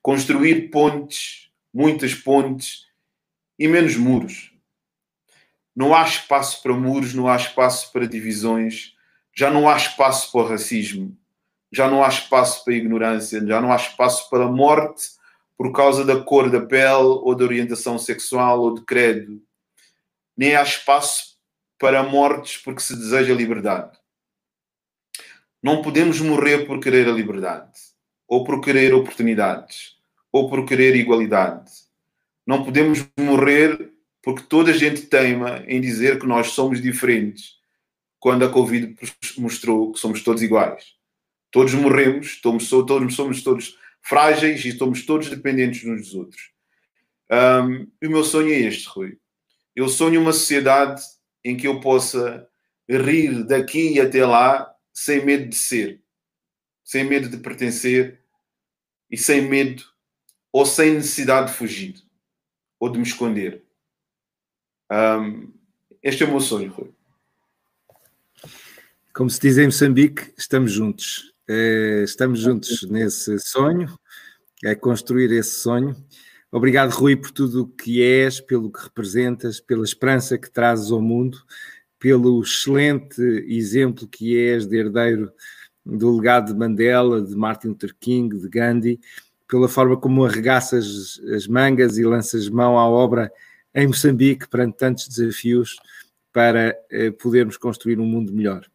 Construir 0.00 0.70
pontes, 0.70 1.47
muitas 1.72 2.14
pontes 2.14 2.86
e 3.58 3.66
menos 3.66 3.96
muros. 3.96 4.52
Não 5.74 5.94
há 5.94 6.02
espaço 6.04 6.62
para 6.62 6.74
muros, 6.74 7.14
não 7.14 7.28
há 7.28 7.36
espaço 7.36 7.92
para 7.92 8.06
divisões, 8.06 8.94
já 9.34 9.50
não 9.50 9.68
há 9.68 9.76
espaço 9.76 10.32
para 10.32 10.48
racismo, 10.48 11.16
já 11.70 11.88
não 11.88 12.02
há 12.02 12.08
espaço 12.08 12.64
para 12.64 12.74
ignorância, 12.74 13.44
já 13.46 13.60
não 13.60 13.72
há 13.72 13.76
espaço 13.76 14.28
para 14.28 14.46
morte 14.46 15.10
por 15.56 15.72
causa 15.72 16.04
da 16.04 16.20
cor 16.20 16.50
da 16.50 16.60
pele 16.60 17.04
ou 17.04 17.34
da 17.34 17.44
orientação 17.44 17.98
sexual 17.98 18.60
ou 18.60 18.74
de 18.74 18.84
credo. 18.84 19.42
Nem 20.36 20.54
há 20.54 20.62
espaço 20.62 21.36
para 21.78 22.02
mortes 22.02 22.56
porque 22.56 22.80
se 22.80 22.96
deseja 22.96 23.34
liberdade. 23.34 23.98
Não 25.62 25.82
podemos 25.82 26.20
morrer 26.20 26.66
por 26.66 26.80
querer 26.80 27.08
a 27.08 27.12
liberdade, 27.12 27.72
ou 28.26 28.44
por 28.44 28.60
querer 28.60 28.94
oportunidades, 28.94 29.97
ou 30.32 30.48
por 30.48 30.64
querer 30.64 30.94
igualdade. 30.96 31.70
Não 32.46 32.64
podemos 32.64 33.06
morrer 33.18 33.92
porque 34.22 34.42
toda 34.42 34.70
a 34.70 34.76
gente 34.76 35.02
teima 35.02 35.64
em 35.66 35.80
dizer 35.80 36.18
que 36.18 36.26
nós 36.26 36.48
somos 36.48 36.82
diferentes, 36.82 37.56
quando 38.18 38.44
a 38.44 38.48
Covid 38.48 38.94
mostrou 39.38 39.92
que 39.92 39.98
somos 39.98 40.22
todos 40.22 40.42
iguais. 40.42 40.94
Todos 41.50 41.72
morremos, 41.74 42.40
todos, 42.40 42.68
todos 42.68 43.14
somos 43.14 43.42
todos 43.42 43.78
frágeis 44.02 44.64
e 44.64 44.72
somos 44.72 45.04
todos 45.06 45.28
dependentes 45.28 45.84
uns 45.84 46.00
dos 46.00 46.14
outros. 46.14 46.50
Um, 47.30 47.86
e 48.02 48.06
o 48.06 48.10
meu 48.10 48.24
sonho 48.24 48.52
é 48.52 48.58
este, 48.60 48.88
Rui. 48.88 49.18
Eu 49.74 49.88
sonho 49.88 50.20
uma 50.20 50.32
sociedade 50.32 51.02
em 51.44 51.56
que 51.56 51.66
eu 51.66 51.80
possa 51.80 52.48
rir 52.88 53.44
daqui 53.44 54.00
até 54.00 54.24
lá 54.26 54.74
sem 54.92 55.24
medo 55.24 55.48
de 55.48 55.56
ser, 55.56 56.02
sem 56.82 57.04
medo 57.04 57.28
de 57.28 57.36
pertencer 57.36 58.20
e 59.10 59.16
sem 59.16 59.42
medo 59.42 59.84
ou 60.52 60.64
sem 60.66 60.94
necessidade 60.94 61.48
de 61.48 61.56
fugir 61.56 61.94
ou 62.78 62.90
de 62.90 62.98
me 62.98 63.04
esconder. 63.04 63.64
Um, 64.90 65.52
este 66.02 66.22
é 66.22 66.26
o 66.26 66.30
meu 66.30 66.40
sonho, 66.40 66.70
Rui. 66.70 66.92
Como 69.12 69.28
se 69.28 69.40
diz 69.40 69.58
em 69.58 69.66
Moçambique, 69.66 70.32
estamos 70.36 70.72
juntos. 70.72 71.34
Eh, 71.48 72.02
estamos 72.04 72.40
juntos 72.40 72.82
nesse 72.90 73.38
sonho, 73.38 73.98
é 74.62 74.74
construir 74.74 75.32
esse 75.32 75.60
sonho. 75.60 75.96
Obrigado, 76.52 76.90
Rui, 76.90 77.16
por 77.16 77.30
tudo 77.30 77.62
o 77.62 77.66
que 77.66 78.02
és, 78.02 78.38
pelo 78.38 78.70
que 78.70 78.82
representas, 78.82 79.58
pela 79.58 79.82
esperança 79.82 80.38
que 80.38 80.50
trazes 80.50 80.90
ao 80.90 81.00
mundo, 81.00 81.38
pelo 81.98 82.42
excelente 82.42 83.20
exemplo 83.48 84.06
que 84.06 84.36
és 84.36 84.66
de 84.66 84.76
herdeiro 84.76 85.32
do 85.84 86.14
legado 86.16 86.52
de 86.52 86.58
Mandela, 86.58 87.22
de 87.22 87.34
Martin 87.34 87.68
Luther 87.68 87.94
King, 87.98 88.38
de 88.38 88.48
Gandhi, 88.48 89.00
pela 89.48 89.68
forma 89.68 89.96
como 89.96 90.24
arregaças 90.24 91.18
as 91.34 91.46
mangas 91.46 91.96
e 91.96 92.04
lanças 92.04 92.48
mão 92.48 92.78
à 92.78 92.86
obra 92.86 93.32
em 93.74 93.86
Moçambique 93.86 94.48
perante 94.48 94.76
tantos 94.76 95.08
desafios 95.08 95.76
para 96.32 96.76
eh, 96.90 97.10
podermos 97.10 97.56
construir 97.56 97.98
um 97.98 98.04
mundo 98.04 98.32
melhor. 98.32 98.66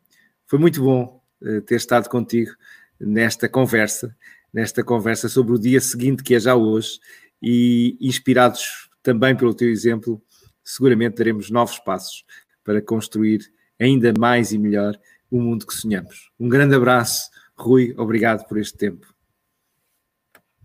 Foi 0.48 0.58
muito 0.58 0.82
bom 0.82 1.22
eh, 1.42 1.62
ter 1.62 1.76
estado 1.76 2.10
contigo 2.10 2.52
nesta 3.00 3.48
conversa, 3.48 4.16
nesta 4.52 4.84
conversa 4.84 5.30
sobre 5.30 5.54
o 5.54 5.60
dia 5.60 5.80
seguinte, 5.80 6.24
que 6.24 6.36
é 6.36 6.40
já 6.40 6.56
hoje, 6.56 7.00
e 7.42 7.96
inspirados 8.02 8.90
também 9.04 9.36
pelo 9.36 9.54
teu 9.54 9.70
exemplo, 9.70 10.22
seguramente 10.64 11.18
daremos 11.18 11.52
novos 11.52 11.78
passos 11.80 12.26
para 12.64 12.82
construir 12.82 13.52
ainda 13.80 14.14
mais 14.18 14.52
e 14.52 14.58
melhor 14.58 14.98
o 15.30 15.40
mundo 15.40 15.68
que 15.68 15.74
sonhamos. 15.74 16.32
Um 16.40 16.48
grande 16.48 16.76
abraço, 16.76 17.30
Rui, 17.56 17.94
obrigado 17.98 18.48
por 18.48 18.58
este 18.58 18.78
tempo. 18.78 19.13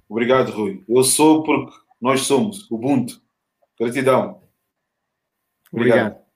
Obrigado, 0.09 0.51
Rui. 0.53 0.85
Eu 0.89 1.05
sou 1.05 1.43
porque 1.43 1.77
nós 2.01 2.23
somos, 2.23 2.69
Ubuntu. 2.71 3.21
Gratidão. 3.79 4.43
Obrigado. 5.73 6.07
obrigado. 6.07 6.28